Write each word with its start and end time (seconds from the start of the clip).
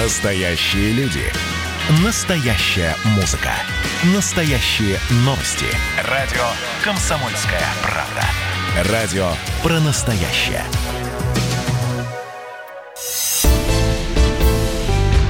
Настоящие 0.00 0.92
люди. 0.92 1.24
Настоящая 2.04 2.94
музыка. 3.16 3.50
Настоящие 4.14 4.96
новости. 5.24 5.66
Радио 6.04 6.44
«Комсомольская 6.84 7.64
правда». 7.82 8.92
Радио 8.92 9.28
про 9.60 9.80
настоящее. 9.80 10.62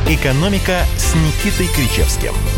«Экономика» 0.06 0.82
с 0.98 1.14
Никитой 1.14 1.68
Кричевским– 1.68 2.34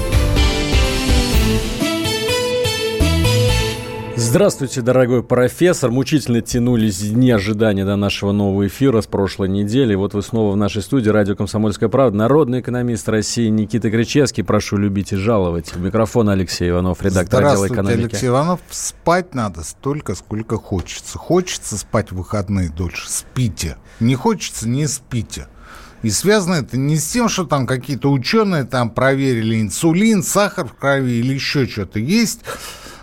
Здравствуйте, 4.21 4.83
дорогой 4.83 5.23
профессор. 5.23 5.91
Мучительно 5.91 6.43
тянулись 6.43 6.99
дни 6.99 7.31
ожидания 7.31 7.87
до 7.87 7.97
нашего 7.97 8.33
нового 8.33 8.67
эфира 8.67 9.01
с 9.01 9.07
прошлой 9.07 9.49
недели. 9.49 9.95
Вот 9.95 10.13
вы 10.13 10.21
снова 10.21 10.53
в 10.53 10.59
нашей 10.59 10.83
студии 10.83 11.09
«Радио 11.09 11.35
Комсомольская 11.35 11.89
правда». 11.89 12.19
Народный 12.19 12.61
экономист 12.61 13.09
России 13.09 13.49
Никита 13.49 13.91
Кричевский. 13.91 14.45
Прошу 14.45 14.77
любить 14.77 15.13
и 15.13 15.17
жаловать. 15.17 15.73
В 15.73 15.81
микрофон 15.81 16.29
Алексей 16.29 16.69
Иванов, 16.69 17.03
редактор 17.03 17.47
отдела 17.47 17.67
экономики. 17.69 17.99
Алексей 17.99 18.29
Иванов. 18.29 18.61
Спать 18.69 19.35
надо 19.35 19.65
столько, 19.65 20.15
сколько 20.15 20.59
хочется. 20.59 21.17
Хочется 21.17 21.79
спать 21.79 22.13
в 22.13 22.17
выходные 22.17 22.69
дольше. 22.69 23.09
Спите. 23.09 23.79
Не 24.01 24.17
хочется, 24.17 24.69
не 24.69 24.87
спите. 24.87 25.47
И 26.03 26.11
связано 26.11 26.57
это 26.57 26.77
не 26.77 26.97
с 26.97 27.07
тем, 27.07 27.31
что 27.31 27.45
там 27.45 27.67
какие-то 27.67 28.11
ученые 28.13 28.65
там 28.65 28.91
проверили 28.91 29.63
инсулин, 29.63 30.23
сахар 30.23 30.67
в 30.67 30.75
крови 30.75 31.13
или 31.13 31.33
еще 31.33 31.67
что-то 31.67 31.99
есть 31.99 32.41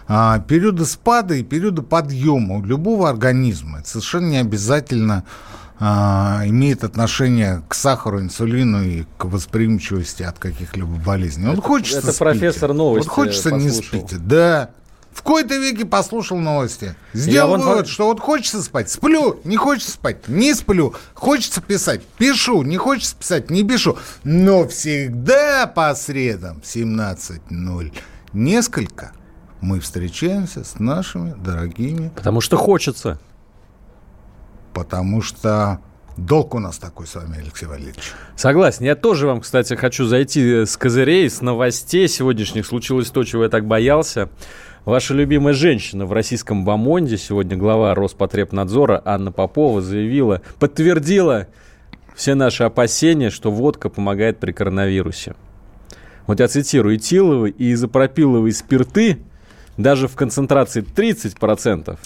а, 0.07 0.39
периоды 0.39 0.85
спада 0.85 1.35
и 1.35 1.43
периоды 1.43 1.81
подъема 1.81 2.55
у 2.55 2.63
любого 2.63 3.09
организма. 3.09 3.79
Это 3.79 3.89
совершенно 3.89 4.27
не 4.27 4.37
обязательно 4.37 5.23
а, 5.79 6.43
имеет 6.45 6.83
отношение 6.83 7.61
к 7.67 7.73
сахару, 7.73 8.21
инсулину 8.21 8.83
и 8.83 9.03
к 9.17 9.25
восприимчивости 9.25 10.23
от 10.23 10.39
каких-либо 10.39 10.95
болезней. 10.95 11.47
Вот 11.47 11.59
это, 11.59 11.61
хочется 11.61 11.97
Это 11.99 12.07
спите. 12.07 12.19
профессор 12.23 12.73
новости 12.73 13.07
Вот 13.07 13.13
хочется 13.13 13.49
послушал. 13.49 13.77
не 13.77 13.83
спите. 13.83 14.17
Да. 14.17 14.69
В 15.11 15.23
кои-то 15.23 15.55
веке 15.57 15.83
послушал 15.83 16.37
новости. 16.37 16.95
Сделал 17.13 17.57
вывод, 17.57 17.75
вот... 17.75 17.87
что 17.87 18.05
вот 18.05 18.19
хочется 18.19 18.61
спать, 18.61 18.89
сплю, 18.89 19.39
не 19.43 19.57
хочется 19.57 19.91
спать, 19.91 20.27
не 20.27 20.53
сплю. 20.53 20.93
Хочется 21.15 21.59
писать, 21.59 22.03
пишу, 22.19 22.61
не 22.61 22.77
хочется 22.77 23.15
писать, 23.15 23.49
не 23.49 23.63
пишу. 23.63 23.97
Но 24.23 24.67
всегда 24.67 25.65
по 25.65 25.93
средам 25.95 26.61
в 26.61 26.65
17.0 26.65 27.93
несколько 28.33 29.11
мы 29.61 29.79
встречаемся 29.79 30.63
с 30.63 30.79
нашими 30.79 31.33
дорогими... 31.33 32.09
Потому 32.15 32.41
что 32.41 32.57
хочется. 32.57 33.19
Потому 34.73 35.21
что 35.21 35.79
долг 36.17 36.53
у 36.55 36.59
нас 36.59 36.77
такой 36.77 37.07
с 37.07 37.15
вами, 37.15 37.39
Алексей 37.39 37.65
Валерьевич. 37.65 38.13
Согласен. 38.35 38.85
Я 38.85 38.95
тоже 38.95 39.27
вам, 39.27 39.41
кстати, 39.41 39.73
хочу 39.75 40.05
зайти 40.05 40.65
с 40.65 40.77
козырей, 40.77 41.29
с 41.29 41.41
новостей 41.41 42.07
сегодняшних. 42.07 42.65
Случилось 42.65 43.09
то, 43.09 43.23
чего 43.23 43.43
я 43.43 43.49
так 43.49 43.65
боялся. 43.65 44.29
Ваша 44.85 45.13
любимая 45.13 45.53
женщина 45.53 46.05
в 46.05 46.13
российском 46.13 46.63
Бамонде, 46.63 47.17
сегодня 47.17 47.57
глава 47.57 47.93
Роспотребнадзора 47.93 49.01
Анна 49.03 49.33
Попова 49.33 49.81
заявила, 49.81 50.41
подтвердила 50.59 51.47
все 52.15 52.35
наши 52.35 52.63
опасения, 52.63 53.29
что 53.29 53.51
водка 53.51 53.89
помогает 53.89 54.39
при 54.39 54.53
коронавирусе. 54.53 55.35
Вот 56.25 56.39
я 56.39 56.47
цитирую, 56.47 56.95
этиловые 56.95 57.53
и 57.53 57.73
изопропиловые 57.73 58.53
спирты 58.53 59.19
даже 59.77 60.07
в 60.07 60.15
концентрации 60.15 60.83
30%, 60.83 61.97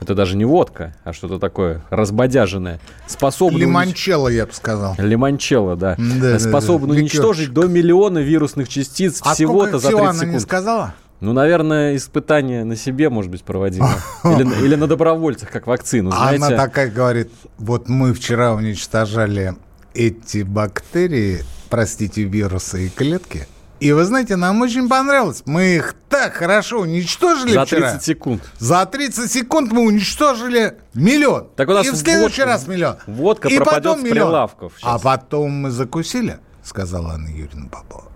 это 0.00 0.14
даже 0.14 0.36
не 0.36 0.44
водка, 0.44 0.94
а 1.04 1.12
что-то 1.12 1.38
такое 1.38 1.82
разбодяженное, 1.90 2.80
способно... 3.06 3.58
Лимончелло, 3.58 4.28
я 4.28 4.46
бы 4.46 4.52
сказал. 4.52 4.94
Лимончелло, 4.98 5.76
да. 5.76 5.96
да 5.98 6.38
способно 6.38 6.88
да, 6.88 6.94
да. 6.94 7.00
уничтожить 7.00 7.52
до 7.52 7.66
миллиона 7.66 8.18
вирусных 8.20 8.68
частиц 8.68 9.20
а 9.24 9.34
всего-то 9.34 9.78
за 9.78 9.88
30 9.88 10.00
она 10.00 10.14
секунд. 10.14 10.32
не 10.32 10.40
сказала? 10.40 10.94
Ну, 11.20 11.32
наверное, 11.32 11.96
испытание 11.96 12.62
на 12.62 12.76
себе, 12.76 13.10
может 13.10 13.32
быть, 13.32 13.42
проводимо. 13.42 13.90
Или, 14.22 14.64
или 14.64 14.76
на 14.76 14.86
добровольцах, 14.86 15.50
как 15.50 15.66
вакцину, 15.66 16.12
знаете. 16.12 16.44
Она 16.44 16.56
такая 16.56 16.88
говорит, 16.88 17.32
вот 17.58 17.88
мы 17.88 18.14
вчера 18.14 18.54
уничтожали 18.54 19.56
эти 19.94 20.42
бактерии, 20.42 21.40
простите, 21.70 22.22
вирусы 22.22 22.86
и 22.86 22.88
клетки– 22.88 23.48
и 23.80 23.92
вы 23.92 24.04
знаете, 24.04 24.36
нам 24.36 24.60
очень 24.60 24.88
понравилось. 24.88 25.42
Мы 25.46 25.76
их 25.76 25.94
так 26.08 26.34
хорошо 26.34 26.80
уничтожили 26.80 27.52
За 27.52 27.64
вчера. 27.64 27.90
30 27.90 28.02
секунд. 28.04 28.42
За 28.58 28.84
30 28.86 29.30
секунд 29.30 29.72
мы 29.72 29.82
уничтожили 29.82 30.78
миллион. 30.94 31.48
Так 31.56 31.68
у 31.68 31.72
нас 31.72 31.86
и 31.86 31.90
в 31.90 31.96
следующий 31.96 32.42
водка, 32.42 32.46
раз 32.46 32.66
миллион. 32.66 32.96
Водка 33.06 33.48
и 33.48 33.56
пропадет 33.56 33.82
потом 33.84 34.00
с 34.00 34.02
миллион. 34.02 34.28
прилавков. 34.28 34.72
Сейчас. 34.76 34.90
А 34.90 34.98
потом 34.98 35.50
мы 35.52 35.70
закусили, 35.70 36.38
сказала 36.62 37.14
Анна 37.14 37.28
Юрьевна 37.28 37.68
Попова. 37.68 38.10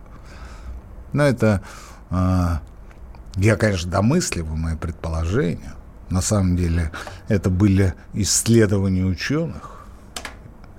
Но 1.13 1.25
это... 1.25 1.63
А, 2.11 2.61
я, 3.37 3.57
конечно, 3.57 3.91
домысливаю 3.91 4.57
мои 4.57 4.77
предположения. 4.77 5.75
На 6.11 6.21
самом 6.21 6.57
деле 6.57 6.93
это 7.29 7.49
были 7.49 7.95
исследования 8.13 9.05
ученых. 9.05 9.87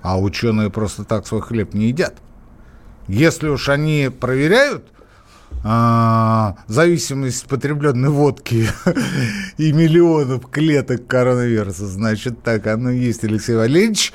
А 0.02 0.20
ученые 0.20 0.70
просто 0.70 1.04
так 1.04 1.26
свой 1.26 1.40
хлеб 1.40 1.72
не 1.74 1.88
едят. 1.88 2.14
Если 3.08 3.48
уж 3.48 3.68
они 3.68 4.10
проверяют 4.10 4.84
а, 5.62 6.56
зависимость 6.66 7.46
потребленной 7.46 8.10
водки 8.10 8.68
и 9.58 9.72
миллионов 9.72 10.48
клеток 10.50 11.06
коронавируса, 11.06 11.86
значит, 11.86 12.42
так 12.42 12.66
оно 12.66 12.90
есть, 12.90 13.24
Алексей 13.24 13.56
Валерьевич. 13.56 14.12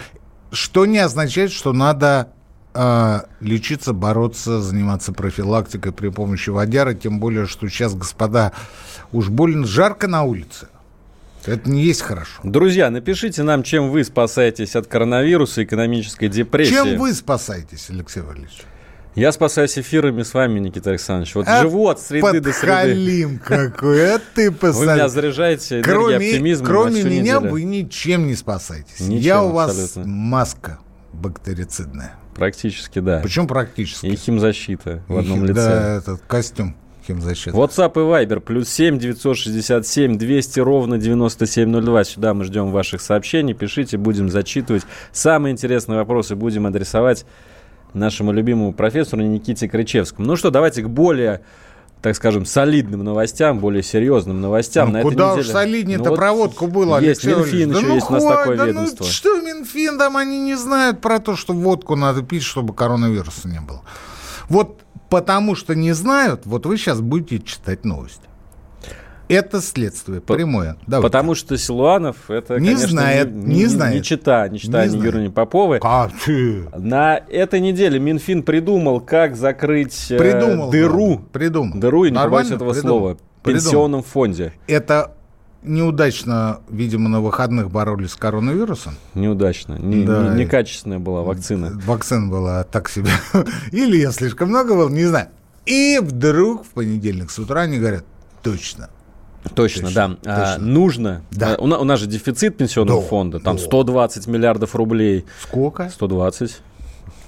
Что 0.52 0.86
не 0.86 0.98
означает, 0.98 1.52
что 1.52 1.74
надо 1.74 2.30
а, 2.74 3.26
лечиться, 3.40 3.94
бороться, 3.94 4.62
заниматься 4.62 5.12
профилактикой 5.12 5.92
при 5.92 6.10
помощи 6.10 6.50
водяра, 6.50 6.94
тем 6.94 7.20
более, 7.20 7.46
что 7.46 7.68
сейчас, 7.68 7.96
господа, 7.96 8.52
уж 9.12 9.30
больно 9.30 9.66
жарко 9.66 10.08
на 10.08 10.24
улице. 10.24 10.68
Это 11.46 11.70
не 11.70 11.84
есть 11.84 12.02
хорошо. 12.02 12.42
Друзья, 12.44 12.90
напишите 12.90 13.44
нам, 13.44 13.64
чем 13.64 13.90
вы 13.90 14.04
спасаетесь 14.04 14.76
от 14.76 14.88
коронавируса, 14.88 15.64
экономической 15.64 16.28
депрессии. 16.28 16.72
Чем 16.72 16.98
вы 16.98 17.14
спасаетесь, 17.14 17.90
Алексей 17.90 18.22
Валерьевич? 18.22 18.62
Я 19.16 19.32
спасаюсь 19.32 19.78
эфирами 19.78 20.24
с 20.24 20.34
вами, 20.34 20.60
Никита 20.60 20.92
Александрович. 20.92 21.36
Вот 21.36 21.48
а 21.48 21.62
живу 21.62 21.88
от 21.90 22.00
среды 22.00 22.40
до 22.40 22.54
среды. 22.54 23.40
какой, 23.44 24.16
а 24.16 24.20
ты 24.36 24.52
посадил. 24.52 24.80
Вы 24.88 24.94
меня 24.94 25.10
заряжаете 25.10 25.82
энергией 25.82 26.32
оптимизма 26.32 26.68
Кроме 26.68 27.04
меня 27.04 27.38
неделю. 27.38 27.52
вы 27.52 27.64
ничем 27.64 28.28
не 28.28 28.36
спасаетесь. 28.36 29.00
Ничем, 29.00 29.22
Я 29.22 29.44
у 29.44 29.52
вас 29.52 29.72
абсолютно. 29.72 30.12
маска 30.12 30.80
бактерицидная. 31.12 32.16
Практически, 32.36 33.00
да. 33.00 33.20
Почему 33.22 33.48
практически? 33.48 34.06
И 34.06 34.16
химзащита 34.16 35.04
в 35.08 35.18
одном 35.18 35.44
и, 35.44 35.48
лице. 35.48 35.54
Да, 35.56 35.96
этот 35.98 36.22
костюм 36.28 36.76
химзащиты. 37.06 37.58
WhatsApp 37.58 37.94
и 37.96 38.26
Viber 38.26 38.40
плюс 38.40 38.70
7 38.70 39.00
967 39.00 40.18
200 40.18 40.60
ровно 40.60 40.98
9702. 40.98 42.04
Сюда 42.06 42.34
мы 42.34 42.46
ждем 42.46 42.72
ваших 42.72 43.02
сообщений. 43.02 43.54
Пишите, 43.54 43.98
будем 43.98 44.30
зачитывать. 44.30 44.84
Самые 45.12 45.52
интересные 45.52 45.98
вопросы 45.98 46.36
будем 46.36 46.68
адресовать 46.68 47.26
нашему 47.94 48.32
любимому 48.32 48.74
профессору 48.74 49.22
Никите 49.22 49.68
Крычевскому. 49.68 50.28
Ну 50.28 50.36
что, 50.36 50.52
давайте 50.52 50.84
к 50.84 50.90
более 50.90 51.42
так 52.02 52.16
скажем, 52.16 52.46
солидным 52.46 53.04
новостям, 53.04 53.60
более 53.60 53.84
серьезным 53.84 54.40
новостям. 54.40 54.88
Ну, 54.88 54.94
на 54.94 55.02
куда 55.02 55.34
этой 55.34 55.40
неделе... 55.40 55.42
уж 55.42 55.48
солиднее-то 55.48 56.04
ну, 56.06 56.10
вот 56.12 56.16
проводку 56.16 56.68
было, 56.68 57.02
Есть 57.02 57.26
Минфин, 57.26 57.72
да 57.72 57.78
еще 57.78 57.88
ну, 57.88 57.96
есть 57.96 58.10
у 58.10 58.14
нас 58.14 58.24
такое 58.24 58.58
да 58.58 58.64
ну 58.64 58.70
ведомство. 58.70 59.04
Ну, 59.04 59.10
что 59.10 59.42
Минфин, 59.42 59.98
там 59.98 60.16
они 60.16 60.40
не 60.40 60.56
знают 60.56 61.02
про 61.02 61.20
то, 61.20 61.36
что 61.36 61.54
водку 61.54 61.98
надо 61.98 62.24
пить, 62.24 62.44
чтобы 62.44 62.74
коронавируса 62.74 63.50
не 63.50 63.60
было. 63.60 63.82
Вот 64.48 64.82
потому 65.10 65.56
что 65.56 65.76
не 65.76 65.92
знают, 65.92 66.46
вот 66.46 66.66
вы 66.66 66.78
сейчас 66.78 67.02
будете 67.02 67.40
читать 67.46 67.84
новости. 67.84 68.29
Это 69.30 69.62
следствие 69.62 70.22
прямое. 70.22 70.76
Давайте. 70.88 71.08
Потому 71.08 71.36
что 71.36 71.56
Силуанов 71.56 72.30
это, 72.30 72.60
не 72.60 72.70
конечно, 72.70 72.88
знает, 72.88 73.32
не, 73.32 73.42
не, 73.42 73.56
не 73.56 73.66
знает. 73.68 73.96
Не 73.96 74.04
чита, 74.04 74.48
не 74.50 74.58
чита 74.58 74.88
не, 74.88 74.98
Юрия 74.98 75.30
Поповой. 75.30 75.80
Как 75.80 76.12
На 76.76 77.18
этой 77.18 77.60
неделе 77.60 78.00
Минфин 78.00 78.42
придумал, 78.42 79.00
как 79.00 79.36
закрыть 79.36 80.10
э, 80.10 80.18
придумал, 80.18 80.72
дыру. 80.72 81.18
Да, 81.18 81.22
придумал. 81.32 81.80
Дыру, 81.80 82.06
и 82.06 82.12
не 82.12 82.18
побоюсь 82.18 82.50
этого 82.50 82.74
придумал, 82.74 83.00
слова, 83.00 83.18
в 83.42 83.46
пенсионном 83.46 84.02
фонде. 84.02 84.54
Это 84.66 85.14
неудачно, 85.62 86.62
видимо, 86.68 87.08
на 87.08 87.22
выходных 87.22 87.70
боролись 87.70 88.12
с 88.12 88.16
коронавирусом. 88.16 88.96
Неудачно. 89.14 89.76
Не, 89.76 90.06
да. 90.06 90.30
не, 90.30 90.44
некачественная 90.44 91.00
была 91.00 91.22
вакцина. 91.22 91.80
Вакцина 91.86 92.32
была 92.32 92.64
так 92.64 92.90
себе. 92.90 93.12
Или 93.72 93.98
я 93.98 94.12
слишком 94.12 94.50
много 94.50 94.74
был, 94.74 94.90
не 94.90 95.06
знаю. 95.06 95.28
И 95.68 96.00
вдруг 96.02 96.66
в 96.66 96.70
понедельник 96.70 97.30
с 97.30 97.38
утра 97.38 97.62
они 97.62 97.78
говорят, 97.78 98.06
точно, 98.42 98.90
Точно, 99.56 99.84
точно, 99.84 99.92
да. 99.92 100.08
Точно. 100.10 100.56
А, 100.56 100.58
нужно. 100.58 101.22
Да. 101.32 101.56
А, 101.56 101.62
у, 101.62 101.68
нас, 101.68 101.80
у 101.80 101.84
нас 101.84 102.00
же 102.00 102.08
дефицит 102.08 102.58
пенсионного 102.58 103.02
да, 103.02 103.08
фонда, 103.08 103.40
там 103.40 103.58
да. 103.58 103.64
120 103.64 104.28
миллиардов 104.28 104.76
рублей. 104.76 105.26
Сколько? 105.42 105.90
120. 105.90 106.62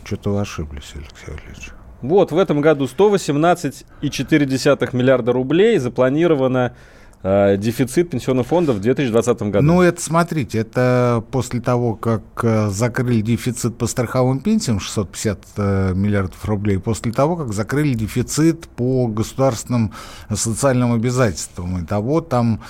Что-то 0.04 0.32
вы 0.32 0.42
ошиблись, 0.42 0.92
Алексей 0.96 1.28
Валерьевич. 1.28 1.72
Вот, 2.02 2.32
в 2.32 2.38
этом 2.38 2.62
году 2.62 2.86
118,4 2.86 4.96
миллиарда 4.96 5.32
рублей 5.32 5.78
запланировано 5.78 6.74
э, 7.24 7.58
дефицит 7.58 8.10
пенсионных 8.10 8.48
фондов 8.48 8.78
в 8.78 8.80
2020 8.80 9.42
году. 9.44 9.66
Ну, 9.66 9.82
это, 9.82 10.02
смотрите, 10.02 10.60
это 10.60 11.24
после 11.32 11.62
того, 11.62 11.96
как 11.96 12.24
э, 12.44 12.70
закрыли 12.70 13.22
дефицит 13.22 13.78
по 13.78 13.88
страховым 13.88 14.40
пенсиям 14.40 14.80
650 14.80 15.40
э, 15.58 15.94
миллиардов 15.94 16.44
рублей, 16.46 16.80
после 16.80 17.12
того, 17.12 17.36
как 17.36 17.54
закрыли 17.54 17.94
дефицит 17.94 18.68
по 18.68 19.08
государственным 19.08 19.94
социальным 20.34 20.94
обязательствам. 20.94 21.84
Итого 21.84 22.22
там 22.22 22.62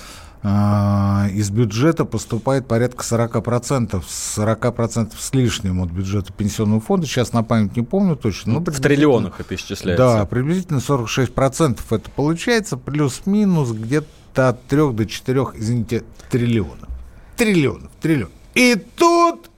а, 0.44 1.28
из 1.32 1.52
бюджета 1.52 2.04
поступает 2.04 2.68
порядка 2.68 3.04
40%, 3.04 4.02
40% 4.04 5.12
с 5.18 5.34
лишним 5.34 5.82
от 5.82 5.92
бюджета 5.92 6.34
пенсионного 6.34 6.82
фонда. 6.82 7.06
Сейчас 7.06 7.32
на 7.32 7.44
память 7.44 7.76
не 7.76 7.84
помню 7.84 8.16
точно. 8.16 8.54
Ну, 8.54 8.60
в 8.60 8.80
триллионах 8.80 9.40
это 9.40 9.54
исчисляется. 9.54 10.04
Да, 10.04 10.26
приблизительно 10.26 10.78
46% 10.78 11.80
это 11.92 12.10
получается, 12.10 12.78
плюс-минус 12.78 13.72
где-то 13.72 14.08
от 14.36 14.64
3 14.66 14.94
до 14.94 15.06
4, 15.06 15.42
извините, 15.56 16.04
триллионов. 16.30 16.90
Триллионов, 17.38 17.92
триллионов. 18.02 18.34
И 18.54 18.76
тут 18.76 19.50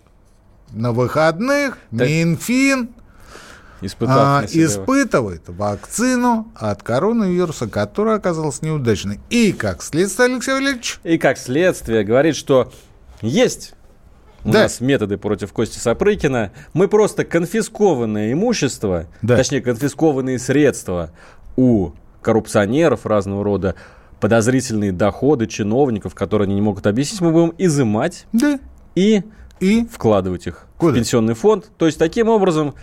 на 0.72 0.92
выходных 0.92 1.78
так... 1.92 2.08
Минфин 2.08 2.90
а, 4.02 4.46
испытывает 4.50 5.44
вакцину 5.48 6.52
от 6.56 6.84
коронавируса, 6.84 7.68
которая 7.68 8.18
оказалась 8.18 8.62
неудачной. 8.62 9.20
И 9.30 9.52
как 9.52 9.82
следствие, 9.82 10.34
Алексей 10.34 10.54
Валерьевич? 10.54 11.00
И 11.04 11.18
как 11.18 11.38
следствие 11.38 12.04
говорит, 12.04 12.36
что 12.36 12.72
есть 13.22 13.74
у 14.46 14.52
да. 14.52 14.64
нас 14.64 14.82
методы 14.82 15.18
против 15.18 15.54
Кости 15.54 15.80
Сапрыкина. 15.80 16.52
Мы 16.74 16.88
просто 16.88 17.24
конфискованное 17.24 18.34
имущество, 18.34 19.08
да. 19.22 19.38
точнее, 19.38 19.62
конфискованные 19.62 20.40
средства 20.40 21.12
у 21.56 21.92
коррупционеров 22.22 23.06
разного 23.06 23.44
рода, 23.44 23.76
подозрительные 24.24 24.94
доходы 24.94 25.48
чиновников, 25.48 26.16
которые 26.16 26.46
они 26.46 26.56
не 26.56 26.62
могут 26.62 26.88
объяснить, 26.88 27.20
мы 27.20 27.34
будем 27.34 27.54
изымать 27.58 28.26
да. 28.32 28.58
и, 28.96 29.22
и 29.60 29.86
вкладывать 29.92 30.48
их 30.48 30.66
Куда? 30.78 30.94
в 30.94 30.96
пенсионный 30.96 31.34
фонд. 31.34 31.70
То 31.78 31.88
есть, 31.88 32.00
таким 32.00 32.30
образом, 32.30 32.74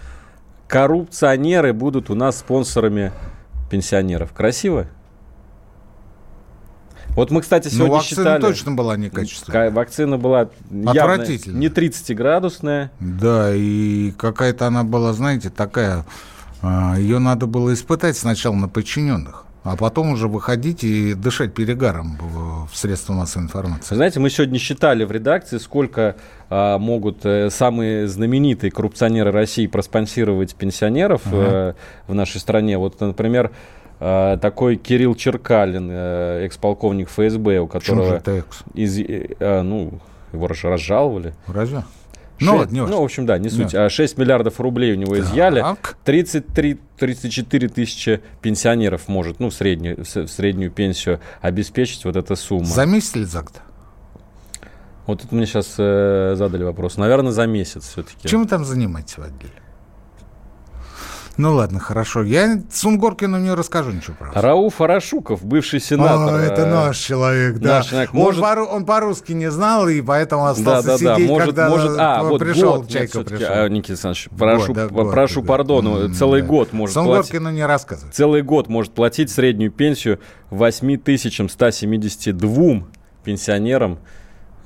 коррупционеры 0.69 1.73
будут 1.73 2.11
у 2.11 2.15
нас 2.15 2.41
спонсорами 2.41 3.11
пенсионеров. 3.71 4.35
Красиво? 4.35 4.89
Вот 7.17 7.31
мы, 7.31 7.41
кстати, 7.41 7.69
сегодня 7.69 7.87
ну, 7.87 7.95
вакцина 7.95 8.23
считали... 8.23 8.43
точно 8.43 8.73
была 8.73 8.99
некачественная. 8.99 9.71
Вакцина 9.71 10.19
была 10.19 10.51
явно 10.71 11.25
не 11.25 11.69
30-градусная. 11.69 12.91
Да, 13.01 13.55
и 13.55 14.11
какая-то 14.11 14.67
она 14.67 14.85
была, 14.85 15.15
знаете, 15.15 15.49
такая... 15.49 16.05
А, 16.61 16.99
Ее 16.99 17.19
надо 17.19 17.47
было 17.47 17.73
испытать 17.73 18.19
сначала 18.19 18.55
на 18.55 18.69
подчиненных 18.69 19.47
а 19.63 19.77
потом 19.77 20.13
уже 20.13 20.27
выходить 20.27 20.85
и 20.85 21.15
дышать 21.15 21.55
перегаром 21.55 22.19
в 22.73 22.77
средства 22.77 23.13
массовой 23.13 23.45
информации. 23.45 23.95
Знаете, 23.95 24.21
мы 24.21 24.31
сегодня 24.31 24.59
считали 24.59 25.05
в 25.05 25.13
редакции, 25.13 25.59
сколько 25.59 26.17
а, 26.49 26.79
могут 26.79 27.27
э, 27.27 27.51
самые 27.51 28.09
знаменитые 28.09 28.71
коррупционеры 28.71 29.33
России 29.33 29.67
проспонсировать 29.67 30.55
пенсионеров 30.55 31.23
ага. 31.27 31.37
э, 31.37 31.75
в 32.07 32.15
нашей 32.15 32.41
стране. 32.41 32.79
Вот, 32.79 33.01
например, 33.01 33.51
э, 33.99 34.39
такой 34.41 34.77
Кирилл 34.77 35.15
Черкалин, 35.15 35.89
э, 35.91 36.47
экс-полковник 36.47 37.11
ФСБ, 37.11 37.61
у 37.61 37.67
которого... 37.67 37.79
Почему 37.81 38.05
же 38.05 38.15
это 38.15 38.31
экс? 38.33 38.63
Из, 38.75 38.99
э, 38.99 39.63
ну, 39.63 40.01
его 40.33 40.47
разжаловали. 40.49 41.35
Разве? 41.47 41.85
Ну, 42.41 42.59
вот, 42.59 42.71
не 42.71 42.81
ну, 42.81 43.01
в 43.01 43.05
общем, 43.05 43.27
да, 43.27 43.39
не 43.39 43.49
суть. 43.49 43.73
Да. 43.73 43.89
6 43.91 44.19
миллиардов 44.19 44.61
рублей 44.61 44.93
у 44.93 44.97
него 44.97 45.15
так. 45.15 45.25
изъяли. 45.25 45.65
33, 46.05 46.79
34 46.99 47.69
тысячи 47.69 48.21
пенсионеров 48.41 49.09
может, 49.09 49.41
ну, 49.41 49.51
среднюю, 49.51 50.05
среднюю 50.05 50.71
пенсию 50.71 51.21
обеспечить 51.41 52.05
вот 52.05 52.17
эта 52.17 52.35
сумма. 52.37 52.65
За 52.67 52.87
месяц 52.87 53.17
или 53.17 53.25
за 53.25 53.43
год? 53.43 53.61
Вот 55.07 55.25
это 55.25 55.35
мне 55.35 55.47
сейчас 55.47 55.75
э, 55.79 56.35
задали 56.37 56.63
вопрос. 56.63 56.97
Наверное, 56.97 57.33
за 57.33 57.47
месяц 57.47 57.89
все-таки. 57.89 58.29
Чем 58.29 58.43
вы 58.43 58.49
там 58.49 58.65
занимаетесь 58.65 59.19
в 59.19 59.23
отделе? 59.23 59.53
Ну 61.41 61.55
ладно, 61.55 61.81
хорошо. 61.81 62.23
Я 62.23 62.61
Сунгоркину 62.71 63.39
не 63.39 63.55
расскажу 63.55 63.93
ничего 63.93 64.15
про. 64.19 64.43
Рауф 64.43 64.79
Арашуков, 64.83 65.43
бывший 65.43 65.81
сенатор. 65.81 66.35
О, 66.35 66.39
это 66.39 66.67
наш 66.67 66.99
человек, 66.99 67.57
да. 67.57 67.79
Наш 67.79 67.87
человек. 67.87 68.13
Может... 68.13 68.43
Он, 68.43 68.55
по- 68.55 68.61
он 68.75 68.85
по-русски 68.85 69.33
не 69.33 69.51
знал, 69.51 69.89
и 69.89 70.03
поэтому 70.03 70.45
остался 70.45 70.87
да, 70.87 70.93
да, 70.93 70.99
сидеть, 70.99 71.27
да. 71.27 71.33
Может, 71.33 71.47
когда 71.47 71.71
может... 71.71 71.93
А, 71.99 72.23
вот 72.25 72.41
пришел, 72.41 72.77
год, 72.77 72.91
Чайка 72.91 73.17
нет, 73.19 73.29
пришел. 73.29 73.47
А, 73.49 73.67
Никита 73.71 73.95
Александрович, 73.95 74.29
прошу, 74.37 74.67
год, 74.67 74.77
да, 74.77 74.89
год, 74.89 75.11
прошу 75.11 75.41
да. 75.41 75.49
пардона, 75.49 76.13
целый 76.13 76.43
да. 76.43 76.49
год 76.49 76.75
может 76.75 76.93
Сунгоркину 76.93 77.45
платить... 77.45 77.57
не 77.57 77.65
рассказывать. 77.65 78.15
Целый 78.15 78.43
год 78.43 78.69
может 78.69 78.93
платить 78.93 79.31
среднюю 79.31 79.73
пенсию 79.73 80.21
8172 80.51 82.83
пенсионерам, 83.25 83.99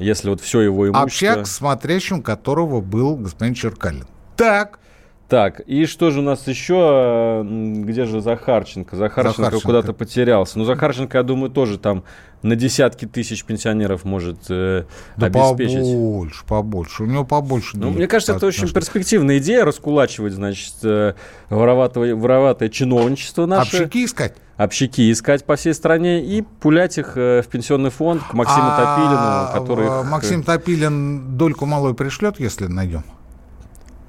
если 0.01 0.29
вот 0.29 0.41
все 0.41 0.63
его 0.63 0.89
имущество... 0.89 1.29
Общак, 1.29 1.47
смотрящим 1.47 2.21
которого 2.21 2.81
был 2.81 3.17
господин 3.17 3.55
Черкалин. 3.55 4.09
Так, 4.35 4.81
так, 5.29 5.61
и 5.61 5.87
что 5.87 6.11
же 6.11 6.21
у 6.21 6.23
нас 6.23 6.47
еще? 6.47 7.43
Где 7.45 8.05
же 8.05 8.21
Захарченко? 8.21 8.95
Захарченко, 8.95 9.37
Захарченко. 9.43 9.67
куда-то 9.67 9.93
потерялся. 9.95 10.59
Ну, 10.59 10.65
Захарченко, 10.65 11.17
я 11.17 11.23
думаю, 11.23 11.51
тоже 11.51 11.79
там 11.79 12.05
на 12.43 12.57
десятки 12.57 13.07
тысяч 13.07 13.43
пенсионеров 13.45 14.05
может 14.05 14.39
э, 14.51 14.85
да 15.17 15.27
обеспечить. 15.27 15.79
побольше, 15.79 16.45
побольше. 16.47 17.03
У 17.05 17.07
него 17.07 17.25
побольше. 17.25 17.79
Ну, 17.79 17.91
мне 17.91 18.07
кажется, 18.07 18.35
это 18.35 18.47
очень 18.47 18.71
перспективная 18.71 19.39
идея, 19.39 19.65
раскулачивать, 19.65 20.35
значит, 20.35 20.75
э, 20.83 21.15
вороватое, 21.49 22.15
вороватое 22.15 22.69
чиновничество 22.69 23.47
наше. 23.47 23.77
Общаки 23.77 24.05
искать? 24.05 24.35
общаки 24.57 25.11
искать 25.11 25.45
по 25.45 25.57
всей 25.57 25.75
стране 25.75 26.25
и 26.25 26.43
пулять 26.43 26.99
их 26.99 27.17
э, 27.17 27.43
в 27.43 27.49
пенсионный 27.49 27.91
фонд 27.91 28.23
к 28.23 28.35
Максиму 28.35 28.67
а, 28.69 29.51
Топилину, 29.51 29.67
который... 29.67 29.87
Их... 29.87 30.11
Максим 30.11 30.43
Топилин 30.43 31.37
дольку 31.37 31.67
малую 31.67 31.95
пришлет, 31.95 32.39
если 32.39 32.67
найдем? 32.67 33.03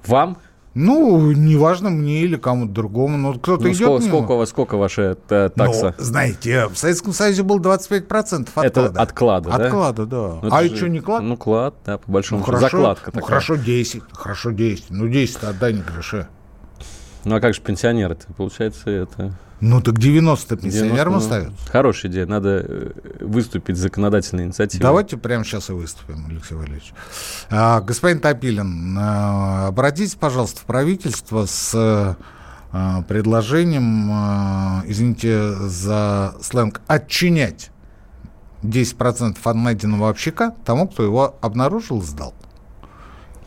Вам? 0.06 0.38
Ну, 0.75 1.31
неважно, 1.31 1.89
мне 1.89 2.19
или 2.24 2.36
кому-то 2.36 2.74
другому, 2.74 3.18
но 3.18 3.33
кто-то 3.36 3.63
ну, 3.63 3.69
идет 3.69 3.77
сколько, 3.80 4.04
мимо. 4.04 4.25
Сколько, 4.25 4.45
сколько 4.45 4.77
ваша 4.77 5.18
э, 5.30 5.50
такса? 5.56 5.95
Ну, 5.98 6.04
знаете, 6.04 6.68
в 6.68 6.75
Советском 6.75 7.13
Союзе 7.13 7.44
был 7.44 7.62
25% 7.62 8.50
отклада. 8.56 8.68
Это 8.68 9.01
отклада, 9.01 9.50
да? 9.50 9.56
Отклада, 9.56 10.06
да. 10.06 10.39
Ну, 10.44 10.50
а 10.51 10.63
и 10.63 10.75
что, 10.75 10.89
не 10.89 11.00
клад? 11.00 11.24
Ну, 11.24 11.38
клад, 11.38 11.75
да, 11.86 11.98
по 11.98 12.12
большому 12.12 12.42
ну, 12.42 12.45
счету. 12.45 12.60
Закладка 12.60 13.06
ну, 13.06 13.12
такая. 13.22 13.27
хорошо 13.27 13.56
10, 13.56 14.04
хорошо 14.12 14.51
10. 14.51 14.86
Ну, 14.89 15.07
10 15.07 15.44
отдай 15.44 15.74
не 15.74 15.81
гроше. 15.81 16.27
Ну, 17.24 17.36
а 17.36 17.39
как 17.39 17.54
же 17.54 17.62
пенсионеры-то? 17.62 18.33
Получается, 18.33 18.89
это... 18.89 19.33
Ну, 19.61 19.81
так 19.81 19.97
90 19.97 20.57
пенсионерам 20.57 20.95
90, 20.95 21.09
ну, 21.11 21.17
остается. 21.17 21.71
Хорошая 21.71 22.11
идея. 22.11 22.25
Надо 22.25 22.65
э, 22.67 22.91
выступить 23.21 23.77
с 23.77 23.79
законодательной 23.79 24.45
инициативой. 24.45 24.81
Давайте 24.81 25.17
прямо 25.17 25.45
сейчас 25.45 25.69
и 25.69 25.73
выступим, 25.73 26.25
Алексей 26.29 26.55
Валерьевич. 26.55 26.93
А, 27.49 27.79
господин 27.81 28.19
Топилин, 28.19 28.97
а, 28.99 29.67
обратитесь, 29.67 30.15
пожалуйста, 30.15 30.59
в 30.59 30.65
правительство 30.65 31.45
с 31.45 31.71
а, 31.73 33.03
предложением, 33.03 34.09
а, 34.12 34.83
извините 34.85 35.53
за 35.53 36.35
сленг, 36.41 36.81
отчинять 36.88 37.71
10% 38.62 39.38
от 39.41 39.55
найденного 39.55 40.09
общака 40.09 40.53
тому, 40.65 40.89
кто 40.89 41.03
его 41.03 41.35
обнаружил 41.39 42.01
и 42.01 42.05
сдал. 42.05 42.33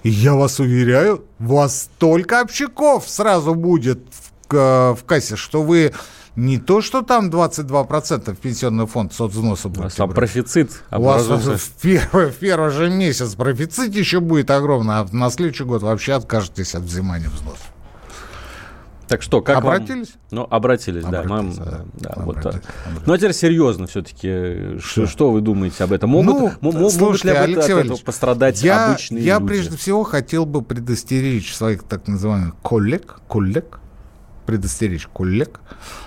И 0.03 0.09
я 0.09 0.35
вас 0.35 0.61
уверяю, 0.61 1.25
у 1.41 1.45
вас 1.45 1.83
столько 1.83 2.41
общаков 2.41 3.09
сразу 3.09 3.55
будет 3.55 4.01
в, 4.11 4.33
в 4.53 4.99
кассе, 5.07 5.37
что 5.37 5.63
вы 5.63 5.93
не 6.37 6.59
то, 6.59 6.81
что 6.81 7.03
там 7.03 7.31
22% 7.31 8.35
в 8.35 8.39
пенсионный 8.39 8.87
фонд 8.87 9.13
соцвзноса 9.13 9.69
будет. 9.69 9.99
А 9.99 10.07
профицит 10.07 10.83
У 10.93 11.03
вас 11.03 11.27
в 11.27 11.71
первый, 11.83 12.31
в 12.31 12.37
первый 12.37 12.71
же 12.71 12.89
месяц 12.91 13.35
профицит 13.35 13.95
еще 13.95 14.21
будет 14.21 14.51
огромный, 14.51 15.01
а 15.01 15.07
на 15.11 15.31
следующий 15.31 15.65
год 15.65 15.83
вообще 15.83 16.13
откажетесь 16.13 16.75
от 16.75 16.83
взимания 16.83 17.29
взносов. 17.29 17.73
Так 19.09 19.23
что, 19.23 19.41
как 19.41 19.57
обратились? 19.57 20.11
Вам? 20.11 20.19
Ну, 20.31 20.47
обратились, 20.51 21.03
обратились 21.03 21.57
да. 21.57 21.65
Мы, 21.65 21.65
да, 21.65 21.85
да 21.95 22.11
обратились, 22.11 22.27
вот, 22.27 22.37
обратились. 22.39 23.07
Ну, 23.07 23.13
а 23.15 23.19
теперь 23.19 23.33
серьезно 23.33 23.87
все-таки, 23.87 24.79
что? 24.81 25.07
что 25.07 25.31
вы 25.33 25.41
думаете 25.41 25.83
об 25.83 25.93
этом? 25.93 26.11
Могут, 26.11 26.61
ну, 26.61 26.73
могут 26.73 26.93
слушайте, 26.93 27.29
ли 27.29 27.53
это, 27.55 27.65
от 27.65 27.71
этого 27.71 27.97
пострадать 27.97 28.63
я, 28.63 28.91
обычные 28.91 29.25
Я 29.25 29.39
люди? 29.39 29.49
прежде 29.49 29.77
всего 29.79 30.05
хотел 30.05 30.45
бы 30.45 30.61
предостеречь 30.61 31.55
своих 31.55 31.85
так 31.85 32.07
называемых 32.07 32.57
коллег, 32.63 33.21
коллег, 33.29 33.81
предостеречь 34.49 35.07
коллег 35.13 35.61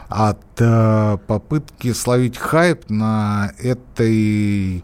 от 0.10 0.41
э, 0.57 1.17
попытки 1.27 1.93
словить 1.93 2.39
хайп 2.39 2.89
на 2.89 3.53
этой 3.60 4.83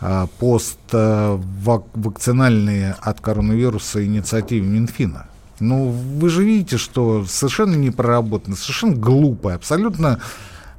э, 0.00 0.26
поствакцинальные 0.40 2.96
от 3.00 3.20
коронавируса 3.20 4.04
инициативе 4.04 4.66
Минфина. 4.66 5.28
Ну, 5.60 5.90
вы 5.90 6.28
же 6.28 6.42
видите, 6.42 6.76
что 6.76 7.24
совершенно 7.24 7.76
не 7.76 7.92
проработано, 7.92 8.56
совершенно 8.56 8.96
глупо, 8.96 9.54
абсолютно, 9.54 10.16
э, 10.16 10.18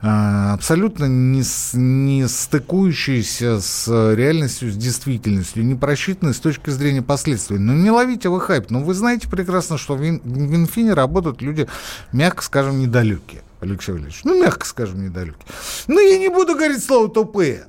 абсолютно 0.01 1.05
не, 1.05 1.43
не 1.73 2.27
стыкующиеся 2.27 3.59
с 3.59 4.13
реальностью, 4.15 4.71
с 4.71 4.75
действительностью, 4.75 5.65
не 5.65 5.75
просчитанные 5.75 6.33
с 6.33 6.39
точки 6.39 6.69
зрения 6.69 7.01
последствий. 7.01 7.57
Ну, 7.57 7.73
не 7.73 7.91
ловите 7.91 8.29
вы 8.29 8.39
хайп. 8.39 8.69
Ну, 8.69 8.83
вы 8.83 8.93
знаете 8.93 9.27
прекрасно, 9.27 9.77
что 9.77 9.95
в 9.95 10.01
Минфине 10.01 10.93
работают 10.93 11.41
люди, 11.41 11.67
мягко 12.13 12.43
скажем, 12.43 12.79
недалекие. 12.79 13.41
Алексей 13.61 13.91
Валерьевич. 13.91 14.21
Ну, 14.23 14.41
мягко 14.41 14.65
скажем, 14.65 15.03
недалекие. 15.03 15.45
Ну, 15.87 15.99
я 15.99 16.17
не 16.17 16.29
буду 16.29 16.55
говорить 16.55 16.83
слово 16.83 17.09
«тупые». 17.09 17.65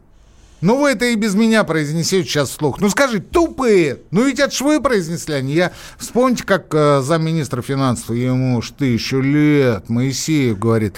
Ну, 0.61 0.79
вы 0.79 0.91
это 0.91 1.07
и 1.07 1.15
без 1.15 1.35
меня 1.35 1.65
произнесете 1.65 2.29
сейчас 2.29 2.51
вслух. 2.51 2.81
Ну, 2.81 2.91
скажи, 2.91 3.19
тупые. 3.19 4.01
Ну, 4.11 4.25
ведь 4.25 4.39
это 4.39 4.55
ж 4.55 4.61
вы 4.61 4.81
произнесли, 4.81 5.35
а 5.35 5.41
не 5.41 5.55
я. 5.55 5.73
Вспомните, 5.97 6.45
как 6.45 6.67
э, 6.75 7.01
замминистра 7.01 7.63
финансов, 7.63 8.11
ему 8.11 8.61
ж 8.61 8.71
тысячу 8.73 9.21
лет, 9.21 9.89
Моисеев 9.89 10.59
говорит, 10.59 10.97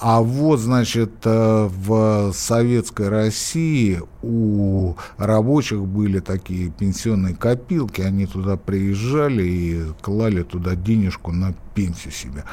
а 0.00 0.20
вот, 0.20 0.60
значит, 0.60 1.12
э, 1.24 1.68
в 1.70 2.32
советской 2.34 3.08
России 3.08 4.02
у 4.22 4.94
рабочих 5.16 5.80
были 5.86 6.20
такие 6.20 6.70
пенсионные 6.70 7.34
копилки, 7.34 8.02
они 8.02 8.26
туда 8.26 8.56
приезжали 8.56 9.42
и 9.44 9.82
клали 10.02 10.42
туда 10.42 10.74
денежку 10.74 11.32
на 11.32 11.54
пенсию 11.74 12.12
себе. 12.12 12.44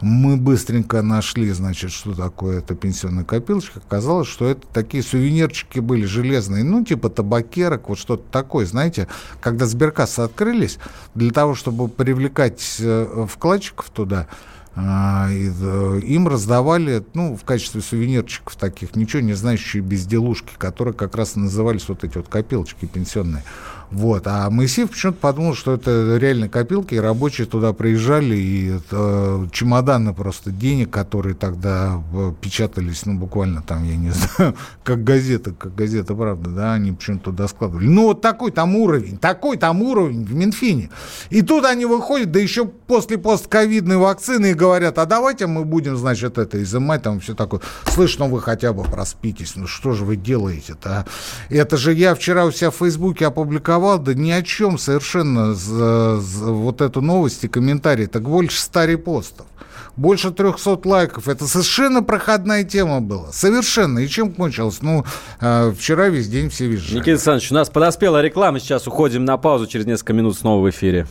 Мы 0.00 0.36
быстренько 0.36 1.00
нашли, 1.00 1.50
значит, 1.52 1.92
что 1.92 2.14
такое 2.14 2.58
эта 2.58 2.74
пенсионная 2.74 3.24
копилочка. 3.24 3.80
Оказалось, 3.86 4.28
что 4.28 4.48
это 4.48 4.66
такие 4.66 5.02
сувенирчики 5.02 5.78
были 5.78 6.04
железные, 6.04 6.64
ну, 6.64 6.84
типа 6.84 7.08
табакерок, 7.08 7.88
вот 7.88 7.98
что-то 7.98 8.24
такое, 8.30 8.66
знаете. 8.66 9.08
Когда 9.40 9.66
сберкассы 9.66 10.20
открылись, 10.20 10.78
для 11.14 11.30
того, 11.30 11.54
чтобы 11.54 11.88
привлекать 11.88 12.76
э, 12.80 13.26
вкладчиков 13.28 13.90
туда, 13.90 14.26
им 14.74 16.28
раздавали, 16.28 17.04
ну, 17.14 17.36
в 17.36 17.44
качестве 17.44 17.82
сувенирчиков 17.82 18.56
таких, 18.56 18.96
ничего 18.96 19.20
не 19.20 19.34
знающие 19.34 19.82
безделушки, 19.82 20.52
которые 20.56 20.94
как 20.94 21.14
раз 21.14 21.36
назывались 21.36 21.88
вот 21.88 22.04
эти 22.04 22.16
вот 22.16 22.28
копилочки 22.28 22.86
пенсионные. 22.86 23.44
Вот. 23.92 24.26
А 24.26 24.48
Моисеев 24.48 24.90
почему-то 24.90 25.18
подумал, 25.18 25.54
что 25.54 25.74
это 25.74 26.16
реально 26.16 26.48
копилки, 26.48 26.94
и 26.94 26.98
рабочие 26.98 27.46
туда 27.46 27.74
приезжали, 27.74 28.34
и 28.34 28.80
э, 28.90 29.46
чемоданы 29.52 30.14
просто 30.14 30.50
денег, 30.50 30.90
которые 30.90 31.34
тогда 31.34 32.02
э, 32.14 32.32
печатались, 32.40 33.04
ну, 33.04 33.18
буквально 33.18 33.60
там, 33.60 33.84
я 33.84 33.96
не 33.96 34.10
знаю, 34.12 34.56
как 34.82 35.04
газета, 35.04 35.52
как 35.52 35.74
газета 35.74 36.14
«Правда», 36.14 36.50
да, 36.50 36.72
они 36.72 36.92
почему-то 36.92 37.24
туда 37.24 37.48
складывали. 37.48 37.86
Ну, 37.86 38.04
вот 38.04 38.22
такой 38.22 38.50
там 38.50 38.76
уровень, 38.76 39.18
такой 39.18 39.58
там 39.58 39.82
уровень 39.82 40.24
в 40.24 40.34
Минфине. 40.34 40.88
И 41.28 41.42
тут 41.42 41.66
они 41.66 41.84
выходят, 41.84 42.32
да 42.32 42.40
еще 42.40 42.64
после 42.64 43.18
постковидной 43.18 43.98
вакцины 43.98 44.52
и 44.52 44.54
говорят, 44.54 44.98
а 44.98 45.04
давайте 45.04 45.46
мы 45.46 45.66
будем, 45.66 45.98
значит, 45.98 46.38
это 46.38 46.62
изымать, 46.62 47.02
там 47.02 47.20
все 47.20 47.34
такое. 47.34 47.60
Слышь, 47.84 48.16
ну 48.16 48.28
вы 48.28 48.40
хотя 48.40 48.72
бы 48.72 48.84
проспитесь, 48.84 49.54
ну 49.56 49.66
что 49.66 49.92
же 49.92 50.06
вы 50.06 50.16
делаете-то, 50.16 50.90
а? 50.90 51.06
Это 51.50 51.76
же 51.76 51.92
я 51.92 52.14
вчера 52.14 52.46
у 52.46 52.50
себя 52.50 52.70
в 52.70 52.76
Фейсбуке 52.76 53.26
опубликовал 53.26 53.81
опубликовал, 53.82 53.98
да 53.98 54.14
ни 54.14 54.30
о 54.30 54.42
чем 54.42 54.78
совершенно 54.78 55.54
за, 55.54 56.20
за 56.20 56.52
вот 56.52 56.80
эту 56.80 57.00
новость 57.00 57.44
и 57.44 57.48
комментарий, 57.48 58.06
так 58.06 58.22
больше 58.22 58.60
100 58.60 58.84
репостов. 58.84 59.46
Больше 59.94 60.30
300 60.30 60.80
лайков. 60.84 61.28
Это 61.28 61.46
совершенно 61.46 62.02
проходная 62.02 62.64
тема 62.64 63.02
была. 63.02 63.30
Совершенно. 63.30 63.98
И 63.98 64.08
чем 64.08 64.32
кончилось? 64.32 64.78
Ну, 64.80 65.04
э, 65.40 65.72
вчера 65.78 66.08
весь 66.08 66.28
день 66.28 66.48
все 66.48 66.66
визжали. 66.66 66.96
Никита 66.96 67.10
Александрович, 67.10 67.50
у 67.50 67.54
нас 67.54 67.68
подоспела 67.68 68.22
реклама. 68.22 68.58
Сейчас 68.58 68.86
уходим 68.86 69.26
на 69.26 69.36
паузу. 69.36 69.66
Через 69.66 69.84
несколько 69.84 70.14
минут 70.14 70.38
снова 70.38 70.64
в 70.64 70.70
эфире. 70.70 71.06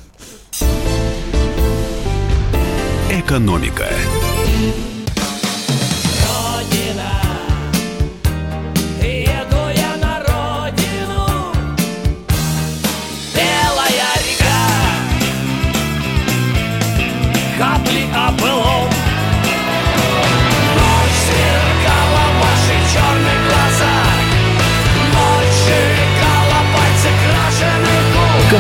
Экономика. 3.12 3.86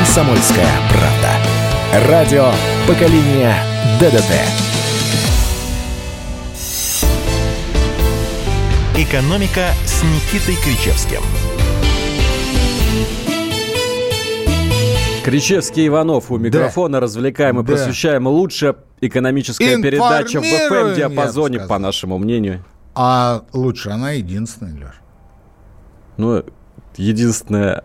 «Комсомольская 0.02 0.66
правда». 0.90 2.10
Радио 2.10 2.50
поколения 2.88 3.56
ДДТ». 4.00 4.32
«Экономика» 8.98 9.68
с 9.86 10.02
Никитой 10.02 10.56
Кричевским. 10.56 11.22
Кричевский 15.24 15.88
Иванов 15.88 16.32
у 16.32 16.40
микрофона. 16.40 16.94
Да. 16.94 17.02
Развлекаем 17.02 17.60
и 17.60 17.64
да. 17.64 17.68
просвещаем. 17.68 18.26
Лучшая 18.26 18.78
экономическая 19.02 19.80
передача 19.80 20.42
в 20.42 20.44
FM-диапазоне, 20.44 21.68
по 21.68 21.78
нашему 21.78 22.18
мнению. 22.18 22.66
А 22.96 23.44
лучше 23.54 23.92
она 23.92 24.14
единственная, 24.14 24.74
Леш. 24.74 24.96
Ну, 26.18 26.44
единственная 26.98 27.84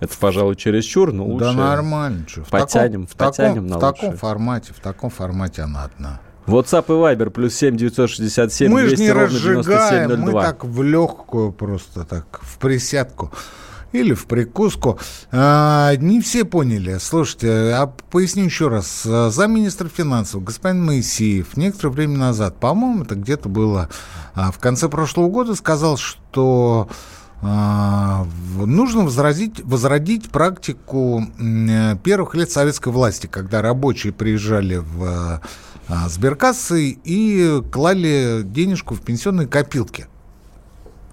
это, 0.00 0.14
пожалуй, 0.18 0.56
чересчур, 0.56 1.12
но 1.12 1.26
лучше... 1.26 1.44
Да 1.44 1.52
нормально. 1.52 2.24
Что. 2.26 2.42
Потянем, 2.50 3.06
в 3.06 3.14
таком, 3.14 3.26
потянем 3.28 3.52
в 3.52 3.54
таком, 3.54 3.66
на 3.66 3.76
В 3.76 3.80
таком 3.80 4.16
формате, 4.16 4.72
в 4.76 4.80
таком 4.80 5.10
формате 5.10 5.62
она 5.62 5.84
одна. 5.84 6.20
WhatsApp 6.46 6.86
и 6.88 6.92
Viber 6.92 7.30
плюс 7.30 7.54
7 7.54 7.76
967 7.76 8.70
мы 8.70 8.82
200 8.82 9.00
не 9.02 9.10
ровно 9.10 9.26
разжигаем, 9.26 10.20
Мы 10.20 10.32
так 10.32 10.64
в 10.64 10.82
легкую 10.82 11.52
просто, 11.52 12.04
так, 12.04 12.40
в 12.42 12.58
присядку 12.58 13.30
или 13.92 14.14
в 14.14 14.26
прикуску. 14.26 14.98
А, 15.32 15.94
не 15.96 16.20
все 16.20 16.44
поняли. 16.44 16.98
Слушайте, 16.98 17.72
а 17.74 17.86
поясню 17.86 18.44
еще 18.44 18.68
раз. 18.68 19.02
Замминистра 19.02 19.88
финансов 19.88 20.44
господин 20.44 20.84
Моисеев 20.84 21.56
некоторое 21.56 21.90
время 21.90 22.16
назад, 22.16 22.56
по-моему, 22.58 23.02
это 23.02 23.16
где-то 23.16 23.48
было 23.48 23.88
а, 24.34 24.52
в 24.52 24.58
конце 24.58 24.88
прошлого 24.88 25.28
года, 25.28 25.54
сказал, 25.54 25.96
что 25.96 26.88
а, 26.88 27.19
нужно 27.42 29.04
возродить, 29.04 29.64
возродить 29.64 30.30
практику 30.30 31.24
первых 32.02 32.34
лет 32.34 32.50
советской 32.50 32.92
власти, 32.92 33.26
когда 33.26 33.62
рабочие 33.62 34.12
приезжали 34.12 34.76
в 34.76 35.40
а, 35.88 36.08
сберкассы 36.08 36.90
и 36.90 37.62
клали 37.72 38.42
денежку 38.44 38.94
в 38.94 39.00
пенсионные 39.00 39.48
копилки. 39.48 40.06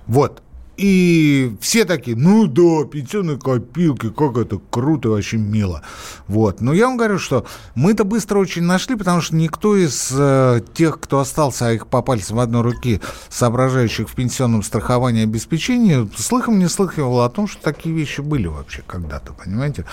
Вот. 0.05 0.43
И 0.77 1.57
все 1.59 1.85
такие, 1.85 2.15
ну 2.15 2.45
да, 2.45 2.87
пенсионные 2.87 3.37
копилки, 3.39 4.11
как 4.11 4.37
это 4.37 4.61
круто, 4.69 5.09
вообще 5.09 5.37
мило. 5.37 5.81
Вот. 6.27 6.61
Но 6.61 6.71
я 6.71 6.85
вам 6.85 6.97
говорю, 6.97 7.17
что 7.17 7.47
мы 7.73 7.93
это 7.93 8.03
быстро 8.03 8.37
очень 8.37 8.61
нашли, 8.61 8.95
потому 8.95 9.21
что 9.21 9.35
никто 9.35 9.75
из 9.75 10.11
э, 10.15 10.61
тех, 10.75 10.99
кто 10.99 11.19
остался, 11.19 11.67
а 11.67 11.71
их 11.71 11.87
по 11.87 12.03
пальцам 12.03 12.37
одной 12.37 12.61
руки, 12.61 13.01
соображающих 13.27 14.07
в 14.07 14.13
пенсионном 14.13 14.61
страховании 14.61 15.21
и 15.21 15.23
обеспечении, 15.23 16.07
слыхом 16.15 16.59
не 16.59 16.69
слыхивал 16.69 17.21
о 17.21 17.29
том, 17.29 17.47
что 17.47 17.59
такие 17.63 17.95
вещи 17.95 18.21
были 18.21 18.45
вообще 18.45 18.83
когда-то, 18.85 19.33
понимаете? 19.33 19.85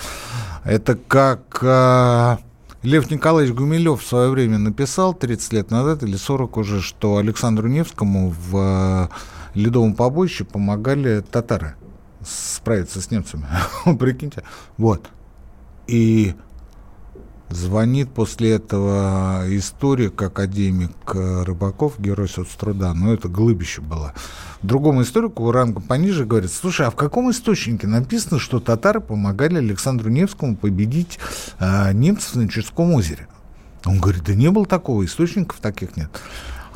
Это 0.63 0.95
как... 0.95 1.59
Э, 1.61 2.37
Лев 2.83 3.09
Николаевич 3.09 3.55
Гумилев 3.55 4.03
в 4.03 4.07
свое 4.07 4.29
время 4.29 4.59
написал 4.59 5.15
30 5.15 5.53
лет 5.53 5.71
назад 5.71 6.03
или 6.03 6.15
40 6.15 6.57
уже, 6.57 6.81
что 6.81 7.17
Александру 7.17 7.67
Невскому 7.67 8.29
в 8.29 9.09
ледовом 9.55 9.95
побоище 9.95 10.43
помогали 10.43 11.21
татары 11.21 11.75
справиться 12.23 13.01
с 13.01 13.11
немцами. 13.11 13.45
Прикиньте. 13.99 14.43
Вот. 14.77 15.09
И 15.87 16.35
звонит 17.49 18.09
после 18.09 18.53
этого 18.53 19.43
историк, 19.47 20.21
академик 20.21 21.13
Рыбаков, 21.13 21.99
герой 21.99 22.27
соцтруда. 22.27 22.93
Но 22.93 23.13
это 23.13 23.27
глыбище 23.27 23.81
было. 23.81 24.13
Другому 24.61 25.03
историку 25.03 25.51
рангом 25.51 25.83
пониже 25.83 26.25
говорит, 26.25 26.51
слушай, 26.51 26.87
а 26.87 26.91
в 26.91 26.95
каком 26.95 27.29
источнике 27.31 27.87
написано, 27.87 28.39
что 28.39 28.59
татары 28.59 28.99
помогали 28.99 29.57
Александру 29.57 30.09
Невскому 30.09 30.55
победить 30.55 31.19
э, 31.59 31.93
немцев 31.93 32.35
на 32.35 32.49
Чудском 32.49 32.93
озере? 32.93 33.27
Он 33.85 33.99
говорит, 33.99 34.23
да 34.23 34.33
не 34.33 34.49
было 34.49 34.65
такого, 34.65 35.05
источников 35.05 35.59
таких 35.59 35.95
нет. 35.95 36.09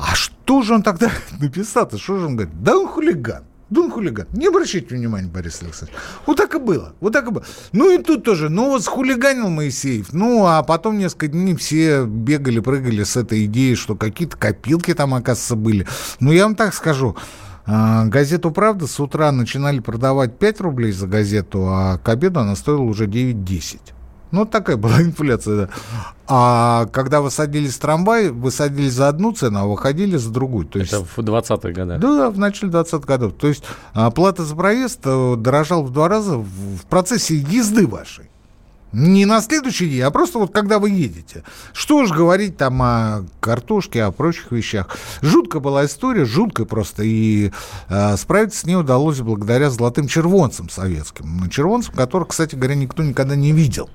А 0.00 0.14
что 0.14 0.62
же 0.62 0.74
он 0.74 0.82
тогда 0.82 1.10
написал-то? 1.40 1.98
Что 1.98 2.18
же 2.18 2.26
он 2.26 2.36
говорит? 2.36 2.62
Да 2.62 2.76
он 2.76 2.88
хулиган. 2.88 3.44
Да 3.68 3.82
он 3.82 3.90
хулиган. 3.90 4.26
Не 4.32 4.48
обращайте 4.48 4.96
внимания, 4.96 5.28
Борис 5.28 5.62
Александрович. 5.62 6.00
Вот 6.26 6.36
так 6.36 6.54
и 6.54 6.58
было. 6.58 6.92
Вот 7.00 7.12
так 7.12 7.28
и 7.28 7.30
было. 7.30 7.44
Ну 7.72 7.90
и 7.90 8.02
тут 8.02 8.24
тоже. 8.24 8.48
Ну 8.48 8.70
вот 8.70 8.82
схулиганил 8.82 9.48
Моисеев. 9.48 10.12
Ну 10.12 10.44
а 10.46 10.62
потом 10.64 10.98
несколько 10.98 11.28
дней 11.28 11.54
все 11.54 12.04
бегали, 12.04 12.58
прыгали 12.58 13.04
с 13.04 13.16
этой 13.16 13.44
идеей, 13.44 13.76
что 13.76 13.94
какие-то 13.94 14.36
копилки 14.36 14.92
там, 14.92 15.14
оказывается, 15.14 15.54
были. 15.54 15.86
Ну 16.18 16.32
я 16.32 16.44
вам 16.44 16.56
так 16.56 16.74
скажу. 16.74 17.16
А, 17.66 18.06
газету 18.06 18.50
«Правда» 18.50 18.88
с 18.88 18.98
утра 18.98 19.30
начинали 19.30 19.78
продавать 19.78 20.36
5 20.38 20.60
рублей 20.62 20.90
за 20.90 21.06
газету, 21.06 21.68
а 21.68 21.98
к 21.98 22.08
обеду 22.08 22.40
она 22.40 22.56
стоила 22.56 22.80
уже 22.80 23.06
9-10. 23.06 23.78
Ну, 24.30 24.44
такая 24.44 24.76
была 24.76 25.00
инфляция, 25.02 25.66
да. 25.66 25.68
А 26.26 26.86
когда 26.92 27.20
вы 27.20 27.30
садились 27.30 27.74
в 27.74 27.80
трамвай, 27.80 28.30
вы 28.30 28.50
садились 28.50 28.92
за 28.92 29.08
одну 29.08 29.32
цену, 29.32 29.60
а 29.60 29.66
выходили 29.66 30.16
за 30.16 30.30
другую. 30.30 30.66
То 30.66 30.78
есть, 30.78 30.92
Это 30.92 31.04
в 31.04 31.18
20-е 31.18 31.74
годы? 31.74 31.98
Да, 31.98 32.30
в 32.30 32.38
начале 32.38 32.72
20-х 32.72 33.06
годов. 33.06 33.32
То 33.34 33.48
есть 33.48 33.64
плата 34.14 34.44
за 34.44 34.54
проезд 34.54 35.00
э, 35.04 35.34
дорожала 35.36 35.82
в 35.82 35.92
два 35.92 36.08
раза 36.08 36.36
в 36.36 36.86
процессе 36.88 37.36
езды 37.36 37.86
вашей. 37.86 38.30
Не 38.92 39.24
на 39.24 39.40
следующий 39.40 39.88
день, 39.88 40.02
а 40.02 40.10
просто 40.10 40.38
вот 40.38 40.52
когда 40.52 40.80
вы 40.80 40.90
едете. 40.90 41.44
Что 41.72 41.98
уж 41.98 42.10
говорить 42.10 42.56
там 42.56 42.80
о 42.82 43.24
картошке, 43.38 44.02
о 44.02 44.10
прочих 44.10 44.50
вещах. 44.50 44.96
Жуткая 45.22 45.62
была 45.62 45.86
история, 45.86 46.24
жуткая 46.24 46.66
просто. 46.66 47.04
И 47.04 47.52
э, 47.88 48.16
справиться 48.16 48.60
с 48.60 48.64
ней 48.64 48.74
удалось 48.74 49.20
благодаря 49.20 49.70
золотым 49.70 50.08
червонцам 50.08 50.68
советским. 50.68 51.48
Червонцам, 51.50 51.94
которых, 51.94 52.28
кстати 52.28 52.56
говоря, 52.56 52.74
никто 52.74 53.02
никогда 53.02 53.36
не 53.36 53.52
видел. 53.52 53.88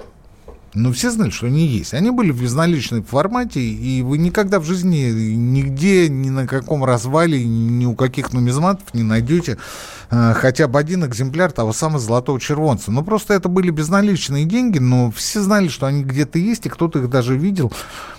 Но 0.75 0.91
все 0.91 1.10
знали, 1.10 1.29
что 1.29 1.48
они 1.48 1.65
есть. 1.65 1.94
Они 1.94 2.12
были 2.12 2.32
в 2.32 2.41
безналичной 2.41 3.01
формате, 3.01 3.62
и 3.62 4.01
вы 4.01 4.17
никогда 4.17 4.60
в 4.60 4.65
жизни 4.65 5.10
нигде, 5.34 6.10
ни 6.10 6.29
на 6.29 6.48
каком 6.48 6.84
развале, 6.84 7.44
ни 7.44 7.86
у 7.86 7.96
каких 7.96 8.34
нумизматов 8.34 8.94
не 8.94 9.03
найдете 9.03 9.58
э, 10.12 10.34
хотя 10.34 10.67
бы 10.67 10.77
один 10.77 11.05
экземпляр 11.05 11.53
того 11.53 11.72
самого 11.72 12.00
золотого 12.00 12.41
червонца. 12.41 12.91
Ну, 12.91 13.03
просто 13.03 13.34
это 13.34 13.48
были 13.48 13.72
безналичные 13.72 14.44
деньги, 14.44 14.79
но 14.79 15.12
все 15.12 15.41
знали, 15.41 15.70
что 15.70 15.86
они 15.88 16.03
где-то 16.03 16.39
есть, 16.39 16.65
и 16.65 16.70
кто-то 16.70 17.00
их 17.00 17.10
даже 17.10 17.38
видел. 17.38 17.72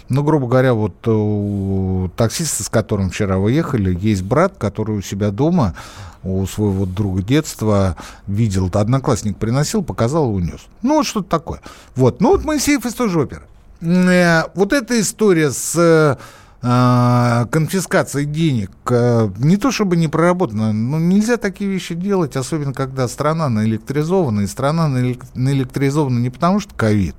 Ну, 0.08 0.22
грубо 0.22 0.46
говоря, 0.46 0.74
вот 0.74 1.06
у 1.08 2.10
таксиста, 2.16 2.62
с 2.62 2.68
которым 2.68 3.10
вчера 3.10 3.38
вы 3.38 3.52
ехали, 3.52 3.96
есть 4.00 4.22
брат, 4.22 4.54
который 4.56 4.96
у 4.96 5.02
себя 5.02 5.30
дома 5.30 5.74
у 6.22 6.46
своего 6.46 6.86
друга 6.86 7.22
детства 7.22 7.96
видел, 8.26 8.70
одноклассник 8.72 9.36
приносил, 9.36 9.82
показал 9.82 10.32
унес. 10.34 10.66
Ну, 10.82 10.96
вот 10.96 11.06
что-то 11.06 11.28
такое. 11.28 11.60
Вот. 11.94 12.20
Ну, 12.20 12.32
вот 12.32 12.44
Моисеев 12.44 12.84
из 12.84 12.94
той 12.94 13.08
же 13.08 13.20
оперы. 13.20 13.42
Э, 13.80 14.44
вот 14.54 14.72
эта 14.72 15.00
история 15.00 15.50
с 15.50 16.18
э, 16.62 17.46
конфискацией 17.50 18.26
денег, 18.26 18.70
э, 18.90 19.28
не 19.38 19.56
то 19.56 19.70
чтобы 19.70 19.96
не 19.96 20.08
проработана, 20.08 20.72
но 20.72 20.98
нельзя 20.98 21.36
такие 21.36 21.70
вещи 21.70 21.94
делать, 21.94 22.36
особенно 22.36 22.72
когда 22.72 23.06
страна 23.08 23.48
наэлектризована, 23.48 24.40
и 24.40 24.46
страна 24.46 24.88
наэлектризована 24.88 26.18
не 26.18 26.30
потому, 26.30 26.60
что 26.60 26.74
ковид, 26.74 27.16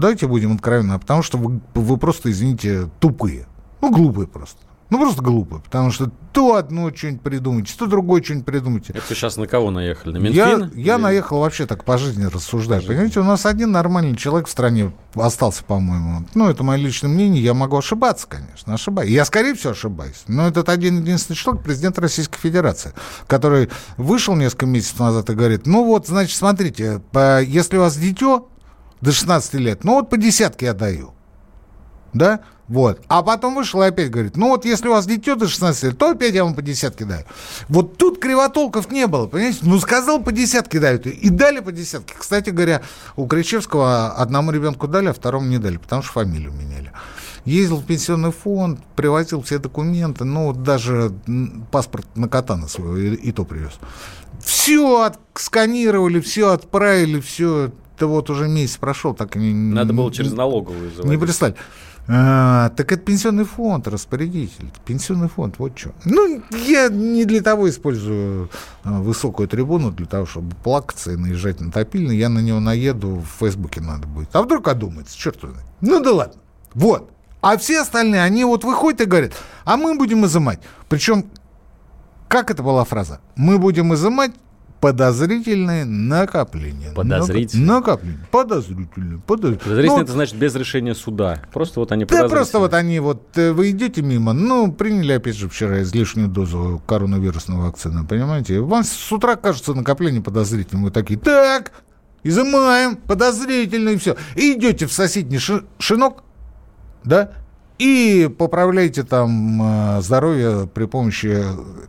давайте 0.00 0.26
будем 0.26 0.54
откровенны, 0.54 0.98
потому 0.98 1.22
что 1.22 1.38
вы, 1.38 1.60
вы 1.74 1.96
просто, 1.96 2.30
извините, 2.30 2.90
тупые. 3.00 3.46
Ну, 3.80 3.90
глупые 3.92 4.26
просто. 4.26 4.58
Ну, 4.92 4.98
просто 4.98 5.22
глупо, 5.22 5.58
потому 5.60 5.90
что 5.90 6.10
то 6.34 6.56
одно 6.56 6.94
что-нибудь 6.94 7.22
придумаете, 7.22 7.72
то 7.78 7.86
другое 7.86 8.22
что-нибудь 8.22 8.44
придумаете. 8.44 8.92
Это 8.92 9.14
сейчас 9.14 9.38
на 9.38 9.46
кого 9.46 9.70
наехали? 9.70 10.12
На 10.12 10.18
Минфин? 10.18 10.70
Я, 10.74 10.94
я 10.96 10.98
наехал 10.98 11.40
вообще 11.40 11.64
так 11.64 11.82
по 11.84 11.96
жизни 11.96 12.26
рассуждать. 12.26 12.86
Понимаете, 12.86 13.20
у 13.20 13.24
нас 13.24 13.46
один 13.46 13.72
нормальный 13.72 14.14
человек 14.14 14.48
в 14.48 14.50
стране 14.50 14.92
остался, 15.14 15.64
по-моему. 15.64 16.26
Ну, 16.34 16.50
это 16.50 16.62
мое 16.62 16.76
личное 16.76 17.08
мнение, 17.08 17.42
я 17.42 17.54
могу 17.54 17.78
ошибаться, 17.78 18.26
конечно, 18.28 18.74
ошибаюсь. 18.74 19.10
Я, 19.10 19.24
скорее 19.24 19.54
всего, 19.54 19.72
ошибаюсь. 19.72 20.24
Но 20.28 20.46
этот 20.46 20.68
один 20.68 21.00
единственный 21.00 21.36
человек, 21.36 21.64
президент 21.64 21.98
Российской 21.98 22.38
Федерации, 22.38 22.92
который 23.26 23.70
вышел 23.96 24.36
несколько 24.36 24.66
месяцев 24.66 25.00
назад 25.00 25.30
и 25.30 25.34
говорит, 25.34 25.66
ну 25.66 25.86
вот, 25.86 26.06
значит, 26.06 26.36
смотрите, 26.36 27.00
по, 27.12 27.40
если 27.40 27.78
у 27.78 27.80
вас 27.80 27.96
дитё 27.96 28.50
до 29.02 29.12
16 29.12 29.54
лет, 29.54 29.84
ну 29.84 29.94
вот 29.94 30.08
по 30.08 30.16
десятке 30.16 30.66
я 30.66 30.74
даю. 30.74 31.12
Да? 32.14 32.40
Вот. 32.68 33.02
А 33.08 33.22
потом 33.22 33.54
вышел 33.54 33.82
и 33.82 33.86
опять 33.86 34.10
говорит, 34.10 34.36
ну 34.36 34.48
вот 34.48 34.64
если 34.64 34.88
у 34.88 34.92
вас 34.92 35.04
дитё 35.04 35.34
до 35.34 35.46
16 35.46 35.82
лет, 35.82 35.98
то 35.98 36.10
опять 36.10 36.32
я 36.32 36.44
вам 36.44 36.54
по 36.54 36.62
десятке 36.62 37.04
даю. 37.04 37.24
Вот 37.68 37.98
тут 37.98 38.18
кривотолков 38.18 38.90
не 38.90 39.06
было, 39.06 39.26
понимаете? 39.26 39.58
Ну 39.62 39.78
сказал 39.78 40.22
по 40.22 40.32
десятке 40.32 40.78
дают. 40.78 41.06
И 41.06 41.28
дали 41.28 41.60
по 41.60 41.72
десятке. 41.72 42.14
Кстати 42.16 42.50
говоря, 42.50 42.80
у 43.16 43.26
Кричевского 43.26 44.12
одному 44.12 44.52
ребенку 44.52 44.88
дали, 44.88 45.08
а 45.08 45.12
второму 45.12 45.48
не 45.48 45.58
дали, 45.58 45.76
потому 45.76 46.02
что 46.02 46.12
фамилию 46.12 46.52
меняли. 46.52 46.92
Ездил 47.44 47.78
в 47.78 47.84
пенсионный 47.84 48.30
фонд, 48.30 48.80
привозил 48.94 49.42
все 49.42 49.58
документы, 49.58 50.24
ну 50.24 50.52
даже 50.52 51.12
паспорт 51.72 52.06
на 52.14 52.28
кота 52.28 52.56
на 52.56 52.68
своего 52.68 52.96
и, 52.96 53.16
и 53.16 53.32
то 53.32 53.44
привез. 53.44 53.72
Все 54.40 55.02
отсканировали, 55.02 56.20
все 56.20 56.52
отправили, 56.52 57.20
все. 57.20 57.72
Это 57.96 58.06
вот 58.06 58.30
уже 58.30 58.48
месяц 58.48 58.76
прошел, 58.76 59.14
так 59.14 59.36
и 59.36 59.38
не... 59.38 59.74
Надо 59.74 59.92
было 59.92 60.12
через 60.12 60.32
налоговую 60.32 60.90
заводить. 60.90 61.10
Не 61.10 61.18
прислали. 61.18 61.54
А, 62.08 62.70
так 62.70 62.90
это 62.90 63.02
пенсионный 63.02 63.44
фонд, 63.44 63.86
распорядитель. 63.86 64.72
Пенсионный 64.84 65.28
фонд, 65.28 65.56
вот 65.58 65.78
что. 65.78 65.92
Ну, 66.04 66.42
я 66.66 66.88
не 66.88 67.24
для 67.24 67.42
того 67.42 67.70
использую 67.70 68.50
а, 68.82 69.00
высокую 69.00 69.48
трибуну, 69.48 69.92
для 69.92 70.06
того, 70.06 70.26
чтобы 70.26 70.54
плакаться 70.64 71.12
и 71.12 71.16
наезжать 71.16 71.60
на 71.60 71.70
топильный. 71.70 72.16
Я 72.16 72.28
на 72.28 72.40
него 72.40 72.58
наеду, 72.58 73.16
в 73.16 73.38
Фейсбуке 73.38 73.80
надо 73.80 74.08
будет. 74.08 74.34
А 74.34 74.42
вдруг 74.42 74.66
одумается, 74.66 75.16
черт 75.16 75.38
знает. 75.40 75.64
Ну 75.80 76.00
да 76.00 76.12
ладно. 76.12 76.40
Вот. 76.74 77.10
А 77.40 77.56
все 77.56 77.80
остальные, 77.80 78.22
они 78.22 78.44
вот 78.44 78.64
выходят 78.64 79.00
и 79.00 79.04
говорят, 79.04 79.32
а 79.64 79.76
мы 79.76 79.96
будем 79.96 80.24
изымать. 80.26 80.60
Причем, 80.88 81.26
как 82.28 82.50
это 82.50 82.62
была 82.62 82.84
фраза? 82.84 83.20
Мы 83.36 83.58
будем 83.58 83.94
изымать 83.94 84.32
подозрительные 84.82 85.84
накопления. 85.84 86.90
Подозрительные? 86.92 87.66
Накопления. 87.66 88.26
Подозрительные. 88.32 89.20
Подозрительные. 89.20 89.64
Подозрительные 89.68 89.96
ну, 89.96 90.02
это 90.02 90.10
значит 90.10 90.34
без 90.34 90.56
решения 90.56 90.96
суда. 90.96 91.40
Просто 91.52 91.78
вот 91.78 91.92
они 91.92 92.04
Да, 92.04 92.28
просто 92.28 92.58
вот 92.58 92.74
они 92.74 92.98
вот, 92.98 93.38
э, 93.38 93.52
вы 93.52 93.70
идете 93.70 94.02
мимо, 94.02 94.32
ну, 94.32 94.72
приняли 94.72 95.12
опять 95.12 95.36
же 95.36 95.48
вчера 95.48 95.82
излишнюю 95.82 96.26
дозу 96.26 96.82
коронавирусного 96.84 97.66
вакцины, 97.66 98.04
понимаете? 98.04 98.58
Вам 98.58 98.82
с 98.82 99.12
утра 99.12 99.36
кажется 99.36 99.72
накопление 99.72 100.20
подозрительным. 100.20 100.82
Вы 100.82 100.90
такие, 100.90 101.16
так, 101.16 101.70
изымаем, 102.24 102.96
подозрительно 102.96 103.90
и 103.90 103.96
все. 103.96 104.16
И 104.34 104.54
идете 104.54 104.86
в 104.86 104.92
соседний 104.92 105.38
шинок, 105.78 106.24
да, 107.04 107.30
и 107.82 108.28
поправляйте 108.28 109.02
там 109.02 109.96
э, 109.96 110.02
здоровье 110.02 110.68
при 110.72 110.84
помощи 110.84 111.42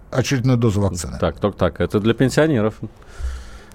очередной 0.10 0.58
дозы 0.58 0.80
вакцины. 0.80 1.18
Так, 1.20 1.40
только 1.40 1.58
так. 1.58 1.80
Это 1.80 2.00
для 2.00 2.16
пенсионеров. 2.16 2.76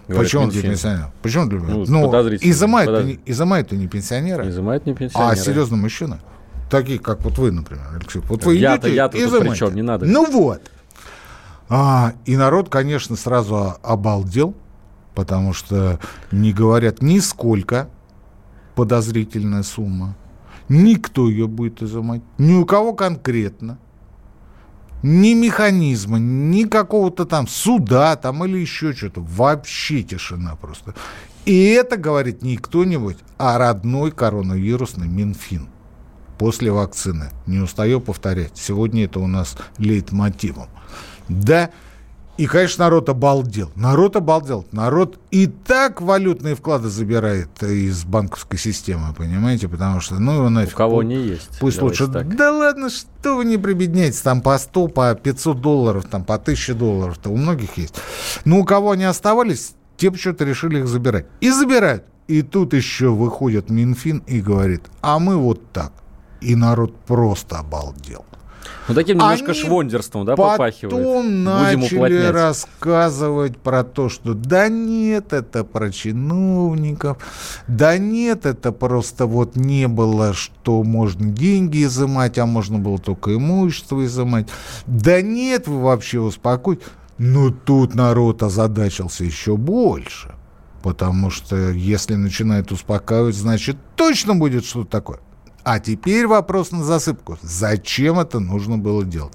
Почему 0.09 0.49
для 0.49 0.63
пенсионеров? 0.63 1.11
Почему 1.23 1.47
для 1.47 1.61
ну, 1.61 1.85
ну 1.87 2.11
изымают, 2.41 2.91
подозр... 2.91 3.07
не, 3.07 3.21
изымают 3.27 3.71
не 3.71 3.87
пенсионеры, 3.87 4.49
изымают 4.49 4.87
не 4.87 4.95
пенсионеры, 4.95 5.33
а 5.33 5.37
серьезно 5.37 5.77
мужчины. 5.77 6.19
Такие, 6.69 6.99
как 6.99 7.23
вот 7.23 7.39
вы, 7.39 7.53
например, 7.53 7.87
Алексей. 7.95 8.21
Вот 8.23 8.45
вы 8.45 8.57
я-то, 8.57 8.89
я-то 8.89 9.17
тут 9.17 9.41
при 9.41 9.75
не 9.75 9.83
надо. 9.83 10.05
Ну 10.05 10.31
вот. 10.31 10.63
А, 11.69 12.15
и 12.25 12.37
народ, 12.37 12.69
конечно, 12.69 13.15
сразу 13.15 13.77
обалдел, 13.83 14.55
потому 15.15 15.53
что 15.53 16.01
не 16.33 16.53
говорят 16.53 17.01
нисколько 17.01 17.89
подозрительная 18.75 19.63
сумма. 19.63 20.17
Никто 20.69 21.29
ее 21.29 21.49
будет 21.49 21.83
изымать. 21.83 22.23
Ни 22.39 22.55
у 22.55 22.67
кого 22.67 22.93
конкретно. 22.93 23.79
Ни 25.03 25.35
механизма, 25.35 26.19
ни 26.19 26.65
какого-то 26.65 27.25
там 27.25 27.47
суда 27.47 28.17
там 28.17 28.45
или 28.45 28.59
еще 28.59 28.93
что-то. 28.93 29.21
Вообще 29.21 30.03
тишина 30.03 30.57
просто. 30.57 30.95
И 31.45 31.67
это 31.69 31.97
говорит 31.97 32.43
не 32.43 32.57
кто-нибудь, 32.57 33.19
а 33.39 33.59
родной 33.59 34.11
коронавирусный 34.11 35.07
Минфин 35.07 35.69
после 36.37 36.71
вакцины. 36.71 37.31
Не 37.47 37.59
устаю 37.59 38.01
повторять. 38.01 38.53
Сегодня 38.57 39.05
это 39.05 39.21
у 39.21 39.27
нас 39.27 39.57
лейтмотивом. 39.79 40.69
Да, 41.29 41.71
и, 42.39 42.47
конечно, 42.47 42.85
народ 42.85 43.09
обалдел. 43.09 43.73
Народ 43.75 44.15
обалдел. 44.15 44.65
Народ 44.71 45.19
и 45.33 45.49
так 45.49 46.01
валютные 46.01 46.55
вклады 46.55 46.89
забирает 46.89 47.63
из 47.65 48.05
банковской 48.05 48.61
системы, 48.61 49.13
понимаете? 49.13 49.67
Потому 49.67 50.01
что, 50.01 50.21
ну, 50.21 50.37
его 50.37 50.49
нафиг. 50.49 50.75
У 50.75 50.77
кого 50.77 51.03
не 51.03 51.17
есть. 51.17 51.59
Пусть 51.59 51.83
лучше... 51.83 52.07
Так. 52.07 52.37
Да 52.37 52.53
ладно, 52.53 52.91
что 52.91 53.37
вы 53.37 53.45
не 53.45 53.59
прибедняетесь. 53.59 54.21
Там 54.21 54.41
по 54.41 54.57
100, 54.57 54.87
по 54.87 55.15
500 55.17 55.61
долларов, 55.61 56.05
там 56.09 56.25
по 56.25 56.37
1000 56.37 56.75
долларов-то 56.75 57.31
у 57.31 57.37
многих 57.37 57.77
есть. 57.77 57.97
Но 58.45 58.61
у 58.61 58.65
кого 58.65 58.93
они 58.93 59.03
оставались, 59.03 59.73
те 59.97 60.13
почему-то 60.13 60.45
решили 60.45 60.79
их 60.79 60.87
забирать. 60.87 61.27
И 61.41 61.51
забирают. 61.51 62.05
И 62.29 62.43
тут 62.43 62.73
еще 62.73 63.09
выходит 63.09 63.69
Минфин 63.69 64.23
и 64.29 64.41
говорит, 64.41 64.83
а 65.01 65.19
мы 65.19 65.37
вот 65.37 65.73
так. 65.73 65.93
И 66.41 66.55
народ 66.55 66.95
просто 67.01 67.59
обалдел. 67.59 68.25
Ну, 68.89 68.95
таким 68.95 69.19
немножко 69.19 69.53
Они 69.53 69.61
швондерством, 69.61 70.25
да, 70.25 70.35
попахивает. 70.35 70.95
Потом 70.95 71.45
начали 71.45 72.27
рассказывать 72.27 73.59
про 73.59 73.85
то, 73.85 74.09
что 74.09 74.35
да 74.35 74.69
нет, 74.69 75.33
это 75.33 75.63
про 75.65 75.93
чиновников, 75.93 77.19
да 77.67 77.99
нет, 77.99 78.47
это 78.47 78.73
просто 78.73 79.27
вот 79.27 79.57
не 79.57 79.89
было, 79.89 80.33
что 80.33 80.83
можно 80.83 81.31
деньги 81.31 81.85
изымать, 81.85 82.39
а 82.39 82.47
можно 82.47 82.79
было 82.79 82.99
только 82.99 83.35
имущество 83.35 84.05
изымать. 84.05 84.49
Да 84.87 85.21
нет, 85.21 85.69
вы 85.69 85.81
вообще 85.81 86.21
успокойтесь. 86.21 86.85
Но 87.19 87.51
тут 87.51 87.95
народ 87.95 88.43
озадачился 88.43 89.25
еще 89.25 89.57
больше. 89.57 90.35
Потому 90.83 91.31
что 91.31 91.71
если 91.71 92.15
начинает 92.15 92.71
успокаивать, 92.71 93.35
значит 93.35 93.77
точно 93.97 94.37
будет 94.37 94.65
что-то 94.65 94.89
такое. 94.89 95.19
А 95.65 95.81
теперь 95.81 96.27
вопрос 96.27 96.71
на 96.73 96.85
засыпку. 96.85 97.39
Зачем 97.43 98.19
это 98.19 98.41
нужно 98.41 98.79
было 98.79 99.05
делать? 99.05 99.35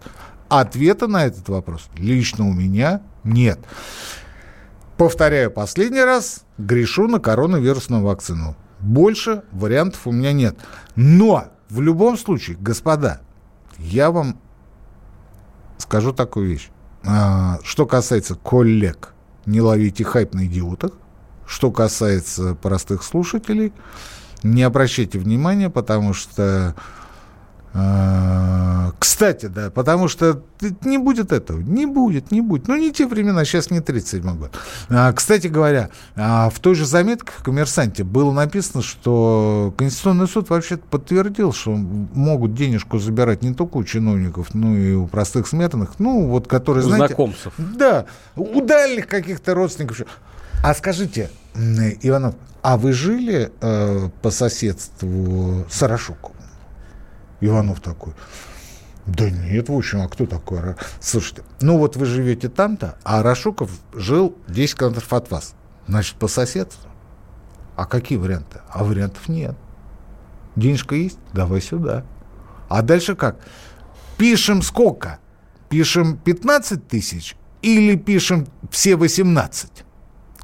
Ответа 0.49 1.07
на 1.07 1.25
этот 1.25 1.49
вопрос 1.49 1.89
лично 1.95 2.47
у 2.47 2.53
меня 2.53 3.01
нет. 3.23 3.59
Повторяю 4.97 5.51
последний 5.51 6.03
раз, 6.03 6.43
грешу 6.57 7.07
на 7.07 7.19
коронавирусную 7.19 8.03
вакцину. 8.03 8.55
Больше 8.79 9.43
вариантов 9.51 10.05
у 10.05 10.11
меня 10.11 10.33
нет. 10.33 10.57
Но 10.95 11.45
в 11.69 11.81
любом 11.81 12.17
случае, 12.17 12.57
господа, 12.59 13.21
я 13.79 14.11
вам 14.11 14.39
скажу 15.77 16.13
такую 16.13 16.47
вещь. 16.47 16.69
А, 17.05 17.59
что 17.63 17.85
касается 17.85 18.35
коллег, 18.35 19.13
не 19.45 19.61
ловите 19.61 20.03
хайп 20.03 20.33
на 20.33 20.45
идиотах. 20.45 20.91
Что 21.45 21.71
касается 21.71 22.55
простых 22.55 23.03
слушателей, 23.03 23.73
не 24.43 24.63
обращайте 24.63 25.19
внимания, 25.19 25.69
потому 25.69 26.13
что 26.13 26.75
а, 27.75 28.91
кстати, 28.99 29.47
да, 29.47 29.71
потому 29.71 30.07
что 30.07 30.43
не 30.83 30.99
будет 30.99 31.31
этого, 31.31 31.59
не 31.59 31.87
будет, 31.87 32.31
не 32.31 32.41
будет. 32.41 32.67
Ну, 32.67 32.75
не 32.75 32.91
те 32.91 33.07
времена, 33.07 33.45
сейчас 33.45 33.71
не 33.71 33.79
37 33.79 34.37
год. 34.37 34.51
А, 34.89 35.11
кстати 35.11 35.47
говоря, 35.47 35.89
а, 36.15 36.51
в 36.51 36.59
той 36.59 36.75
же 36.75 36.85
заметке 36.85 37.31
в 37.35 37.41
«Коммерсанте» 37.41 38.03
было 38.03 38.31
написано, 38.31 38.83
что 38.83 39.73
Конституционный 39.75 40.27
суд 40.27 40.51
вообще 40.51 40.77
подтвердил, 40.77 41.51
что 41.51 41.71
могут 41.71 42.53
денежку 42.53 42.99
забирать 42.99 43.41
не 43.41 43.55
только 43.55 43.77
у 43.77 43.83
чиновников, 43.83 44.53
но 44.53 44.77
и 44.77 44.93
у 44.93 45.07
простых 45.07 45.47
смертных, 45.47 45.93
ну, 45.97 46.27
вот 46.27 46.47
которые, 46.47 46.85
у 46.85 46.87
знаете... 46.89 47.07
знакомцев. 47.07 47.53
Да, 47.57 48.05
у 48.35 48.61
дальних 48.61 49.07
каких-то 49.07 49.55
родственников. 49.55 50.01
А 50.63 50.75
скажите, 50.75 51.31
Иванов, 51.55 52.35
а 52.61 52.77
вы 52.77 52.93
жили 52.93 53.51
э, 53.61 54.09
по 54.21 54.31
соседству 54.31 55.65
с 55.69 55.83
Арашуковым? 55.83 56.37
Иванов 57.41 57.81
такой. 57.81 58.13
Да 59.05 59.29
нет, 59.29 59.69
в 59.69 59.73
общем, 59.73 60.01
а 60.01 60.07
кто 60.07 60.25
такой? 60.25 60.75
Слушайте, 61.01 61.43
ну 61.59 61.77
вот 61.77 61.97
вы 61.97 62.05
живете 62.05 62.47
там-то, 62.47 62.97
а 63.03 63.21
Рашуков 63.21 63.69
жил 63.93 64.35
10 64.47 64.77
километров 64.77 65.11
от 65.11 65.29
вас. 65.29 65.55
Значит, 65.87 66.15
по 66.15 66.27
соседству. 66.27 66.89
А 67.75 67.85
какие 67.85 68.17
варианты? 68.17 68.61
А 68.69 68.83
вариантов 68.83 69.27
нет. 69.27 69.55
Денежка 70.55 70.95
есть? 70.95 71.17
Давай 71.33 71.61
сюда. 71.61 72.05
А 72.69 72.81
дальше 72.81 73.15
как? 73.15 73.37
Пишем 74.17 74.61
сколько? 74.61 75.19
Пишем 75.69 76.17
15 76.17 76.87
тысяч 76.87 77.35
или 77.61 77.95
пишем 77.95 78.47
все 78.69 78.95
18? 78.95 79.83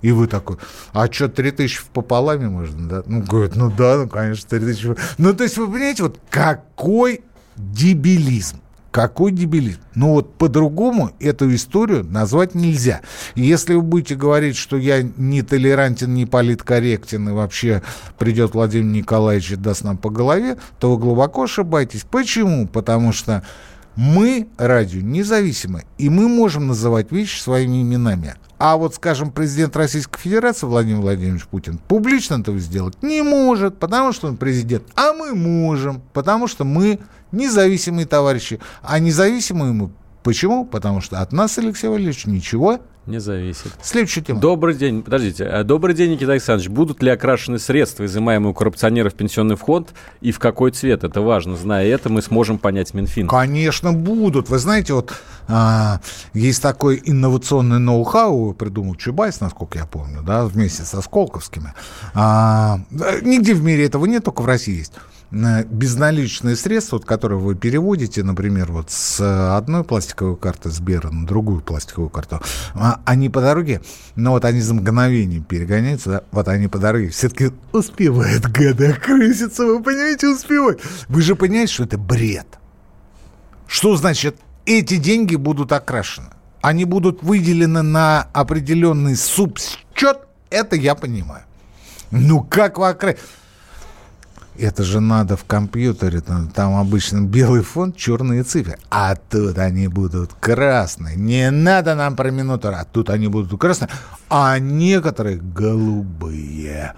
И 0.01 0.11
вы 0.11 0.27
такой, 0.27 0.57
а 0.93 1.11
что, 1.11 1.27
3 1.27 1.51
тысячи 1.51 1.79
в 1.79 1.87
пополаме 1.87 2.47
можно, 2.47 2.87
да? 2.87 3.03
Ну, 3.05 3.21
говорит, 3.21 3.55
ну 3.55 3.69
да, 3.69 3.97
ну, 3.97 4.07
конечно, 4.07 4.49
3 4.49 4.59
тысячи. 4.59 4.95
Ну, 5.17 5.33
то 5.33 5.43
есть, 5.43 5.57
вы 5.57 5.67
понимаете, 5.67 6.03
вот 6.03 6.19
какой 6.29 7.21
дебилизм. 7.57 8.61
Какой 8.91 9.31
дебилизм. 9.31 9.79
Ну 9.93 10.13
вот 10.13 10.33
по-другому 10.33 11.11
эту 11.19 11.53
историю 11.53 12.03
назвать 12.09 12.55
нельзя. 12.55 13.01
Если 13.35 13.75
вы 13.75 13.83
будете 13.83 14.15
говорить, 14.15 14.55
что 14.57 14.77
я 14.77 15.03
не 15.03 15.43
толерантен, 15.43 16.11
не 16.15 16.25
политкорректен, 16.25 17.29
и 17.29 17.31
вообще 17.31 17.83
придет 18.17 18.55
Владимир 18.55 18.85
Николаевич 18.85 19.51
и 19.51 19.55
даст 19.57 19.83
нам 19.83 19.97
по 19.97 20.09
голове, 20.09 20.57
то 20.79 20.91
вы 20.91 20.97
глубоко 20.99 21.43
ошибаетесь. 21.43 22.03
Почему? 22.09 22.67
Потому 22.67 23.13
что 23.13 23.43
мы, 23.95 24.47
радио, 24.57 25.01
независимы, 25.01 25.83
и 25.97 26.09
мы 26.09 26.27
можем 26.27 26.67
называть 26.67 27.11
вещи 27.11 27.41
своими 27.41 27.81
именами. 27.81 28.35
А 28.57 28.75
вот, 28.75 28.95
скажем, 28.95 29.31
президент 29.31 29.75
Российской 29.77 30.19
Федерации 30.19 30.65
Владимир 30.65 30.99
Владимирович 30.99 31.45
Путин 31.45 31.79
публично 31.87 32.35
этого 32.35 32.59
сделать 32.59 33.01
не 33.01 33.21
может, 33.21 33.79
потому 33.79 34.11
что 34.11 34.27
он 34.27 34.35
президент. 34.35 34.83
А 34.95 35.13
мы 35.13 35.33
можем, 35.33 36.01
потому 36.11 36.47
что 36.47 36.65
мы 36.65 36.99
независимые 37.31 38.05
товарищи. 38.05 38.59
А 38.81 38.99
независимые 38.99 39.71
мы 39.71 39.89
почему? 40.23 40.65
Потому 40.65 40.99
что 40.99 41.21
от 41.21 41.31
нас, 41.31 41.57
Алексей 41.57 41.87
Валерьевич, 41.87 42.25
ничего 42.25 42.79
не 43.05 43.19
зависит. 43.19 43.71
Следующая 43.81 44.21
тема. 44.21 44.39
Добрый 44.39 44.75
день. 44.75 45.01
Подождите. 45.01 45.43
Э, 45.43 45.63
добрый 45.63 45.95
день, 45.95 46.11
Никита 46.11 46.33
Александрович. 46.33 46.69
Будут 46.69 47.01
ли 47.01 47.09
окрашены 47.09 47.57
средства, 47.57 48.05
изымаемые 48.05 48.51
у 48.51 48.53
коррупционеров 48.53 49.13
в 49.13 49.15
пенсионный 49.15 49.55
фонд, 49.55 49.93
и 50.21 50.31
в 50.31 50.39
какой 50.39 50.71
цвет? 50.71 51.03
Это 51.03 51.21
важно. 51.21 51.55
Зная 51.55 51.87
это, 51.87 52.09
мы 52.09 52.21
сможем 52.21 52.59
понять 52.59 52.93
Минфин. 52.93 53.27
Конечно, 53.27 53.93
будут. 53.93 54.49
Вы 54.49 54.59
знаете, 54.59 54.93
вот 54.93 55.13
а, 55.47 55.99
есть 56.33 56.61
такой 56.61 57.01
инновационный 57.03 57.79
ноу-хау, 57.79 58.53
придумал 58.53 58.95
Чубайс, 58.95 59.41
насколько 59.41 59.79
я 59.79 59.85
помню, 59.85 60.21
да, 60.21 60.45
вместе 60.45 60.83
со 60.83 61.01
Сколковскими. 61.01 61.73
А, 62.13 62.79
нигде 63.21 63.55
в 63.55 63.63
мире 63.63 63.85
этого 63.85 64.05
нет, 64.05 64.23
только 64.23 64.41
в 64.41 64.45
России 64.45 64.77
есть 64.77 64.93
безналичные 65.31 66.55
средства, 66.55 66.97
вот, 66.97 67.05
которые 67.05 67.39
вы 67.39 67.55
переводите, 67.55 68.23
например, 68.23 68.71
вот 68.71 68.89
с 68.89 69.55
одной 69.55 69.83
пластиковой 69.83 70.35
карты 70.35 70.69
Сбера 70.69 71.09
на 71.09 71.27
другую 71.27 71.61
пластиковую 71.61 72.09
карту, 72.09 72.41
а, 72.73 73.01
они 73.05 73.29
по 73.29 73.41
дороге, 73.41 73.81
но 74.15 74.31
вот 74.31 74.45
они 74.45 74.59
за 74.59 74.73
мгновение 74.73 75.41
перегоняются, 75.41 76.09
да, 76.09 76.23
вот 76.31 76.47
они 76.47 76.67
по 76.67 76.79
дороге 76.79 77.09
все-таки 77.09 77.51
успевают, 77.71 78.47
гада, 78.47 78.93
крыситься, 78.93 79.65
вы 79.65 79.83
понимаете, 79.83 80.29
успевают. 80.29 80.81
Вы 81.07 81.21
же 81.21 81.35
понимаете, 81.35 81.73
что 81.73 81.83
это 81.83 81.97
бред. 81.97 82.47
Что 83.67 83.95
значит, 83.95 84.37
эти 84.65 84.97
деньги 84.97 85.35
будут 85.35 85.71
окрашены? 85.71 86.29
Они 86.61 86.85
будут 86.85 87.21
выделены 87.21 87.83
на 87.83 88.27
определенный 88.33 89.15
субсчет, 89.15 90.19
это 90.49 90.75
я 90.75 90.95
понимаю. 90.95 91.43
Ну, 92.11 92.41
как 92.43 92.79
вы 92.79 92.89
окрасите? 92.89 93.21
Это 94.59 94.83
же 94.83 94.99
надо 94.99 95.37
в 95.37 95.45
компьютере, 95.45 96.19
там, 96.19 96.49
там 96.49 96.75
обычно 96.75 97.21
белый 97.21 97.61
фон, 97.61 97.93
черные 97.93 98.43
цифры. 98.43 98.77
А 98.89 99.15
тут 99.15 99.57
они 99.57 99.87
будут 99.87 100.33
красные. 100.33 101.15
Не 101.15 101.49
надо 101.49 101.95
нам 101.95 102.15
про 102.17 102.29
минуту, 102.29 102.67
а 102.67 102.83
тут 102.83 103.09
они 103.09 103.27
будут 103.27 103.57
красные. 103.59 103.89
А 104.29 104.59
некоторые 104.59 105.37
голубые. 105.37 106.93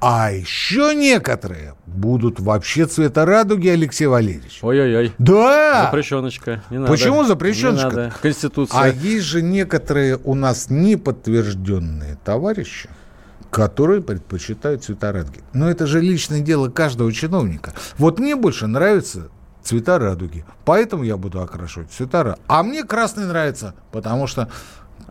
А 0.00 0.32
еще 0.32 0.94
некоторые 0.96 1.74
будут 1.86 2.40
вообще 2.40 2.86
цвета 2.86 3.24
радуги, 3.24 3.68
Алексей 3.68 4.06
Валерьевич. 4.06 4.58
Ой-ой-ой. 4.62 5.12
Да! 5.18 5.84
Запрещеночка. 5.84 6.62
Не 6.70 6.78
надо. 6.78 6.90
Почему 6.90 7.24
запрещеночка? 7.24 7.90
Не 7.90 7.96
надо. 7.96 8.14
Конституция. 8.20 8.80
А 8.80 8.88
есть 8.88 9.26
же 9.26 9.42
некоторые 9.42 10.18
у 10.24 10.34
нас 10.34 10.70
неподтвержденные 10.70 12.18
товарищи, 12.24 12.88
которые 13.52 14.00
предпочитают 14.00 14.82
цвета 14.82 15.12
радуги. 15.12 15.40
Но 15.52 15.70
это 15.70 15.86
же 15.86 16.00
личное 16.00 16.40
дело 16.40 16.70
каждого 16.70 17.12
чиновника. 17.12 17.74
Вот 17.98 18.18
мне 18.18 18.34
больше 18.34 18.66
нравятся 18.66 19.28
цвета 19.62 19.98
радуги, 19.98 20.46
поэтому 20.64 21.04
я 21.04 21.18
буду 21.18 21.40
окрашивать 21.40 21.92
цвета 21.92 22.24
радуги. 22.24 22.42
А 22.48 22.62
мне 22.62 22.82
красный 22.82 23.26
нравится, 23.26 23.74
потому 23.92 24.26
что 24.26 24.48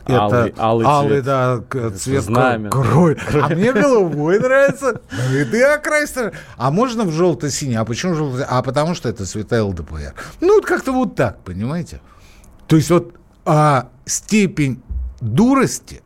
это 0.05 0.23
алый, 0.23 0.53
алый, 0.57 0.85
алый 0.87 1.21
цвет, 1.21 1.23
да, 1.23 1.63
цвет 1.95 2.23
знамя. 2.23 2.71
крови. 2.71 3.19
А 3.39 3.49
мне 3.49 3.71
голубой 3.71 4.39
нравится. 4.39 5.01
Ну 5.11 5.37
и 5.37 5.45
ты 5.45 5.63
окрасишь. 5.63 6.31
А 6.57 6.71
можно 6.71 7.03
в 7.03 7.11
желто-синий? 7.11 7.75
А 7.75 7.85
почему 7.85 8.15
желто 8.15 8.43
А 8.49 8.63
потому 8.63 8.95
что 8.95 9.07
это 9.07 9.25
цвета 9.25 9.63
ЛДПР. 9.63 10.15
Ну, 10.39 10.55
вот 10.55 10.65
как-то 10.65 10.91
вот 10.91 11.15
так, 11.15 11.43
понимаете? 11.43 12.01
То 12.65 12.75
есть 12.75 12.89
вот 12.89 13.13
а, 13.45 13.89
степень 14.05 14.81
дурости, 15.19 16.01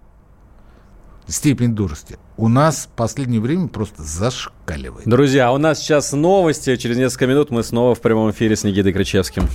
степень 1.27 1.73
дурости 1.73 2.19
у 2.37 2.47
нас 2.47 2.85
в 2.91 2.95
последнее 2.95 3.39
время 3.39 3.67
просто 3.67 4.03
зашкаливает. 4.03 5.07
Друзья, 5.07 5.51
у 5.51 5.57
нас 5.57 5.79
сейчас 5.79 6.11
новости. 6.11 6.75
Через 6.75 6.97
несколько 6.97 7.27
минут 7.27 7.49
мы 7.49 7.63
снова 7.63 7.95
в 7.95 8.01
прямом 8.01 8.31
эфире 8.31 8.55
с 8.55 8.63
Никитой 8.63 8.93
Кричевским. 8.93 9.47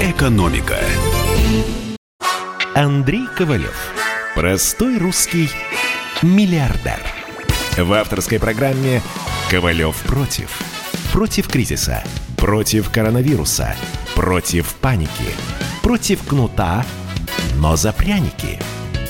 Экономика. 0.00 0.78
Андрей 2.74 3.26
Ковалев. 3.36 3.92
Простой 4.34 4.98
русский 4.98 5.50
миллиардер. 6.22 7.00
В 7.76 7.92
авторской 7.92 8.38
программе 8.40 9.02
«Ковалев 9.50 9.96
против». 10.04 10.60
Против 11.12 11.48
кризиса. 11.48 12.02
Против 12.36 12.90
коронавируса. 12.90 13.74
Против 14.14 14.74
паники. 14.76 15.10
Против 15.82 16.22
кнута, 16.26 16.84
но 17.56 17.76
за 17.76 17.92
пряники– 17.92 18.58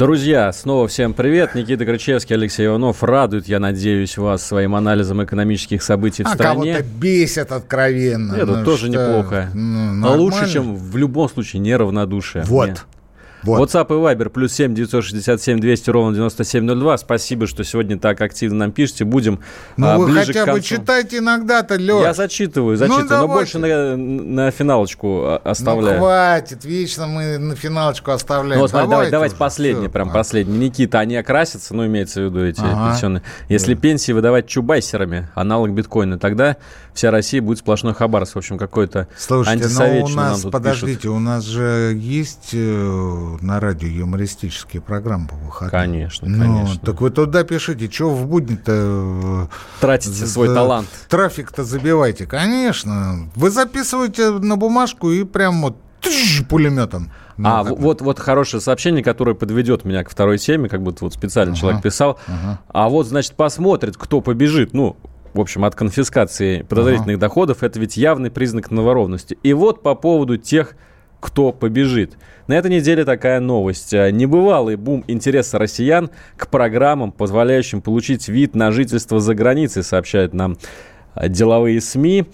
Друзья, 0.00 0.50
снова 0.50 0.88
всем 0.88 1.12
привет. 1.12 1.54
Никита 1.54 1.84
Крычевский, 1.84 2.34
Алексей 2.34 2.64
Иванов. 2.64 3.02
Радует, 3.02 3.48
я 3.48 3.60
надеюсь, 3.60 4.16
вас 4.16 4.42
своим 4.42 4.74
анализом 4.74 5.22
экономических 5.22 5.82
событий 5.82 6.22
в 6.22 6.26
а 6.26 6.30
стране. 6.30 6.72
кого-то 6.72 6.88
бесит 6.98 7.52
откровенно. 7.52 8.32
Это 8.32 8.46
ну, 8.46 8.64
тоже 8.64 8.86
что? 8.86 8.88
неплохо. 8.88 9.50
Ну, 9.52 10.16
лучше, 10.16 10.50
чем 10.50 10.74
в 10.74 10.96
любом 10.96 11.28
случае 11.28 11.60
неравнодушие. 11.60 12.44
Вот. 12.44 12.68
Мне. 12.70 12.76
Вот. 13.42 13.60
WhatsApp 13.60 13.86
и 13.88 13.92
Viber 13.92 14.28
плюс 14.28 14.52
7 14.52 14.74
967 14.74 15.60
200 15.60 15.90
ровно 15.90 16.14
9702. 16.14 16.98
Спасибо, 16.98 17.46
что 17.46 17.64
сегодня 17.64 17.98
так 17.98 18.20
активно 18.20 18.58
нам 18.58 18.72
пишете. 18.72 19.04
Будем 19.04 19.40
ну, 19.76 19.86
а, 19.86 19.98
вы 19.98 20.12
хотя 20.12 20.46
бы 20.46 20.60
читайте 20.60 21.18
иногда-то, 21.18 21.76
Леш. 21.76 22.02
Я 22.02 22.14
зачитываю, 22.14 22.76
зачитываю, 22.76 23.08
ну, 23.08 23.26
но 23.26 23.28
больше 23.28 23.58
на, 23.58 23.96
на 23.96 24.50
финалочку 24.50 25.22
а, 25.24 25.40
оставляю. 25.44 25.98
Ну, 25.98 26.04
хватит, 26.04 26.64
вечно 26.64 27.06
мы 27.06 27.38
на 27.38 27.56
финалочку 27.56 28.10
оставляем. 28.10 28.58
Ну, 28.58 28.62
вот, 28.62 28.70
смотри, 28.70 28.90
давайте, 28.90 29.10
давайте 29.12 29.36
последнее, 29.36 29.84
все. 29.84 29.92
прям 29.92 30.10
а. 30.10 30.12
последнее. 30.12 30.58
Никита, 30.58 30.98
они 31.00 31.16
окрасятся, 31.16 31.74
ну, 31.74 31.86
имеется 31.86 32.20
в 32.20 32.24
виду 32.24 32.44
эти 32.44 32.60
ага. 32.60 32.92
пенсионные. 32.92 33.22
Если 33.48 33.74
да. 33.74 33.80
пенсии 33.80 34.12
выдавать 34.12 34.46
чубайсерами, 34.46 35.28
аналог 35.34 35.70
биткоина, 35.72 36.18
тогда 36.18 36.56
вся 36.92 37.10
Россия 37.10 37.40
будет 37.40 37.58
сплошной 37.58 37.94
хабарс. 37.94 38.34
В 38.34 38.38
общем, 38.38 38.58
какой-то 38.58 39.08
Слушайте, 39.16 39.68
но 39.68 40.04
у 40.04 40.08
нас, 40.08 40.42
подождите, 40.42 40.96
пишут. 40.96 41.16
у 41.16 41.18
нас 41.18 41.44
же 41.44 41.94
есть 41.96 42.50
э, 42.52 43.29
на 43.40 43.60
радио 43.60 43.88
юмористические 43.88 44.82
программы 44.82 45.28
по 45.28 45.36
выходным. 45.36 45.70
Конечно, 45.70 46.28
ну, 46.28 46.42
конечно. 46.42 46.80
Так 46.84 47.00
вы 47.00 47.10
туда 47.10 47.44
пишите, 47.44 47.90
что 47.90 48.10
в 48.10 48.26
будни-то... 48.26 48.72
Э, 48.72 49.46
Тратите 49.80 50.26
свой 50.26 50.48
талант. 50.48 50.88
Трафик-то 51.08 51.64
забивайте, 51.64 52.26
конечно. 52.26 53.30
Вы 53.34 53.50
записываете 53.50 54.30
на 54.30 54.56
бумажку 54.56 55.10
и 55.10 55.24
прям 55.24 55.62
вот 55.62 55.76
пулеметом. 56.48 57.10
Ну, 57.36 57.48
а, 57.48 57.64
как... 57.64 57.78
вот, 57.78 58.02
вот 58.02 58.18
хорошее 58.18 58.60
сообщение, 58.60 59.02
которое 59.02 59.34
подведет 59.34 59.84
меня 59.84 60.04
к 60.04 60.10
второй 60.10 60.38
теме, 60.38 60.68
как 60.68 60.82
будто 60.82 61.04
вот 61.04 61.14
специально 61.14 61.52
ага, 61.52 61.60
человек 61.60 61.82
писал. 61.82 62.18
Ага. 62.26 62.60
А 62.68 62.88
вот, 62.88 63.06
значит, 63.06 63.34
посмотрит, 63.34 63.96
кто 63.96 64.20
побежит. 64.20 64.74
Ну, 64.74 64.96
в 65.32 65.40
общем, 65.40 65.64
от 65.64 65.74
конфискации 65.74 66.62
подозрительных 66.62 67.16
ага. 67.16 67.20
доходов, 67.20 67.62
это 67.62 67.78
ведь 67.78 67.96
явный 67.96 68.30
признак 68.30 68.70
новоровности. 68.70 69.38
И 69.42 69.52
вот 69.52 69.82
по 69.82 69.94
поводу 69.94 70.36
тех, 70.36 70.74
кто 71.20 71.52
побежит. 71.52 72.16
На 72.46 72.54
этой 72.54 72.70
неделе 72.70 73.04
такая 73.04 73.38
новость. 73.38 73.92
Небывалый 73.92 74.76
бум 74.76 75.04
интереса 75.06 75.58
россиян 75.58 76.10
к 76.36 76.48
программам, 76.48 77.12
позволяющим 77.12 77.80
получить 77.82 78.28
вид 78.28 78.54
на 78.54 78.72
жительство 78.72 79.20
за 79.20 79.34
границей, 79.34 79.84
сообщают 79.84 80.34
нам 80.34 80.56
деловые 81.14 81.80
СМИ. 81.80 82.26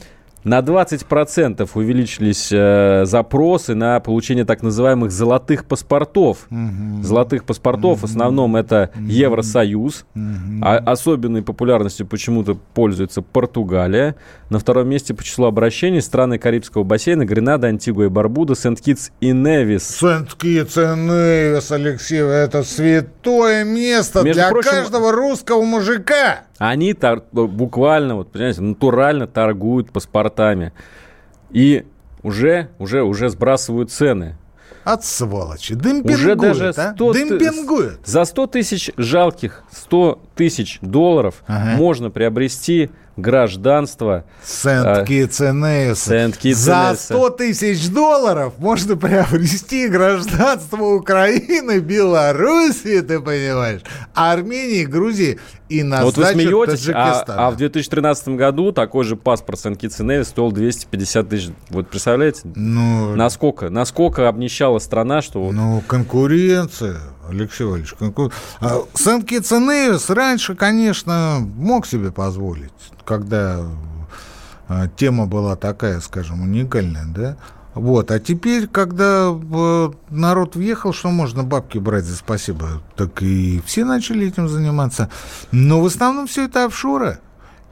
На 0.47 0.61
20% 0.61 1.69
увеличились 1.75 2.51
э, 2.53 3.03
запросы 3.05 3.75
на 3.75 3.99
получение 3.99 4.45
так 4.45 4.63
называемых 4.63 5.11
золотых 5.11 5.65
паспортов. 5.65 6.47
Угу. 6.53 7.03
Золотых 7.03 7.43
паспортов 7.43 7.99
угу. 7.99 8.01
в 8.03 8.05
основном 8.05 8.55
это. 8.55 8.93
Евросоюз. 8.97 10.07
Угу. 10.15 10.63
А 10.63 10.77
особенной 10.77 11.43
популярностью 11.43 12.07
почему-то 12.07 12.55
пользуется 12.75 13.23
Португалия. 13.23 14.15
На 14.49 14.61
втором 14.61 14.89
месте 14.89 15.15
по 15.15 15.25
числу 15.25 15.47
обращений 15.47 16.01
страны 16.01 16.39
Карибского 16.39 16.85
бассейна 16.85 17.25
Гренада, 17.25 17.67
Антигуа 17.67 18.05
и 18.05 18.09
Барбуда, 18.09 18.55
Сент-Китс 18.55 19.11
и 19.21 19.33
Невис. 19.33 19.97
Сент-Китс 19.99 20.77
и 20.77 20.81
Невис, 20.81 21.73
Алексей, 21.73 22.21
это 22.21 22.63
святое 22.63 23.65
место 23.65 24.23
Между 24.23 24.41
для 24.41 24.49
прочим, 24.51 24.71
каждого 24.71 25.11
русского 25.11 25.63
мужика. 25.63 26.43
Они 26.59 26.95
тор- 26.95 27.25
буквально, 27.33 28.17
вот, 28.17 28.33
понимаете, 28.33 28.63
натурально 28.63 29.27
торгуют 29.27 29.91
паспортами. 29.91 30.73
И 31.51 31.87
уже, 32.23 32.69
уже, 32.79 33.03
уже 33.03 33.29
сбрасывают 33.29 33.91
цены. 33.91 34.37
От 34.85 35.05
сволочи. 35.05 35.75
Демпингуют, 35.75 36.21
Уже 36.21 36.35
даже 36.37 36.73
100 36.73 36.83
а? 36.83 37.15
Демпингуют. 37.15 38.07
За 38.07 38.25
100 38.25 38.47
тысяч 38.47 38.91
жалких 38.97 39.65
100 39.73 40.21
тысяч 40.37 40.79
долларов 40.81 41.43
ага. 41.47 41.77
можно 41.77 42.11
приобрести 42.11 42.91
гражданство 43.17 44.25
Сент-Китс-Энеуса. 44.45 46.09
Сент 46.09 46.43
За 46.43 46.95
100 46.97 47.31
тысяч 47.31 47.89
долларов 47.89 48.55
можно 48.59 48.97
приобрести 48.97 49.89
гражданство 49.89 50.83
Украины, 50.83 51.79
Белоруссии, 51.81 53.01
ты 53.01 53.21
понимаешь, 53.21 53.81
Армении, 54.15 54.85
Грузии 54.85 55.39
и 55.69 55.83
на 55.83 56.05
вот 56.05 56.17
вы 56.17 56.25
смеетесь, 56.27 56.89
а, 56.95 57.25
а 57.27 57.51
в 57.51 57.57
2013 57.57 58.29
году 58.29 58.71
такой 58.71 59.05
же 59.05 59.17
паспорт 59.17 59.59
Сент-Китс-Энеус 59.59 60.29
стоил 60.29 60.53
250 60.53 61.29
тысяч. 61.29 61.51
Вот 61.71 61.89
представляете? 61.89 62.43
Ну, 62.45 63.17
насколько, 63.17 63.69
насколько 63.69 64.29
обнищала 64.29 64.79
страна, 64.79 65.23
что... 65.23 65.43
Вот... 65.43 65.53
Ну, 65.53 65.83
конкуренция. 65.87 66.99
Алексей 67.29 67.65
Валерьевич, 67.65 67.95
конкур... 67.95 68.33
а 68.61 68.83
Сент-Китс 68.95 69.53
раньше, 70.09 70.55
конечно, 70.55 71.39
мог 71.57 71.87
себе 71.87 72.13
позволить 72.13 72.73
когда 73.07 73.63
э, 74.69 74.89
тема 74.97 75.27
была 75.27 75.57
такая, 75.57 76.01
скажем, 76.01 76.43
уникальная, 76.43 77.07
да, 77.07 77.37
вот, 77.75 78.11
а 78.11 78.19
теперь, 78.19 78.67
когда 78.67 79.31
э, 79.31 79.91
народ 80.11 80.57
въехал, 80.57 80.93
что 80.93 81.11
можно 81.11 81.45
бабки 81.45 81.79
брать 81.79 82.05
за 82.05 82.17
спасибо, 82.17 82.83
так 82.97 83.23
и 83.23 83.63
все 83.65 83.85
начали 83.85 84.27
этим 84.27 84.49
заниматься. 84.49 85.11
Но 85.53 85.81
в 85.81 85.87
основном 85.87 86.27
все 86.27 86.47
это 86.47 86.65
офшоры. 86.65 87.19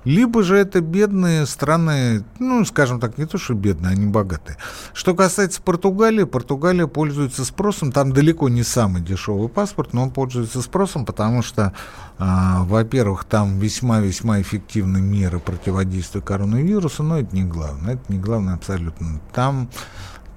Либо 0.04 0.42
же 0.42 0.56
это 0.56 0.80
бедные 0.80 1.46
страны, 1.46 2.24
ну, 2.38 2.64
скажем 2.64 3.00
так, 3.00 3.18
не 3.18 3.26
то, 3.26 3.38
что 3.38 3.54
бедные, 3.54 3.92
они 3.92 4.06
богатые. 4.06 4.58
Что 4.92 5.14
касается 5.14 5.62
Португалии, 5.62 6.24
Португалия 6.24 6.86
пользуется 6.86 7.44
спросом, 7.44 7.90
там 7.90 8.12
далеко 8.12 8.48
не 8.48 8.62
самый 8.62 9.02
дешевый 9.02 9.48
паспорт, 9.48 9.92
но 9.92 10.02
он 10.02 10.10
пользуется 10.10 10.60
спросом, 10.60 11.06
потому 11.06 11.42
что, 11.42 11.72
а, 12.18 12.64
во-первых, 12.64 13.24
там 13.24 13.58
весьма-весьма 13.58 14.40
эффективны 14.40 15.00
меры 15.00 15.38
противодействия 15.38 16.20
коронавирусу, 16.20 17.02
но 17.02 17.20
это 17.20 17.34
не 17.34 17.44
главное, 17.44 17.94
это 17.94 18.04
не 18.12 18.18
главное 18.18 18.54
абсолютно. 18.54 19.20
Там 19.32 19.70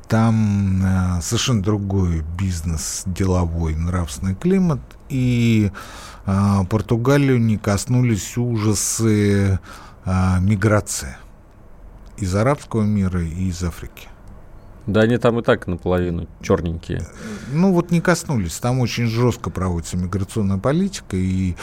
там 0.08 0.82
э, 0.84 1.22
совершенно 1.22 1.62
другой 1.62 2.24
бизнес, 2.40 3.04
деловой, 3.06 3.76
нравственный 3.76 4.36
климат, 4.36 4.80
и 5.10 5.70
э, 5.70 5.78
Португалию 6.70 7.40
не 7.40 7.58
коснулись 7.58 8.38
ужасы 8.38 9.60
э, 10.06 10.40
миграции 10.42 11.16
из 12.18 12.36
арабского 12.36 12.84
мира 12.84 13.22
и 13.24 13.48
из 13.50 13.64
Африки. 13.64 14.10
Да, 14.88 15.02
они 15.02 15.18
там 15.18 15.38
и 15.40 15.44
так 15.44 15.68
наполовину 15.68 16.28
черненькие. 16.42 17.06
Ну 17.52 17.74
вот 17.74 17.92
не 17.92 18.00
коснулись. 18.00 18.58
Там 18.58 18.80
очень 18.80 19.08
жестко 19.08 19.50
проводится 19.50 19.98
миграционная 19.98 20.58
политика, 20.58 21.18
и 21.18 21.56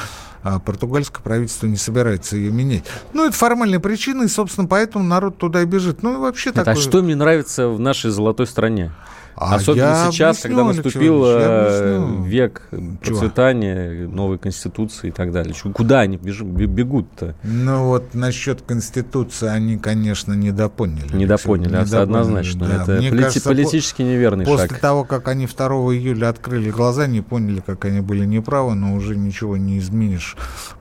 а, 0.43 0.59
португальское 0.61 1.23
правительство 1.23 1.67
не 1.67 1.79
собирается 1.79 2.37
ее 2.37 2.53
менять. 2.53 2.85
Ну, 3.15 3.27
это 3.27 3.35
формальная 3.35 3.81
причина, 3.81 4.25
и, 4.25 4.29
собственно, 4.29 4.69
поэтому 4.69 5.05
народ 5.05 5.39
туда 5.39 5.63
и 5.63 5.65
бежит. 5.65 6.03
Ну, 6.03 6.15
и 6.15 6.19
вообще 6.19 6.51
Нет, 6.51 6.57
такое... 6.57 6.75
А 6.75 6.77
что 6.77 7.03
мне 7.03 7.17
нравится 7.17 7.69
в 7.69 7.81
нашей 7.81 8.11
золотой 8.11 8.47
стране? 8.47 8.93
А 9.37 9.57
Особенно 9.57 10.09
сейчас, 10.11 10.45
объясню, 10.45 10.57
когда 10.57 10.65
наступил 10.73 11.23
э, 11.27 12.23
век 12.25 12.63
процветания, 13.03 14.07
новой 14.07 14.39
конституции 14.39 15.09
и 15.09 15.11
так 15.11 15.33
далее. 15.33 15.55
Куда 15.75 16.01
они 16.01 16.17
бегут-то? 16.17 17.35
Ну 17.43 17.87
вот 17.87 18.15
насчет 18.15 18.63
конституции 18.63 19.49
они, 19.49 19.77
конечно, 19.77 20.35
недопоняли. 20.35 21.15
Недопоняли, 21.15 21.69
недопоняли 21.69 22.03
однозначно. 22.03 22.67
Да. 22.69 22.83
Это 22.83 22.93
Мне 22.93 23.09
полити- 23.11 23.23
кажется, 23.23 23.49
политически 23.49 24.03
неверный 24.03 24.45
после 24.45 24.63
шаг. 24.63 24.69
После 24.69 24.81
того, 24.81 25.05
как 25.05 25.29
они 25.29 25.47
2 25.47 25.67
июля 25.95 26.29
открыли 26.29 26.71
глаза, 26.71 27.07
не 27.07 27.21
поняли, 27.21 27.63
как 27.65 27.85
они 27.85 28.01
были 28.01 28.25
неправы, 28.25 28.75
но 28.75 28.95
уже 28.95 29.17
ничего 29.17 29.57
не 29.57 29.79
изменишь. 29.79 30.37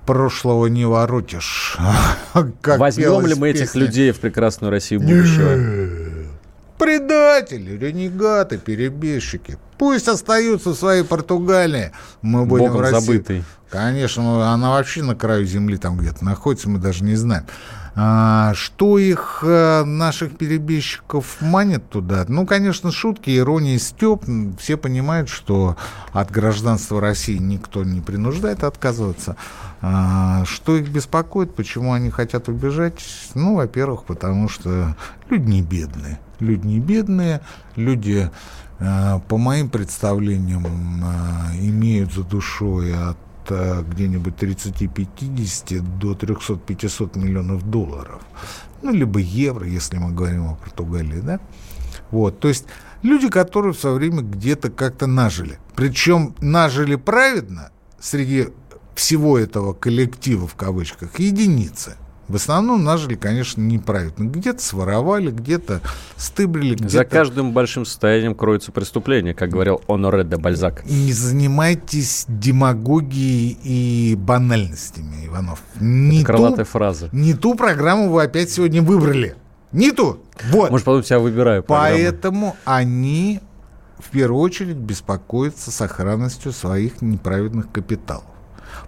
Прошлого 0.06 0.68
не 0.68 0.86
воротишь. 0.86 1.78
Возьмем 2.66 3.26
ли 3.26 3.36
мы 3.36 3.50
этих 3.50 3.74
людей 3.76 4.12
в 4.12 4.20
прекрасную 4.20 4.70
Россию 4.70 5.02
будущего? 5.02 6.03
Предатели, 6.84 7.78
ренегаты, 7.78 8.58
перебежчики. 8.58 9.58
Пусть 9.78 10.10
остаются 10.10 10.72
в 10.72 10.76
своей 10.76 11.04
Португалии. 11.04 11.94
Мы 12.22 12.46
будем 12.46 12.66
Богом 12.66 12.78
в 12.78 12.82
России. 12.82 13.00
забытый. 13.00 13.44
Конечно, 13.70 14.52
она 14.52 14.72
вообще 14.72 15.02
на 15.02 15.16
краю 15.16 15.46
земли 15.46 15.78
там 15.78 15.98
где-то 15.98 16.26
находится, 16.26 16.70
мы 16.70 16.80
даже 16.80 17.06
не 17.06 17.16
знаем. 17.16 17.46
А, 17.96 18.54
что 18.56 18.98
их, 18.98 19.44
э, 19.44 19.84
наших 19.86 20.38
перебежчиков, 20.38 21.38
манит 21.40 21.90
туда? 21.90 22.26
Ну, 22.28 22.46
конечно, 22.46 22.92
шутки, 22.92 23.36
ирония, 23.38 23.80
степ. 23.80 24.26
Все 24.60 24.76
понимают, 24.76 25.30
что 25.30 25.78
от 26.12 26.32
гражданства 26.32 27.00
России 27.00 27.38
никто 27.38 27.86
не 27.86 28.02
принуждает 28.02 28.66
отказываться. 28.66 29.38
А, 29.82 30.44
что 30.46 30.76
их 30.76 30.90
беспокоит, 30.90 31.56
почему 31.56 31.94
они 31.94 32.10
хотят 32.10 32.50
убежать? 32.50 33.00
Ну, 33.36 33.56
во-первых, 33.56 34.04
потому 34.04 34.50
что 34.50 34.98
люди 35.30 35.50
не 35.50 35.62
бедные 35.62 36.20
люди 36.44 36.68
не 36.68 36.80
бедные, 36.80 37.42
люди, 37.76 38.30
э, 38.80 39.20
по 39.28 39.38
моим 39.38 39.70
представлениям, 39.70 40.66
э, 40.66 41.58
имеют 41.60 42.14
за 42.14 42.24
душой 42.24 42.94
от 42.94 43.18
э, 43.50 43.84
где-нибудь 43.90 44.36
30-50 44.36 45.82
до 46.00 46.14
300-500 46.14 47.18
миллионов 47.18 47.70
долларов. 47.70 48.22
Ну, 48.82 48.92
либо 48.92 49.20
евро, 49.20 49.66
если 49.66 49.98
мы 49.98 50.12
говорим 50.12 50.48
о 50.48 50.56
Португалии, 50.56 51.22
да? 51.22 51.40
Вот, 52.12 52.40
то 52.40 52.48
есть 52.48 52.66
люди, 53.02 53.30
которые 53.30 53.74
в 53.74 53.80
свое 53.80 53.96
время 53.96 54.22
где-то 54.22 54.70
как-то 54.70 55.08
нажили. 55.08 55.58
Причем 55.76 56.36
нажили 56.42 56.96
праведно 56.96 57.72
среди 58.00 58.50
всего 58.96 59.38
этого 59.38 59.74
коллектива, 59.74 60.48
в 60.48 60.56
кавычках, 60.56 61.20
единицы. 61.20 61.96
В 62.34 62.36
основном 62.36 62.84
нажили, 62.84 63.14
конечно, 63.14 63.62
неправильно. 63.62 64.28
Где-то 64.28 64.60
своровали, 64.60 65.30
где-то 65.30 65.82
стыбрили. 66.18 66.74
Где 66.74 66.90
За 66.90 67.06
каждым 67.06 67.54
большим 67.54 67.86
состоянием 67.86 68.34
кроется 68.34 68.72
преступление, 68.72 69.36
как 69.36 69.52
говорил 69.52 69.84
Оноре 69.88 70.24
де 70.24 70.38
Бальзак. 70.38 70.84
Не 70.84 71.14
занимайтесь 71.14 72.26
демагогией 72.28 73.56
и 73.64 74.16
банальностями, 74.16 75.28
Иванов. 75.28 75.62
Не 75.80 76.22
Это 76.22 76.26
крылатая 76.26 76.66
ту, 76.66 76.72
фраза. 76.72 77.10
Не 77.12 77.36
ту 77.36 77.54
программу 77.54 78.10
вы 78.10 78.24
опять 78.24 78.50
сегодня 78.50 78.82
выбрали. 78.82 79.36
Не 79.72 79.92
ту. 79.92 80.18
Вот. 80.50 80.72
Может, 80.72 80.86
потом 80.88 81.04
себя 81.04 81.20
выбираю. 81.20 81.62
Поэтому 81.62 82.56
они 82.66 83.42
в 84.00 84.10
первую 84.10 84.42
очередь 84.42 84.78
беспокоятся 84.78 85.70
сохранностью 85.70 86.52
своих 86.52 87.00
неправедных 87.04 87.72
капиталов. 87.72 88.26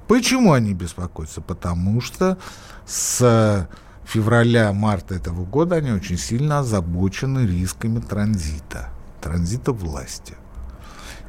Почему 0.08 0.53
они 0.53 0.73
беспокоятся? 0.73 1.41
Потому 1.41 2.01
что 2.01 2.39
с 2.86 3.67
февраля-марта 4.06 5.15
этого 5.15 5.45
года 5.45 5.78
они 5.78 5.91
очень 5.91 6.17
сильно 6.17 6.60
озабочены 6.60 7.45
рисками 7.45 8.00
транзита, 8.00 8.89
транзита 9.21 9.71
власти. 9.71 10.36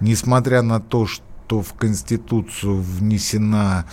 Несмотря 0.01 0.63
на 0.63 0.81
то, 0.81 1.07
что 1.07 1.63
в 1.63 1.73
Конституцию 1.73 2.83
внесена 2.83 3.87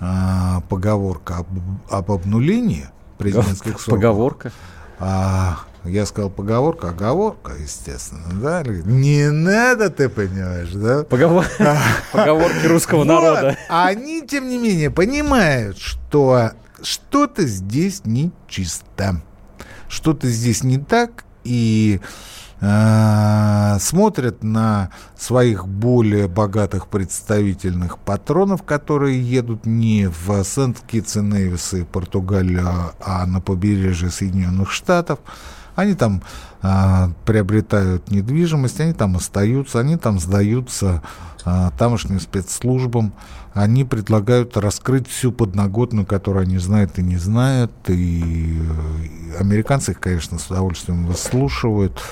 э, 0.00 0.60
поговорка 0.68 1.38
об, 1.38 1.46
об 1.90 2.10
обнулении 2.10 2.88
президентских 3.18 3.80
сроков. 3.80 3.86
Поговорка? 3.86 4.52
А, 4.98 5.58
я 5.84 6.06
сказал 6.06 6.30
поговорка, 6.30 6.88
оговорка, 6.90 7.52
естественно, 7.60 8.40
да? 8.40 8.62
Не 8.64 9.30
надо, 9.30 9.90
ты 9.90 10.08
понимаешь, 10.08 10.72
да? 10.72 11.04
Поговор... 11.04 11.44
Поговорки 12.12 12.66
русского 12.66 13.04
народа. 13.04 13.56
Они, 13.68 14.22
тем 14.26 14.48
не 14.48 14.58
менее, 14.58 14.90
понимают, 14.90 15.78
что 15.78 16.52
что-то 16.84 17.46
здесь 17.46 18.02
нечисто. 18.04 19.22
Что-то 19.88 20.28
здесь 20.28 20.64
не 20.64 20.78
так, 20.78 21.24
и 21.44 22.00
э, 22.60 23.76
смотрят 23.80 24.42
на 24.42 24.90
своих 25.16 25.68
более 25.68 26.26
богатых 26.26 26.88
представительных 26.88 27.98
патронов, 27.98 28.62
которые 28.62 29.20
едут 29.20 29.66
не 29.66 30.08
в 30.08 30.42
Сент-Китс 30.42 31.16
и 31.74 31.84
Португалию, 31.84 32.92
а 33.00 33.26
на 33.26 33.40
побережье 33.40 34.10
Соединенных 34.10 34.70
Штатов. 34.72 35.20
Они 35.74 35.94
там 35.94 36.22
э, 36.62 37.08
приобретают 37.24 38.10
недвижимость, 38.10 38.80
они 38.80 38.92
там 38.92 39.16
остаются, 39.16 39.80
они 39.80 39.96
там 39.96 40.18
сдаются 40.18 41.02
э, 41.44 41.70
тамошним 41.76 42.20
спецслужбам. 42.20 43.12
Они 43.54 43.84
предлагают 43.84 44.56
раскрыть 44.56 45.06
всю 45.06 45.30
подноготную, 45.30 46.04
которую 46.04 46.42
они 46.42 46.58
знают 46.58 46.98
и 46.98 47.02
не 47.02 47.16
знают. 47.16 47.70
И 47.88 48.60
американцы 49.38 49.92
их, 49.92 50.00
конечно, 50.00 50.38
с 50.40 50.50
удовольствием 50.50 51.06
выслушивают. 51.06 52.02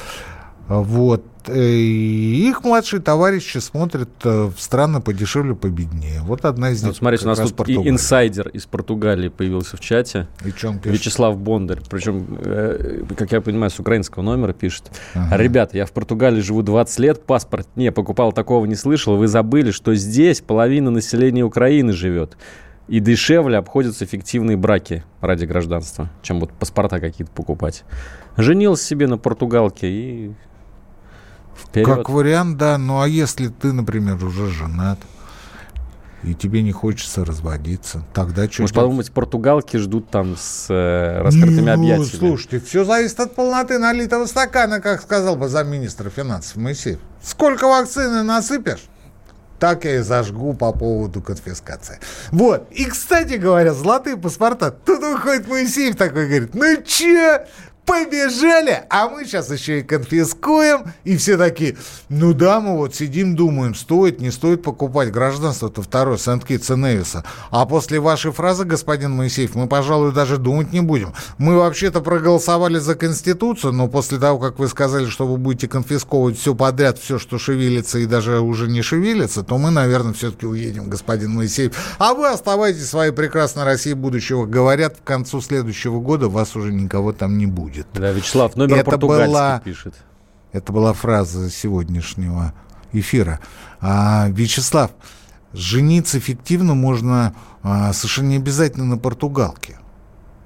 Вот. 0.69 1.27
И 1.49 2.49
их 2.49 2.65
младшие 2.65 3.01
товарищи 3.01 3.59
смотрят 3.59 4.11
в 4.23 4.55
страны 4.59 5.01
подешевле, 5.01 5.55
победнее. 5.55 6.21
Вот 6.23 6.45
одна 6.45 6.71
из 6.71 6.83
них. 6.83 6.91
Вот 6.91 6.97
смотрите, 6.97 7.25
у 7.25 7.29
нас 7.29 7.39
тут 7.39 7.69
и 7.69 7.75
инсайдер 7.75 8.49
из 8.49 8.67
Португалии 8.67 9.29
появился 9.29 9.77
в 9.77 9.81
чате. 9.81 10.29
И 10.45 10.53
чем 10.53 10.81
Вячеслав 10.85 11.37
Бондарь. 11.39 11.81
Причем, 11.91 12.39
как 13.17 13.33
я 13.33 13.41
понимаю, 13.41 13.71
с 13.71 13.79
украинского 13.79 14.23
номера 14.23 14.53
пишет. 14.53 14.91
Ага. 15.15 15.37
Ребята, 15.37 15.77
я 15.77 15.87
в 15.87 15.93
Португалии 15.93 16.41
живу 16.41 16.63
20 16.63 16.99
лет, 17.01 17.25
паспорт 17.25 17.69
не 17.77 17.91
покупал, 17.93 18.33
такого 18.33 18.67
не 18.67 18.75
слышал. 18.75 19.17
Вы 19.17 19.29
забыли, 19.29 19.71
что 19.71 19.95
здесь 19.95 20.41
половина 20.41 20.91
населения 20.91 21.45
Украины 21.45 21.93
живет. 21.93 22.37
И 22.89 22.99
дешевле 23.01 23.59
обходятся 23.59 24.07
фиктивные 24.07 24.57
браки 24.57 25.05
ради 25.21 25.45
гражданства, 25.45 26.11
чем 26.21 26.41
вот 26.41 26.53
паспорта 26.53 26.99
какие-то 26.99 27.33
покупать. 27.33 27.85
Женился 28.37 28.85
себе 28.85 29.07
на 29.07 29.19
португалке 29.19 29.89
и 29.89 30.33
Вперед. 31.57 31.87
Как 31.87 32.09
вариант, 32.11 32.57
да. 32.59 32.79
Ну 32.79 33.01
а 33.01 33.09
если 33.09 33.49
ты, 33.49 33.73
например, 33.73 34.23
уже 34.25 34.49
женат, 34.49 34.99
и 36.23 36.35
тебе 36.35 36.63
не 36.63 36.73
хочется 36.73 37.25
разводиться, 37.25 38.05
тогда 38.15 38.49
что 38.49 38.63
Может, 38.63 38.77
подумать, 38.77 39.13
португалки 39.13 39.77
ждут 39.77 40.09
там 40.09 40.37
с 40.37 40.67
э, 40.71 41.21
раскрытыми 41.21 41.67
ну, 41.67 41.73
объятиями. 41.73 42.19
слушайте, 42.19 42.61
все 42.61 42.85
зависит 42.85 43.19
от 43.19 43.35
полноты 43.35 43.79
налитого 43.79 44.27
стакана, 44.27 44.81
как 44.81 45.03
сказал 45.03 45.37
бы 45.37 45.49
замминистра 45.49 46.11
финансов 46.11 46.57
Моисеев. 46.57 47.01
Сколько 47.23 47.67
вакцины 47.67 48.23
насыпешь, 48.23 48.85
так 49.59 49.85
я 49.85 49.97
и 49.97 49.99
зажгу 49.99 50.55
по 50.55 50.73
поводу 50.73 51.23
конфискации. 51.23 51.99
Вот. 52.31 52.69
И, 52.71 52.85
кстати 52.85 53.35
говоря, 53.35 53.75
золотые 53.75 54.17
паспорта. 54.17 54.71
Тут 54.71 55.01
выходит 55.01 55.49
Моисеев 55.49 55.97
такой, 55.97 56.27
говорит, 56.27 56.55
ну 56.55 56.83
че, 56.85 57.47
побежали, 57.85 58.85
а 58.91 59.09
мы 59.09 59.25
сейчас 59.25 59.51
еще 59.51 59.81
и 59.81 59.83
конфискуем. 59.83 60.93
И 61.05 61.17
все 61.17 61.37
такие, 61.37 61.77
ну 62.09 62.33
да, 62.33 62.61
мы 62.61 62.77
вот 62.77 62.95
сидим, 62.95 63.35
думаем, 63.35 63.75
стоит, 63.75 64.21
не 64.21 64.31
стоит 64.31 64.63
покупать 64.63 65.11
гражданство-то 65.11 65.83
второе, 65.83 66.17
Сент-Китса 66.17 66.77
Невиса. 66.77 67.25
А 67.51 67.67
после 67.67 68.01
вашей 68.01 68.33
фразы, 68.33 68.65
господин 68.65 69.13
Моисеев, 69.13 69.55
мы, 69.55 69.67
пожалуй, 69.67 70.13
даже 70.13 70.39
думать 70.39 70.73
не 70.73 70.81
будем. 70.81 71.13
Мы 71.39 71.57
вообще-то 71.57 72.01
проголосовали 72.01 72.79
за 72.79 72.95
Конституцию, 72.95 73.73
но 73.73 73.89
после 73.89 74.19
того, 74.19 74.39
как 74.39 74.59
вы 74.59 74.69
сказали, 74.69 75.07
что 75.07 75.27
вы 75.27 75.37
будете 75.37 75.69
конфисковывать 75.69 76.39
все 76.39 76.55
подряд, 76.55 76.99
все, 76.99 77.19
что 77.19 77.39
шевелится 77.39 77.99
и 77.99 78.07
даже 78.07 78.41
уже 78.41 78.69
не 78.69 78.83
шевелится, 78.83 79.43
то 79.43 79.59
мы, 79.59 79.71
наверное, 79.71 80.13
все-таки 80.13 80.47
уедем, 80.47 80.89
господин 80.89 81.33
Моисеев. 81.33 81.73
А 81.99 82.15
вы 82.15 82.29
оставайтесь 82.29 82.83
в 82.83 82.91
своей 82.91 83.13
прекрасной 83.13 83.65
России 83.65 83.93
будущего. 83.93 84.47
Говорят, 84.47 84.99
к 84.99 85.05
концу 85.05 85.41
следующего 85.41 86.01
года 86.01 86.29
вас 86.29 86.55
уже 86.55 86.73
никого 86.73 87.13
там 87.13 87.39
не 87.39 87.47
будет 87.47 87.72
будет. 87.73 87.87
Да, 87.95 88.11
Вячеслав, 88.11 88.57
номер 88.57 88.79
это 88.79 88.99
была, 88.99 89.61
пишет. 89.65 89.95
Это 90.53 90.73
была 90.73 90.93
фраза 90.93 91.51
сегодняшнего 91.51 92.53
эфира. 92.93 93.41
А, 93.81 94.29
Вячеслав, 94.29 94.91
жениться 95.53 96.19
эффективно 96.19 96.75
можно 96.75 97.35
а, 97.63 97.93
совершенно 97.93 98.29
не 98.29 98.37
обязательно 98.37 98.85
на 98.85 98.99
португалке. 98.99 99.79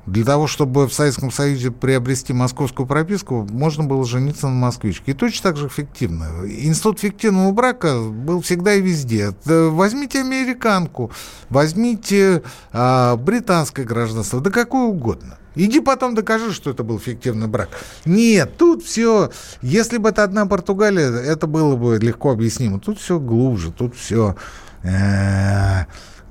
Для 0.07 0.25
того, 0.25 0.47
чтобы 0.47 0.87
в 0.87 0.95
Советском 0.95 1.33
Союзе 1.33 1.73
приобрести 1.73 2.33
московскую 2.33 2.87
прописку, 2.87 3.45
можно 3.51 3.83
было 3.83 4.05
жениться 4.05 4.47
на 4.47 4.55
москвичке. 4.55 5.11
И 5.11 5.15
точно 5.15 5.51
так 5.51 5.57
же 5.57 5.67
эффективно. 5.67 6.27
Институт 6.47 7.01
фиктивного 7.01 7.51
брака 7.51 8.01
был 8.01 8.41
всегда 8.41 8.75
и 8.75 8.81
везде. 8.81 9.35
Возьмите 9.45 10.21
американку, 10.21 11.11
возьмите 11.49 12.45
а, 12.73 13.17
британское 13.17 13.85
гражданство, 13.85 14.41
да 14.41 14.51
какое 14.51 14.85
угодно. 14.85 15.39
Иди 15.57 15.81
потом 15.81 16.15
докажи, 16.15 16.53
что 16.53 16.71
это 16.71 16.85
был 16.85 16.99
фиктивный 16.99 17.49
брак. 17.49 17.71
Нет, 18.05 18.57
тут 18.59 18.85
все... 18.85 19.31
Если 19.63 19.97
бы 19.97 20.11
это 20.11 20.23
одна 20.23 20.47
Португалия, 20.47 21.09
это 21.09 21.47
было 21.47 21.77
бы 21.77 21.99
легко 21.99 22.31
объяснимо. 22.31 22.79
Тут 22.79 23.01
все 23.01 23.19
глубже, 23.19 23.73
тут 23.73 23.97
все... 23.97 24.37
Э, 24.83 25.87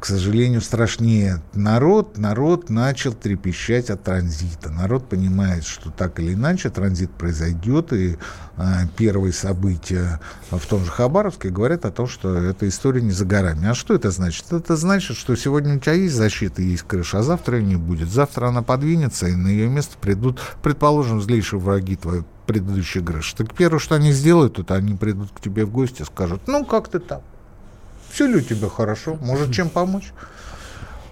к 0.06 0.08
сожалению, 0.08 0.62
страшнее. 0.62 1.42
Народ, 1.56 2.20
народ 2.20 2.70
начал 2.70 3.12
трепещать 3.12 3.90
от 3.90 4.04
транзита. 4.04 4.70
Народ 4.70 5.10
понимает, 5.10 5.66
что 5.66 5.90
так 5.90 6.20
или 6.20 6.36
иначе 6.36 6.70
транзит 6.70 7.10
произойдет, 7.10 7.92
и 7.92 8.20
э, 8.56 8.64
первые 8.96 9.34
события 9.34 10.20
в 10.52 10.64
том 10.68 10.86
же 10.86 10.92
Хабаровске 10.92 11.50
говорят 11.50 11.86
о 11.86 11.92
том, 11.92 12.06
что 12.06 12.38
эта 12.38 12.68
история 12.68 13.02
не 13.02 13.10
за 13.10 13.26
горами. 13.26 13.68
А 13.68 13.74
что 13.74 13.96
это 13.96 14.12
значит? 14.12 14.54
Это 14.54 14.76
значит, 14.76 15.18
что 15.18 15.36
сегодня 15.36 15.78
у 15.78 15.80
тебя 15.80 15.94
есть 15.94 16.14
защита, 16.14 16.62
есть 16.62 16.84
крыша, 16.84 17.18
а 17.18 17.24
завтра 17.24 17.58
ее 17.58 17.66
не 17.66 17.76
будет. 17.76 18.08
Завтра 18.08 18.50
она 18.50 18.62
подвинется, 18.62 19.26
и 19.26 19.36
на 19.36 19.48
ее 19.48 19.68
место 19.70 19.98
придут, 20.00 20.40
предположим, 20.62 21.20
злейшие 21.20 21.60
враги 21.60 21.96
твои 21.96 22.22
предыдущей 22.46 23.02
крыши. 23.02 23.36
Так 23.36 23.56
первое, 23.56 23.80
что 23.80 23.96
они 23.96 24.12
сделают, 24.12 24.60
это 24.60 24.76
они 24.76 24.94
придут 24.94 25.32
к 25.32 25.42
тебе 25.42 25.66
в 25.66 25.72
гости 25.72 26.04
и 26.04 26.06
скажут, 26.06 26.48
ну, 26.48 26.64
как 26.64 26.90
ты 26.90 27.00
там? 27.00 27.24
Все 28.16 28.28
ли 28.28 28.38
у 28.38 28.42
тебя 28.42 28.70
хорошо? 28.70 29.18
Может, 29.20 29.54
чем 29.54 29.68
помочь? 29.68 30.14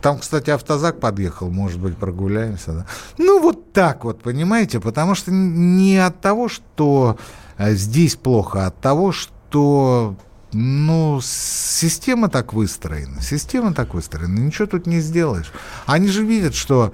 Там, 0.02 0.20
кстати, 0.20 0.52
автозак 0.52 1.02
подъехал, 1.02 1.50
может 1.50 1.78
быть, 1.78 1.98
прогуляемся. 1.98 2.72
Да? 2.72 2.86
Ну, 3.18 3.42
вот 3.42 3.74
так 3.74 4.06
вот, 4.06 4.22
понимаете? 4.22 4.80
Потому 4.80 5.14
что 5.14 5.30
не 5.30 5.98
от 5.98 6.22
того, 6.22 6.48
что 6.48 7.18
э, 7.58 7.74
здесь 7.74 8.16
плохо, 8.16 8.64
а 8.64 8.68
от 8.68 8.80
того, 8.80 9.12
что 9.12 10.16
ну, 10.54 11.20
система 11.22 12.30
так 12.30 12.54
выстроена. 12.54 13.22
Система 13.22 13.74
так 13.74 13.94
выстроена. 13.94 14.40
Ничего 14.40 14.68
тут 14.68 14.88
не 14.88 15.02
сделаешь. 15.02 15.52
Они 15.86 16.08
же 16.08 16.24
видят, 16.24 16.56
что 16.56 16.94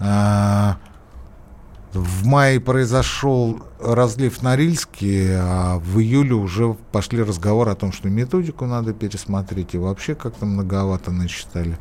э, 0.00 0.72
в 1.96 2.26
мае 2.26 2.60
произошел 2.60 3.60
разлив 3.80 4.42
Норильске, 4.42 5.38
а 5.40 5.78
в 5.78 5.98
июле 5.98 6.34
уже 6.34 6.74
пошли 6.92 7.22
разговоры 7.22 7.70
о 7.70 7.74
том, 7.74 7.92
что 7.92 8.08
методику 8.08 8.66
надо 8.66 8.92
пересмотреть, 8.92 9.74
и 9.74 9.78
вообще 9.78 10.14
как-то 10.14 10.46
многовато 10.46 11.10
насчитали. 11.10 11.78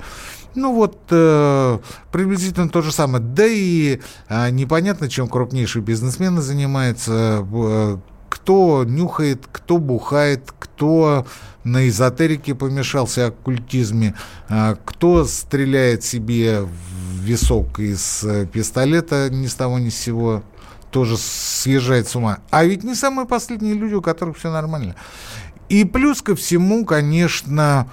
Ну 0.56 0.74
вот, 0.74 0.98
э, 1.12 1.80
приблизительно 2.12 2.70
то 2.70 2.82
же 2.82 2.92
самое. 2.92 3.24
Да 3.24 3.46
и 3.46 4.00
э, 4.30 4.50
непонятно, 4.52 5.10
чем 5.10 5.28
крупнейшие 5.28 5.84
бизнесмены 5.84 6.42
занимаются. 6.42 7.46
Э, 7.54 7.98
кто 8.30 8.84
нюхает, 8.86 9.48
кто 9.52 9.78
бухает, 9.78 10.54
кто 10.60 11.26
на 11.64 11.88
эзотерике 11.88 12.56
помешался, 12.56 13.28
оккультизме, 13.28 14.16
э, 14.50 14.76
кто 14.86 15.26
стреляет 15.26 16.04
себе 16.04 16.62
в 16.62 16.95
висок 17.26 17.80
из 17.80 18.24
э, 18.24 18.46
пистолета 18.46 19.30
ни 19.30 19.48
с 19.48 19.56
того 19.56 19.80
ни 19.80 19.90
с 19.90 19.98
сего 19.98 20.44
тоже 20.92 21.18
съезжает 21.18 22.08
с 22.08 22.16
ума. 22.16 22.40
А 22.52 22.64
ведь 22.64 22.84
не 22.84 22.96
самые 22.96 23.28
последние 23.28 23.74
люди, 23.74 23.96
у 23.96 24.02
которых 24.02 24.38
все 24.38 24.52
нормально. 24.52 24.96
И 25.68 25.84
плюс 25.84 26.22
ко 26.22 26.36
всему, 26.36 26.86
конечно, 26.86 27.90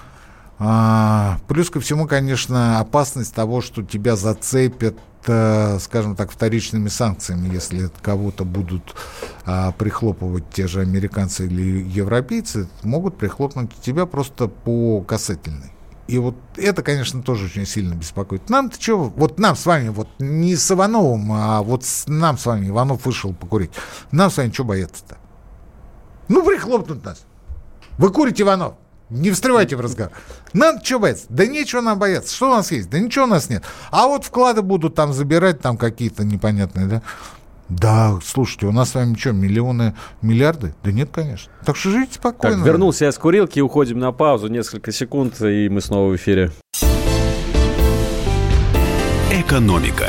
а, 0.59 1.39
плюс 1.47 1.69
ко 1.69 1.81
всему, 1.81 2.07
конечно, 2.07 2.79
опасность 2.79 3.33
того, 3.33 3.61
что 3.61 3.83
тебя 3.83 4.15
зацепят 4.15 4.95
э, 5.25 5.79
скажем 5.79 6.15
так, 6.15 6.31
вторичными 6.31 6.89
санкциями, 6.89 7.53
если 7.53 7.89
кого-то 8.01 8.45
будут 8.45 8.95
а, 9.45 9.71
прихлопывать 9.71 10.49
те 10.51 10.67
же 10.67 10.81
американцы 10.81 11.45
или 11.47 11.83
европейцы, 11.83 12.67
могут 12.83 13.17
прихлопнуть 13.17 13.71
тебя 13.81 14.05
просто 14.05 14.47
по 14.47 15.01
касательной. 15.01 15.71
И 16.13 16.19
вот 16.19 16.35
это, 16.57 16.83
конечно, 16.83 17.23
тоже 17.23 17.45
очень 17.45 17.65
сильно 17.65 17.95
беспокоит. 17.95 18.47
Нам-то 18.47 18.79
что, 18.79 18.99
вот 18.99 19.39
нам 19.39 19.55
с 19.55 19.65
вами, 19.65 19.89
вот 19.89 20.07
не 20.19 20.55
с 20.55 20.71
Ивановым, 20.71 21.31
а 21.31 21.63
вот 21.63 21.85
с, 21.85 22.05
нам 22.05 22.37
с 22.37 22.45
вами, 22.45 22.69
Иванов 22.69 23.03
вышел 23.07 23.33
покурить, 23.33 23.71
нам 24.11 24.29
с 24.29 24.37
вами 24.37 24.51
что 24.51 24.63
бояться-то? 24.63 25.17
Ну, 26.27 26.45
прихлопнут 26.45 27.03
нас. 27.03 27.25
Вы 27.97 28.11
курите, 28.11 28.43
Иванов? 28.43 28.75
Не 29.09 29.31
встревайте 29.31 29.75
в 29.75 29.81
разговор. 29.81 30.13
Нам 30.53 30.83
что 30.83 30.99
бояться? 30.99 31.25
Да 31.29 31.47
нечего 31.47 31.81
нам 31.81 31.97
бояться. 31.97 32.35
Что 32.35 32.51
у 32.51 32.51
нас 32.51 32.71
есть? 32.71 32.91
Да 32.91 32.99
ничего 32.99 33.25
у 33.25 33.27
нас 33.27 33.49
нет. 33.49 33.63
А 33.89 34.05
вот 34.05 34.23
вклады 34.23 34.61
будут 34.61 34.93
там 34.93 35.13
забирать, 35.13 35.61
там 35.61 35.77
какие-то 35.77 36.23
непонятные, 36.23 36.85
да? 36.85 37.01
Да, 37.79 38.19
слушайте, 38.23 38.67
у 38.67 38.71
нас 38.71 38.91
с 38.91 38.95
вами 38.95 39.15
что, 39.15 39.31
миллионы, 39.31 39.95
миллиарды? 40.21 40.75
Да 40.83 40.91
нет, 40.91 41.09
конечно. 41.11 41.51
Так 41.65 41.75
что 41.75 41.89
живите 41.89 42.13
спокойно. 42.15 42.57
Так, 42.57 42.65
вернулся 42.65 43.05
я 43.05 43.11
с 43.11 43.17
курилки, 43.17 43.59
уходим 43.59 43.99
на 43.99 44.11
паузу, 44.11 44.47
несколько 44.47 44.91
секунд, 44.91 45.41
и 45.41 45.69
мы 45.69 45.81
снова 45.81 46.11
в 46.11 46.15
эфире. 46.15 46.51
Экономика. 49.31 50.07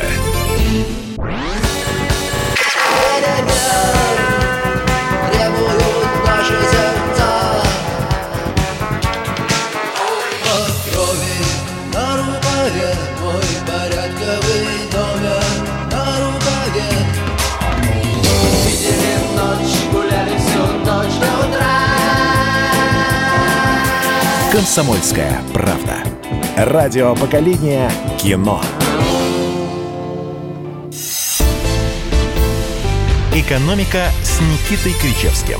«Комсомольская 24.65 25.43
правда». 25.53 25.99
Радио 26.57 27.15
поколения 27.15 27.91
кино. 28.19 28.63
«Экономика» 33.35 34.07
с 34.23 34.41
Никитой 34.41 34.95
Кричевским. 35.03 35.59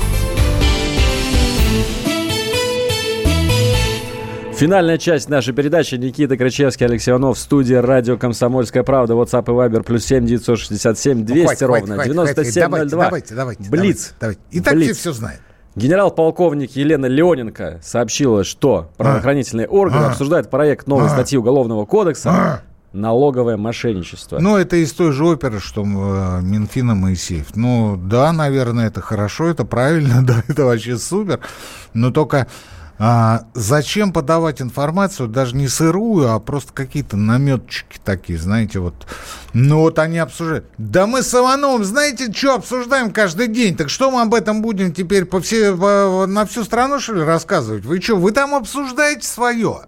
Финальная 4.55 4.97
часть 4.97 5.29
нашей 5.29 5.53
передачи. 5.53 5.93
Никита 5.93 6.35
Крачевский, 6.35 6.87
Алексей 6.87 7.11
Иванов 7.11 7.37
в 7.37 7.39
студии 7.39 7.75
радио 7.75 8.17
«Комсомольская 8.17 8.81
правда». 8.81 9.13
WhatsApp 9.13 9.43
и 9.43 9.51
Viber 9.51 9.83
плюс 9.83 10.03
7 10.03 10.25
967 10.25 11.23
200 11.23 11.37
Ну, 11.37 11.45
хватит, 11.45 11.61
ровно. 11.61 11.93
хватит, 11.93 12.11
9702. 12.11 13.03
Давайте, 13.03 13.35
давайте, 13.35 13.35
давайте. 13.35 13.69
Блиц. 13.69 14.13
Давайте, 14.19 14.19
давайте. 14.19 14.41
И 14.49 14.61
так 14.61 14.73
Блиц. 14.73 14.97
все 14.97 15.11
все 15.11 15.13
знают. 15.13 15.41
Генерал-полковник 15.75 16.71
Елена 16.77 17.05
Леоненко 17.05 17.79
сообщила, 17.83 18.43
что 18.45 18.89
правоохранительные 18.97 19.67
органы 19.67 20.05
А. 20.05 20.09
обсуждают 20.11 20.49
проект 20.49 20.87
новой 20.87 21.07
А. 21.07 21.09
статьи 21.09 21.37
Уголовного 21.37 21.85
кодекса 21.85 22.29
А. 22.31 22.61
«Налоговое 22.93 23.57
мошенничество». 23.57 24.39
Ну, 24.39 24.55
это 24.55 24.77
из 24.77 24.93
той 24.93 25.11
же 25.11 25.25
оперы, 25.25 25.59
что 25.59 25.81
э, 25.83 26.41
Минфина 26.41 26.95
Моисеев. 26.95 27.47
Ну, 27.55 27.97
да, 27.97 28.31
наверное, 28.31 28.87
это 28.87 29.01
хорошо, 29.01 29.47
это 29.47 29.65
правильно, 29.65 30.21
да, 30.25 30.43
это 30.47 30.63
вообще 30.63 30.97
супер. 30.97 31.41
Но 31.93 32.11
только 32.11 32.47
а, 32.97 33.47
зачем 33.53 34.13
подавать 34.13 34.61
информацию, 34.61 35.27
даже 35.27 35.55
не 35.55 35.67
сырую, 35.67 36.31
а 36.31 36.39
просто 36.39 36.71
какие-то 36.71 37.17
наметчики 37.17 37.99
такие, 38.03 38.39
знаете, 38.39 38.79
вот. 38.79 39.05
Ну, 39.53 39.79
вот 39.79 39.99
они 39.99 40.17
обсуждают. 40.17 40.65
Да 40.77 41.05
мы 41.05 41.21
с 41.21 41.33
Ивановым, 41.33 41.83
знаете, 41.83 42.31
что 42.31 42.55
обсуждаем 42.55 43.11
каждый 43.11 43.47
день? 43.47 43.75
Так 43.75 43.89
что 43.89 44.11
мы 44.11 44.21
об 44.21 44.33
этом 44.33 44.61
будем 44.61 44.93
теперь 44.93 45.25
по 45.25 45.41
все, 45.41 45.75
по- 45.75 46.25
на 46.25 46.45
всю 46.45 46.63
страну, 46.63 46.99
что 46.99 47.13
ли, 47.15 47.23
рассказывать? 47.23 47.83
Вы 47.83 47.99
что, 48.01 48.15
вы 48.15 48.31
там 48.31 48.55
обсуждаете 48.55 49.27
свое? 49.27 49.81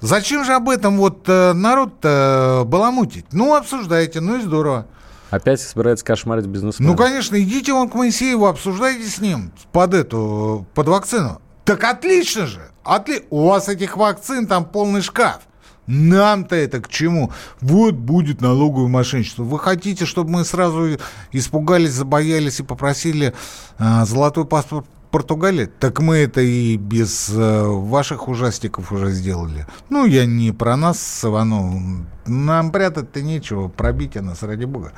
Зачем 0.00 0.44
же 0.44 0.54
об 0.54 0.68
этом 0.68 0.96
вот 0.98 1.24
э, 1.28 1.52
народ-то 1.52 2.62
баламутить? 2.66 3.26
Ну, 3.32 3.54
обсуждайте, 3.54 4.20
ну 4.20 4.38
и 4.38 4.42
здорово. 4.42 4.86
Опять 5.30 5.60
собирается 5.60 6.04
кошмарить 6.04 6.46
бизнесменов. 6.46 6.92
Ну, 6.92 6.96
конечно, 6.96 7.40
идите 7.40 7.72
вон 7.72 7.88
к 7.88 7.94
Моисееву, 7.94 8.46
обсуждайте 8.46 9.06
с 9.06 9.18
ним 9.18 9.52
под 9.72 9.94
эту, 9.94 10.66
под 10.74 10.88
вакцину. 10.88 11.40
Так 11.68 11.84
отлично 11.84 12.46
же! 12.46 12.62
Отли... 12.82 13.26
У 13.28 13.46
вас 13.46 13.68
этих 13.68 13.98
вакцин 13.98 14.46
там 14.46 14.64
полный 14.64 15.02
шкаф. 15.02 15.40
Нам-то 15.86 16.56
это 16.56 16.80
к 16.80 16.88
чему? 16.88 17.30
Вот 17.60 17.94
будет 17.94 18.40
налоговое 18.40 18.88
мошенничество. 18.88 19.42
Вы 19.42 19.58
хотите, 19.58 20.06
чтобы 20.06 20.30
мы 20.30 20.46
сразу 20.46 20.98
испугались, 21.30 21.90
забоялись 21.90 22.60
и 22.60 22.62
попросили 22.62 23.34
а, 23.78 24.06
золотой 24.06 24.46
паспорт 24.46 24.86
Португалии? 25.18 25.68
Так 25.80 25.98
мы 25.98 26.18
это 26.18 26.40
и 26.40 26.76
без 26.76 27.28
э, 27.30 27.64
ваших 27.64 28.28
ужастиков 28.28 28.92
уже 28.92 29.10
сделали. 29.10 29.66
Ну, 29.90 30.06
я 30.06 30.26
не 30.26 30.52
про 30.52 30.76
нас 30.76 31.00
с 31.00 31.24
Ивановым. 31.24 32.06
Нам 32.26 32.70
прятать-то 32.70 33.20
нечего, 33.20 33.66
пробить 33.66 34.14
нас, 34.14 34.44
ради 34.44 34.64
бога. 34.64 34.92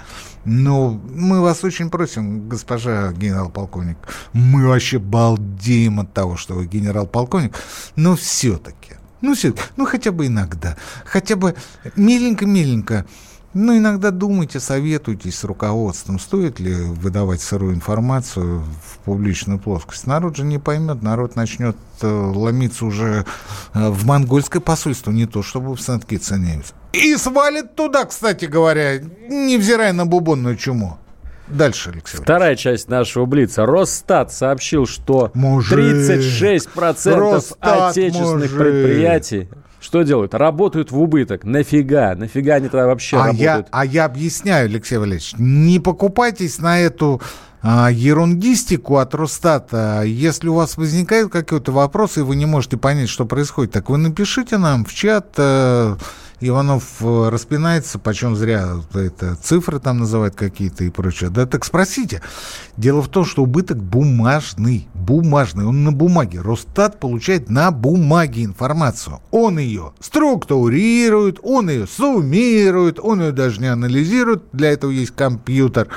Но 0.44 0.90
мы 0.90 1.40
вас 1.40 1.64
очень 1.64 1.88
просим, 1.88 2.50
госпожа 2.50 3.12
генерал-полковник, 3.12 3.96
мы 4.34 4.66
вообще 4.66 4.98
балдеем 4.98 6.00
от 6.00 6.12
того, 6.12 6.36
что 6.36 6.52
вы 6.52 6.66
генерал-полковник, 6.66 7.54
но 7.96 8.14
все-таки, 8.14 8.96
ну 9.22 9.34
все, 9.34 9.54
ну 9.76 9.86
хотя 9.86 10.12
бы 10.12 10.26
иногда, 10.26 10.76
хотя 11.06 11.36
бы 11.36 11.54
миленько-миленько, 11.96 13.06
ну, 13.52 13.76
иногда 13.76 14.10
думайте, 14.12 14.60
советуйтесь 14.60 15.38
с 15.38 15.44
руководством, 15.44 16.20
стоит 16.20 16.60
ли 16.60 16.72
выдавать 16.74 17.40
сырую 17.40 17.74
информацию 17.74 18.60
в 18.60 18.98
публичную 19.04 19.58
плоскость. 19.58 20.06
Народ 20.06 20.36
же 20.36 20.44
не 20.44 20.58
поймет, 20.58 21.02
народ 21.02 21.34
начнет 21.34 21.76
э, 22.00 22.06
ломиться 22.06 22.84
уже 22.86 23.24
э, 23.74 23.90
в 23.90 24.06
монгольское 24.06 24.62
посольство, 24.62 25.10
не 25.10 25.26
то 25.26 25.42
чтобы 25.42 25.74
в 25.74 25.80
Санкт-Китс 25.80 26.32
И 26.92 27.16
свалит 27.16 27.74
туда, 27.74 28.04
кстати 28.04 28.44
говоря, 28.44 29.00
невзирая 29.00 29.92
на 29.92 30.06
бубонную 30.06 30.56
чуму. 30.56 30.98
Дальше, 31.48 31.90
Алексей. 31.90 32.18
Вторая 32.18 32.54
часть 32.54 32.88
нашего 32.88 33.26
Блица. 33.26 33.66
Росстат 33.66 34.32
сообщил, 34.32 34.86
что 34.86 35.32
Мужик. 35.34 35.76
36% 35.76 37.14
Росстат, 37.16 37.90
отечественных 37.90 38.52
мужик. 38.52 38.58
предприятий 38.58 39.48
что 39.90 40.02
делают? 40.04 40.34
Работают 40.34 40.92
в 40.92 41.00
убыток. 41.00 41.42
Нафига? 41.42 42.14
Нафига 42.14 42.54
они 42.54 42.68
тогда 42.68 42.86
вообще 42.86 43.16
а 43.16 43.32
я, 43.32 43.56
работают? 43.56 43.68
а 43.72 43.84
я 43.84 44.04
объясняю, 44.04 44.66
Алексей 44.66 44.98
Валерьевич, 44.98 45.34
не 45.36 45.80
покупайтесь 45.80 46.60
на 46.60 46.78
эту 46.78 47.20
а, 47.60 47.90
ерундистику 47.90 48.98
от 48.98 49.16
Росстата. 49.16 50.02
Если 50.04 50.46
у 50.46 50.54
вас 50.54 50.76
возникает 50.76 51.32
какой-то 51.32 51.72
вопрос, 51.72 52.18
и 52.18 52.20
вы 52.20 52.36
не 52.36 52.46
можете 52.46 52.76
понять, 52.76 53.08
что 53.08 53.26
происходит, 53.26 53.72
так 53.72 53.90
вы 53.90 53.98
напишите 53.98 54.58
нам 54.58 54.84
в 54.84 54.94
чат. 54.94 55.34
э, 55.38 55.96
Иванов 56.40 56.84
э, 57.00 57.28
распинается, 57.28 57.98
почем 57.98 58.34
зря 58.34 58.76
это, 58.94 59.36
цифры 59.36 59.78
там 59.78 59.98
называют 59.98 60.34
какие-то 60.34 60.84
и 60.84 60.90
прочее. 60.90 61.28
Да 61.28 61.46
так 61.46 61.64
спросите. 61.64 62.22
Дело 62.78 63.02
в 63.02 63.08
том, 63.08 63.26
что 63.26 63.42
убыток 63.42 63.76
бумажный. 63.76 64.88
Бумажный. 64.94 65.66
Он 65.66 65.84
на 65.84 65.92
бумаге. 65.92 66.40
Росстат 66.40 66.98
получает 66.98 67.50
на 67.50 67.70
бумаге 67.70 68.44
информацию. 68.44 69.20
Он 69.30 69.58
ее 69.58 69.92
структурирует, 70.00 71.38
он 71.42 71.68
ее 71.68 71.86
суммирует, 71.86 72.98
он 73.00 73.20
ее 73.20 73.32
даже 73.32 73.60
не 73.60 73.68
анализирует. 73.68 74.44
Для 74.52 74.70
этого 74.70 74.90
есть 74.90 75.14
компьютер. 75.14 75.88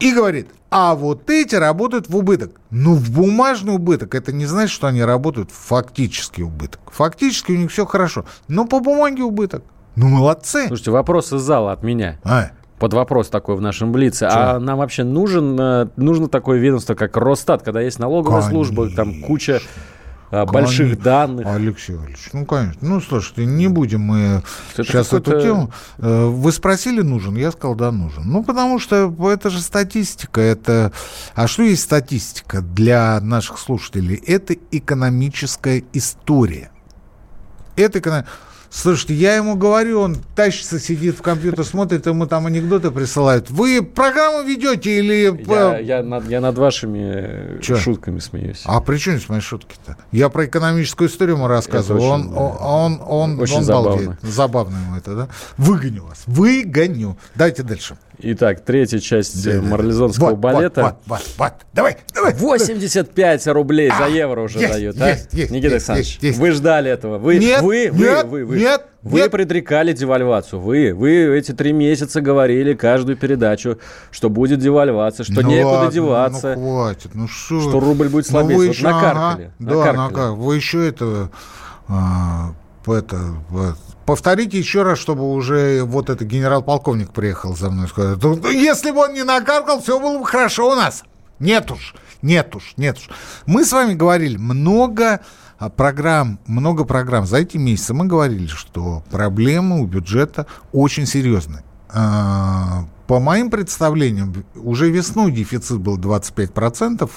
И 0.00 0.12
говорит, 0.12 0.50
а 0.70 0.94
вот 0.94 1.28
эти 1.30 1.54
работают 1.54 2.08
в 2.08 2.16
убыток. 2.16 2.52
Ну, 2.70 2.94
в 2.94 3.10
бумажный 3.10 3.74
убыток. 3.74 4.14
Это 4.14 4.32
не 4.32 4.46
значит, 4.46 4.70
что 4.70 4.86
они 4.86 5.02
работают 5.02 5.50
в 5.50 5.54
фактический 5.54 6.42
убыток. 6.42 6.80
Фактически 6.86 7.52
у 7.52 7.56
них 7.56 7.70
все 7.70 7.86
хорошо. 7.86 8.24
Но 8.48 8.66
по 8.66 8.80
бумаге 8.80 9.22
убыток. 9.22 9.62
Ну, 9.96 10.08
молодцы. 10.08 10.66
Слушайте, 10.68 10.90
вопрос 10.90 11.32
из 11.32 11.40
зала 11.40 11.72
от 11.72 11.82
меня. 11.82 12.18
А, 12.22 12.50
Под 12.78 12.92
вопрос 12.94 13.28
такой 13.28 13.56
в 13.56 13.60
нашем 13.60 13.90
Блице. 13.90 14.28
А 14.30 14.60
нам 14.60 14.78
вообще 14.78 15.02
нужен, 15.02 15.58
э, 15.58 15.88
нужно 15.96 16.28
такое 16.28 16.58
ведомство, 16.58 16.94
как 16.94 17.16
Росстат, 17.16 17.62
когда 17.62 17.80
есть 17.80 17.98
налоговая 17.98 18.42
служба, 18.42 18.90
там 18.90 19.22
куча 19.22 19.60
больших 20.30 20.78
Конечно. 20.78 21.04
данных. 21.04 21.46
Алексей 21.46 21.94
Валерьевич, 21.96 22.28
ну, 22.32 22.44
конечно. 22.44 22.78
Ну, 22.80 23.00
слушайте, 23.00 23.46
не 23.46 23.68
будем 23.68 24.00
мы 24.02 24.42
Это 24.74 24.84
сейчас 24.84 25.12
эту 25.12 25.40
тему. 25.40 25.72
Э, 25.98 26.26
Вы 26.26 26.52
спросили, 26.52 27.00
нужен? 27.00 27.36
Я 27.36 27.50
сказал, 27.50 27.74
да, 27.74 27.90
нужен. 27.90 28.24
Ну, 28.26 28.44
потому 28.44 28.78
что 28.78 29.14
это 29.30 29.50
же 29.50 29.60
статистика. 29.60 30.40
Это... 30.40 30.92
А 31.34 31.46
что 31.48 31.62
есть 31.62 31.82
статистика 31.82 32.60
для 32.60 33.20
наших 33.20 33.58
слушателей? 33.58 34.16
Это 34.26 34.54
экономическая 34.70 35.82
история. 35.92 36.70
Это 37.76 38.00
эконом- 38.00 38.26
Слушайте, 38.70 39.14
я 39.14 39.36
ему 39.36 39.56
говорю, 39.56 40.00
он 40.00 40.16
тащится, 40.36 40.78
сидит 40.78 41.16
в 41.16 41.22
компьютер, 41.22 41.64
смотрит, 41.64 42.06
ему 42.06 42.26
там 42.26 42.46
анекдоты 42.46 42.90
присылают. 42.90 43.50
Вы 43.50 43.82
программу 43.82 44.46
ведете 44.46 44.98
или... 44.98 45.44
Я, 45.48 45.78
я, 45.78 46.02
над, 46.02 46.28
я 46.28 46.40
над 46.40 46.58
вашими 46.58 47.60
Чё? 47.62 47.76
шутками 47.76 48.18
смеюсь. 48.18 48.62
А 48.64 48.80
при 48.80 48.98
чем 48.98 49.16
здесь 49.16 49.28
мои 49.28 49.40
шутки-то? 49.40 49.96
Я 50.12 50.28
про 50.28 50.46
экономическую 50.46 51.08
историю 51.08 51.36
ему 51.36 51.48
рассказываю. 51.48 52.02
Он, 52.02 52.36
он, 52.36 52.56
он, 52.60 53.02
он, 53.06 53.40
очень 53.40 53.56
он 53.56 53.64
забавно. 53.64 53.90
балдеет. 53.90 54.18
Забавно 54.22 54.76
ему 54.76 54.96
это, 54.96 55.14
да? 55.14 55.28
Выгоню 55.56 56.04
вас. 56.04 56.22
Выгоню. 56.26 57.16
Дайте 57.34 57.62
дальше. 57.62 57.96
Итак, 58.20 58.64
третья 58.64 58.98
часть 58.98 59.44
да, 59.44 59.62
марлезонского 59.62 60.30
вот, 60.30 60.38
балета. 60.38 60.82
Вот, 60.82 60.94
вот, 61.06 61.20
вот, 61.20 61.36
вот. 61.38 61.52
Давай, 61.72 61.98
давай. 62.12 62.34
85 62.34 63.46
рублей 63.48 63.92
за 63.96 64.08
евро 64.08 64.42
уже 64.42 64.58
есть, 64.58 64.72
дают, 64.72 65.00
а? 65.00 65.10
есть, 65.10 65.28
а? 65.32 65.36
Есть, 65.36 65.50
Никита 65.52 65.74
есть, 65.74 65.74
Александрович, 65.74 66.08
есть, 66.08 66.22
есть. 66.22 66.38
вы 66.38 66.50
ждали 66.50 66.90
этого. 66.90 67.18
Вы, 67.18 67.38
нет, 67.38 67.62
вы, 67.62 67.90
нет, 67.92 68.26
вы, 68.26 68.44
вы, 68.44 68.58
нет, 68.58 68.86
вы 69.02 69.20
нет. 69.20 69.30
предрекали 69.30 69.92
девальвацию. 69.92 70.60
Вы, 70.60 70.92
вы 70.94 71.38
эти 71.38 71.52
три 71.52 71.72
месяца 71.72 72.20
говорили 72.20 72.74
каждую 72.74 73.16
передачу, 73.16 73.78
что 74.10 74.30
будет 74.30 74.58
девальвация, 74.58 75.22
что 75.22 75.40
ну 75.40 75.48
некуда 75.50 75.74
ладно, 75.74 75.92
деваться. 75.92 76.54
Ну 76.56 76.74
хватит, 76.74 77.14
ну 77.14 77.28
что? 77.28 77.60
Что 77.60 77.78
рубль 77.78 78.08
будет 78.08 78.26
слабеть. 78.26 78.50
Ну, 78.50 78.58
вы 78.58 78.66
вот 78.66 78.74
еще, 78.74 78.84
накаркали. 78.84 79.44
Ага, 79.44 79.52
накаркали. 79.60 79.96
Да, 79.96 80.02
накар... 80.02 80.30
Вы 80.32 80.56
еще 80.56 80.88
это... 80.88 81.30
А, 81.86 82.52
это, 82.86 83.16
повторите 84.08 84.58
еще 84.58 84.84
раз, 84.84 84.98
чтобы 84.98 85.30
уже 85.30 85.82
вот 85.84 86.08
этот 86.08 86.26
генерал-полковник 86.26 87.12
приехал 87.12 87.54
за 87.54 87.68
мной. 87.68 87.88
Сказал, 87.88 88.16
«Ну, 88.22 88.48
если 88.48 88.90
бы 88.90 89.00
он 89.00 89.12
не 89.12 89.22
накаркал, 89.22 89.82
все 89.82 90.00
было 90.00 90.18
бы 90.18 90.24
хорошо 90.24 90.72
у 90.72 90.74
нас. 90.74 91.04
Нет 91.38 91.70
уж, 91.70 91.94
нет 92.22 92.56
уж, 92.56 92.72
нет 92.78 92.96
уж. 92.96 93.10
Мы 93.44 93.66
с 93.66 93.72
вами 93.72 93.92
говорили 93.92 94.38
много 94.38 95.20
а, 95.58 95.68
программ, 95.68 96.40
много 96.46 96.84
программ. 96.84 97.26
За 97.26 97.36
эти 97.36 97.58
месяцы 97.58 97.92
мы 97.92 98.06
говорили, 98.06 98.46
что 98.46 99.02
проблемы 99.10 99.82
у 99.82 99.86
бюджета 99.86 100.46
очень 100.72 101.04
серьезные. 101.04 101.62
По 103.08 103.20
моим 103.20 103.48
представлениям, 103.48 104.44
уже 104.54 104.90
весной 104.90 105.32
дефицит 105.32 105.78
был 105.78 105.96
25% 105.98 107.10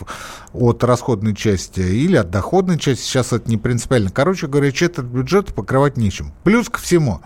от 0.53 0.83
расходной 0.85 1.35
части 1.35 1.81
или 1.81 2.15
от 2.15 2.31
доходной 2.31 2.79
части. 2.79 3.03
Сейчас 3.03 3.33
это 3.33 3.49
не 3.49 3.57
принципиально. 3.57 4.09
Короче 4.09 4.47
говоря, 4.47 4.71
четверть 4.71 5.07
бюджета 5.07 5.53
покрывать 5.53 5.97
нечем. 5.97 6.31
Плюс 6.45 6.69
ко 6.69 6.79
всему, 6.79 7.19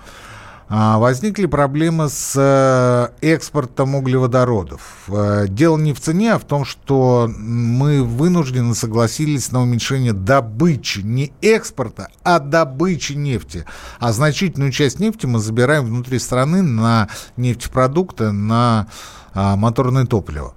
возникли 0.70 1.46
проблемы 1.46 2.10
с 2.10 2.34
э, 2.36 3.10
экспортом 3.22 3.96
углеводородов. 3.96 4.82
Э, 5.08 5.46
дело 5.48 5.78
не 5.78 5.94
в 5.94 6.00
цене, 6.00 6.34
а 6.34 6.40
в 6.40 6.46
том, 6.46 6.66
что 6.66 7.30
мы 7.38 8.04
вынуждены 8.04 8.74
согласились 8.74 9.52
на 9.52 9.62
уменьшение 9.62 10.14
добычи, 10.14 11.00
не 11.00 11.32
экспорта, 11.42 12.10
а 12.24 12.40
добычи 12.40 13.14
нефти. 13.14 13.66
А 14.00 14.12
значительную 14.12 14.72
часть 14.72 15.00
нефти 15.00 15.28
мы 15.28 15.40
забираем 15.40 15.86
внутри 15.86 16.18
страны 16.18 16.62
на 16.62 17.10
нефтепродукты, 17.38 18.32
на 18.32 18.88
а, 19.34 19.56
моторное 19.56 20.06
топливо. 20.06 20.56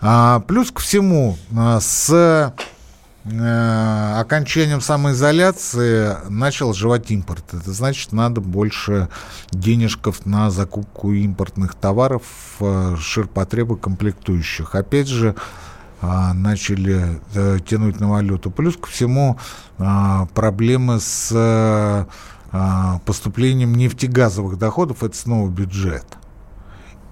А, 0.00 0.40
плюс 0.40 0.70
ко 0.70 0.80
всему, 0.80 1.36
с 1.80 2.12
Э, 2.12 2.52
окончанием 4.20 4.80
самоизоляции 4.80 6.16
начал 6.28 6.74
жевать 6.74 7.10
импорт. 7.10 7.44
Это 7.52 7.72
значит, 7.72 8.12
надо 8.12 8.40
больше 8.40 9.08
денежков 9.50 10.26
на 10.26 10.50
закупку 10.50 11.12
импортных 11.12 11.74
товаров, 11.74 12.22
э, 12.60 12.96
ширпотребы 12.98 13.76
комплектующих. 13.76 14.74
Опять 14.74 15.08
же, 15.08 15.34
э, 16.00 16.32
начали 16.32 17.20
тянуть 17.66 18.00
на 18.00 18.10
валюту. 18.10 18.50
Плюс 18.50 18.76
ко 18.76 18.88
всему 18.88 19.38
проблемы 19.76 20.98
с 21.00 22.06
поступлением 23.04 23.74
нефтегазовых 23.74 24.58
доходов, 24.58 25.04
это 25.04 25.16
снова 25.16 25.48
бюджет. 25.48 26.17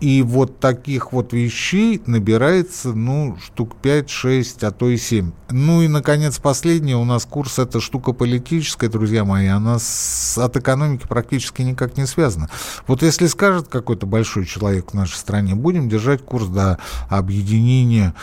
И 0.01 0.23
вот 0.23 0.61
таких 0.61 1.13
вот 1.13 1.33
вещей 1.33 2.03
набирается, 2.05 2.93
ну, 2.93 3.39
штук 3.43 3.77
5-6, 3.83 4.67
а 4.67 4.71
то 4.71 4.91
и 4.91 4.99
7. 4.99 5.33
Ну 5.51 5.81
и, 5.81 5.89
наконец, 5.89 6.39
последнее. 6.39 6.97
У 6.97 7.05
нас 7.05 7.25
курс– 7.25 7.59
это 7.59 7.81
штука 7.81 8.13
политическая, 8.13 8.89
друзья 8.89 9.25
мои. 9.25 9.47
Она 9.47 9.79
с, 9.79 10.37
от 10.37 10.57
экономики 10.57 11.07
практически 11.09 11.63
никак 11.63 11.97
не 11.97 12.07
связана. 12.07 12.51
Вот 12.87 13.03
если 13.03 13.27
скажет 13.27 13.69
какой-то 13.69 14.07
большой 14.07 14.45
человек 14.45 14.91
в 14.91 14.95
нашей 14.95 15.17
стране, 15.17 15.55
будем 15.55 15.89
держать 15.89 16.23
курс 16.23 16.47
до 16.47 16.79
объединения 17.09 18.15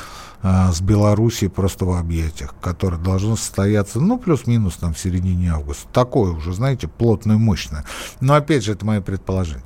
а, 0.46 0.74
с 0.74 0.82
Белоруссией 0.82 1.50
просто 1.50 1.86
в 1.86 1.94
объятиях, 1.94 2.54
которое 2.62 2.98
должно 2.98 3.38
состояться, 3.38 4.02
ну, 4.02 4.20
плюс-минус 4.20 4.76
там 4.76 4.94
в 4.94 5.00
середине 5.00 5.54
августа. 5.54 5.88
Такое 5.94 6.34
уже, 6.34 6.54
знаете, 6.54 6.90
плотное, 6.90 7.38
мощное. 7.38 7.86
Но, 8.20 8.34
опять 8.34 8.64
же, 8.64 8.74
это 8.74 8.86
мое 8.86 9.00
предположение. 9.00 9.64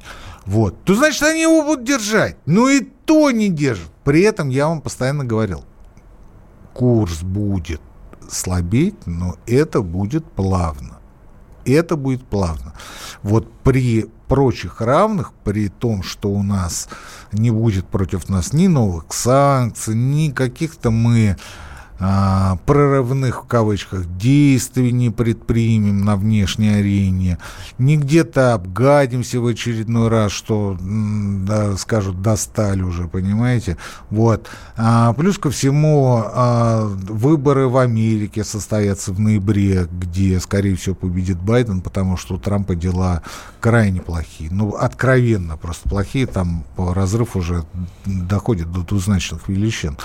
Вот. 0.48 0.82
То 0.86 0.96
значит, 0.96 1.22
они 1.24 1.42
его 1.42 1.62
будут 1.62 1.84
держать. 1.84 2.38
Ну 2.46 2.70
и 2.70 2.80
то 2.80 3.30
не 3.32 3.50
держат. 3.50 3.92
При 4.04 4.22
этом 4.22 4.50
я 4.50 4.68
вам 4.68 4.82
постоянно 4.82 5.26
говорил, 5.26 5.66
курс 6.74 7.22
будет 7.22 7.82
слабеть, 8.30 9.06
но 9.06 9.36
это 9.46 9.82
будет 9.82 10.26
плавно. 10.26 11.00
Это 11.66 11.98
будет 11.98 12.24
плавно. 12.24 12.74
Вот 13.24 13.52
при 13.62 14.10
прочих 14.30 14.80
равных, 14.80 15.34
при 15.44 15.68
том, 15.68 16.02
что 16.02 16.30
у 16.30 16.42
нас 16.44 16.88
не 17.34 17.52
будет 17.52 17.86
против 17.88 18.30
нас 18.30 18.54
ни 18.54 18.68
новых 18.68 19.06
санкций, 19.10 19.96
ни 19.96 20.30
каких-то 20.32 20.92
мы 20.92 21.36
а, 22.00 22.58
прорывных 22.66 23.44
в 23.44 23.48
кавычках 23.48 24.06
действий 24.18 24.92
не 24.92 25.10
предпримем 25.10 26.06
на 26.06 26.16
внешней 26.16 26.70
арене, 26.70 27.40
не 27.78 27.98
где-то 27.98 28.54
обгадимся 28.54 29.40
в 29.40 29.48
очередной 29.48 30.08
раз, 30.10 30.32
что 30.32 30.78
да, 30.80 31.76
скажут 31.78 32.22
достали 32.22 32.82
уже, 32.82 33.08
понимаете? 33.08 33.78
Вот. 34.10 34.48
А, 34.76 35.14
плюс 35.14 35.40
ко 35.40 35.50
всему 35.50 36.22
а, 36.24 36.86
выборы 36.86 37.68
в 37.68 37.78
Америке 37.78 38.44
состоятся 38.44 39.12
в 39.12 39.20
ноябре, 39.20 39.88
где, 39.92 40.40
скорее 40.40 40.76
всего, 40.76 40.94
победит 40.94 41.38
Байден, 41.38 41.82
потому 41.82 42.18
что 42.18 42.36
у 42.36 42.38
Трампа 42.38 42.76
дела 42.76 43.24
крайне 43.60 44.02
плохие. 44.02 44.50
Ну, 44.52 44.76
откровенно 44.76 45.58
просто 45.58 45.90
плохие, 45.90 46.28
там 46.28 46.64
разрыв 46.78 47.36
уже 47.36 47.66
доходит 48.06 48.72
до 48.72 48.82
двузначных 48.82 49.48
величин. 49.48 49.98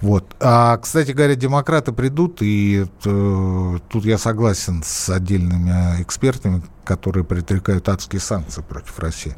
Вот. 0.00 0.36
А, 0.40 0.76
кстати 0.76 1.12
говоря, 1.12 1.29
демократы 1.36 1.92
придут, 1.92 2.42
и 2.42 2.86
э, 3.04 3.78
тут 3.88 4.04
я 4.04 4.18
согласен 4.18 4.82
с 4.84 5.08
отдельными 5.08 6.02
экспертами, 6.02 6.62
которые 6.84 7.24
предрекают 7.24 7.88
адские 7.88 8.20
санкции 8.20 8.62
против 8.62 8.98
России. 8.98 9.36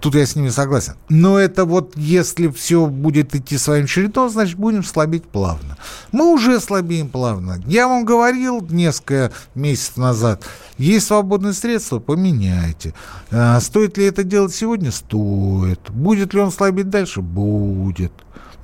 Тут 0.00 0.14
я 0.14 0.24
с 0.24 0.36
ними 0.36 0.48
согласен. 0.48 0.94
Но 1.08 1.38
это 1.38 1.64
вот 1.64 1.96
если 1.96 2.48
все 2.48 2.86
будет 2.86 3.34
идти 3.34 3.58
своим 3.58 3.86
чередом, 3.86 4.30
значит, 4.30 4.56
будем 4.56 4.82
слабеть 4.82 5.24
плавно. 5.24 5.76
Мы 6.12 6.32
уже 6.32 6.60
слабеем 6.60 7.08
плавно. 7.08 7.60
Я 7.66 7.88
вам 7.88 8.04
говорил 8.04 8.66
несколько 8.70 9.32
месяцев 9.54 9.98
назад, 9.98 10.44
есть 10.78 11.06
свободные 11.06 11.52
средства, 11.52 11.98
поменяйте. 11.98 12.94
А, 13.30 13.60
стоит 13.60 13.98
ли 13.98 14.04
это 14.04 14.22
делать 14.22 14.54
сегодня? 14.54 14.90
Стоит. 14.90 15.90
Будет 15.90 16.32
ли 16.32 16.40
он 16.40 16.52
слабеть 16.52 16.88
дальше? 16.88 17.20
Будет. 17.20 18.12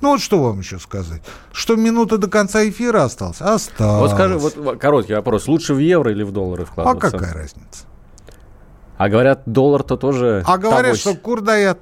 Ну 0.01 0.09
вот 0.09 0.21
что 0.21 0.43
вам 0.43 0.59
еще 0.59 0.79
сказать? 0.79 1.21
Что 1.51 1.75
минута 1.75 2.17
до 2.17 2.27
конца 2.27 2.67
эфира 2.67 3.03
осталась? 3.03 3.41
Осталось. 3.41 4.01
Вот 4.01 4.11
скажи, 4.11 4.37
вот 4.37 4.79
короткий 4.79 5.13
вопрос. 5.13 5.47
Лучше 5.47 5.73
в 5.73 5.79
евро 5.79 6.11
или 6.11 6.23
в 6.23 6.31
доллары 6.31 6.65
вкладываться? 6.65 7.07
А 7.07 7.11
какая 7.11 7.33
разница? 7.33 7.85
А 8.97 9.09
говорят, 9.09 9.43
доллар-то 9.45 9.97
тоже... 9.97 10.43
А 10.45 10.57
говорят, 10.57 10.97
что 10.97 11.15
кур 11.15 11.41
дает. 11.41 11.79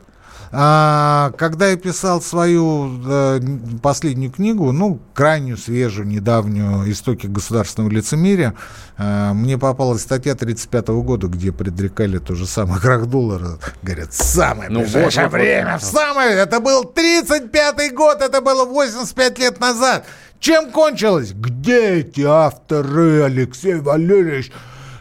А, 0.56 1.32
когда 1.40 1.70
я 1.70 1.78
писал 1.78 2.22
свою 2.22 3.02
э, 3.08 3.40
последнюю 3.82 4.32
книгу, 4.32 4.72
ну, 4.72 5.00
крайнюю, 5.16 5.58
свежую, 5.58 6.08
недавнюю 6.08 6.92
«Истоки 6.92 7.26
государственного 7.26 7.92
лицемерия», 7.92 8.54
э, 9.00 9.32
мне 9.34 9.58
попалась 9.58 10.04
статья 10.04 10.34
1935 10.34 10.88
года, 11.04 11.26
где 11.26 11.52
предрекали 11.52 12.20
то 12.20 12.36
же 12.36 12.46
самое, 12.46 12.80
крах 12.82 13.08
доллара. 13.08 13.58
Говорят, 13.82 14.14
самое 14.14 14.70
ну, 14.70 14.82
ближайшее 14.82 15.28
вот, 15.28 15.34
время, 15.34 15.80
вот. 15.82 15.84
самое, 15.84 16.34
это 16.34 16.60
был 16.60 16.84
35-й 16.84 17.90
год, 17.90 18.22
это 18.22 18.40
было 18.40 18.64
85 18.64 19.40
лет 19.40 19.60
назад. 19.60 20.06
Чем 20.40 20.70
кончилось? 20.70 21.32
Где 21.34 22.02
эти 22.02 22.22
авторы, 22.22 23.24
Алексей 23.24 23.80
Валерьевич? 23.80 24.52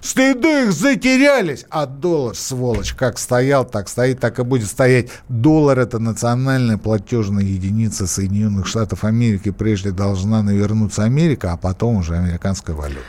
Стыды 0.03 0.65
их 0.65 0.73
затерялись. 0.73 1.65
А 1.71 1.87
доллар, 1.87 2.35
сволочь, 2.35 2.93
как 2.93 3.19
стоял, 3.19 3.65
так 3.65 3.89
стоит, 3.89 4.19
так 4.19 4.39
и 4.41 4.43
будет 4.43 4.67
стоять. 4.67 5.09
Доллар– 5.29 5.79
это 5.81 6.01
национальная 6.01 6.77
платежная 6.77 7.45
единица 7.45 8.07
Соединенных 8.09 8.67
Штатов 8.67 9.05
Америки. 9.05 9.51
Прежде 9.51 9.93
должна 9.93 10.43
навернуться 10.43 11.05
Америка, 11.05 11.53
а 11.53 11.57
потом 11.57 11.97
уже 11.97 12.17
американская 12.17 12.75
валюта. 12.75 13.01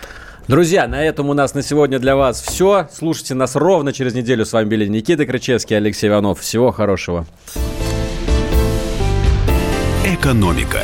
Друзья, 0.48 0.88
на 0.88 1.02
этом 1.02 1.30
у 1.30 1.34
нас 1.34 1.56
на 1.56 1.64
сегодня 1.64 2.00
для 2.00 2.16
вас 2.16 2.42
все. 2.42 2.88
Слушайте 2.94 3.34
нас 3.34 3.56
ровно 3.56 3.92
через 3.92 4.14
неделю. 4.14 4.46
С 4.46 4.54
вами 4.54 4.70
были 4.70 4.88
Никита 4.88 5.26
Крычевский, 5.26 5.78
Алексей 5.78 6.10
Иванов. 6.10 6.42
Всего 6.42 6.72
хорошего. 6.72 7.26
Экономика. 10.06 10.82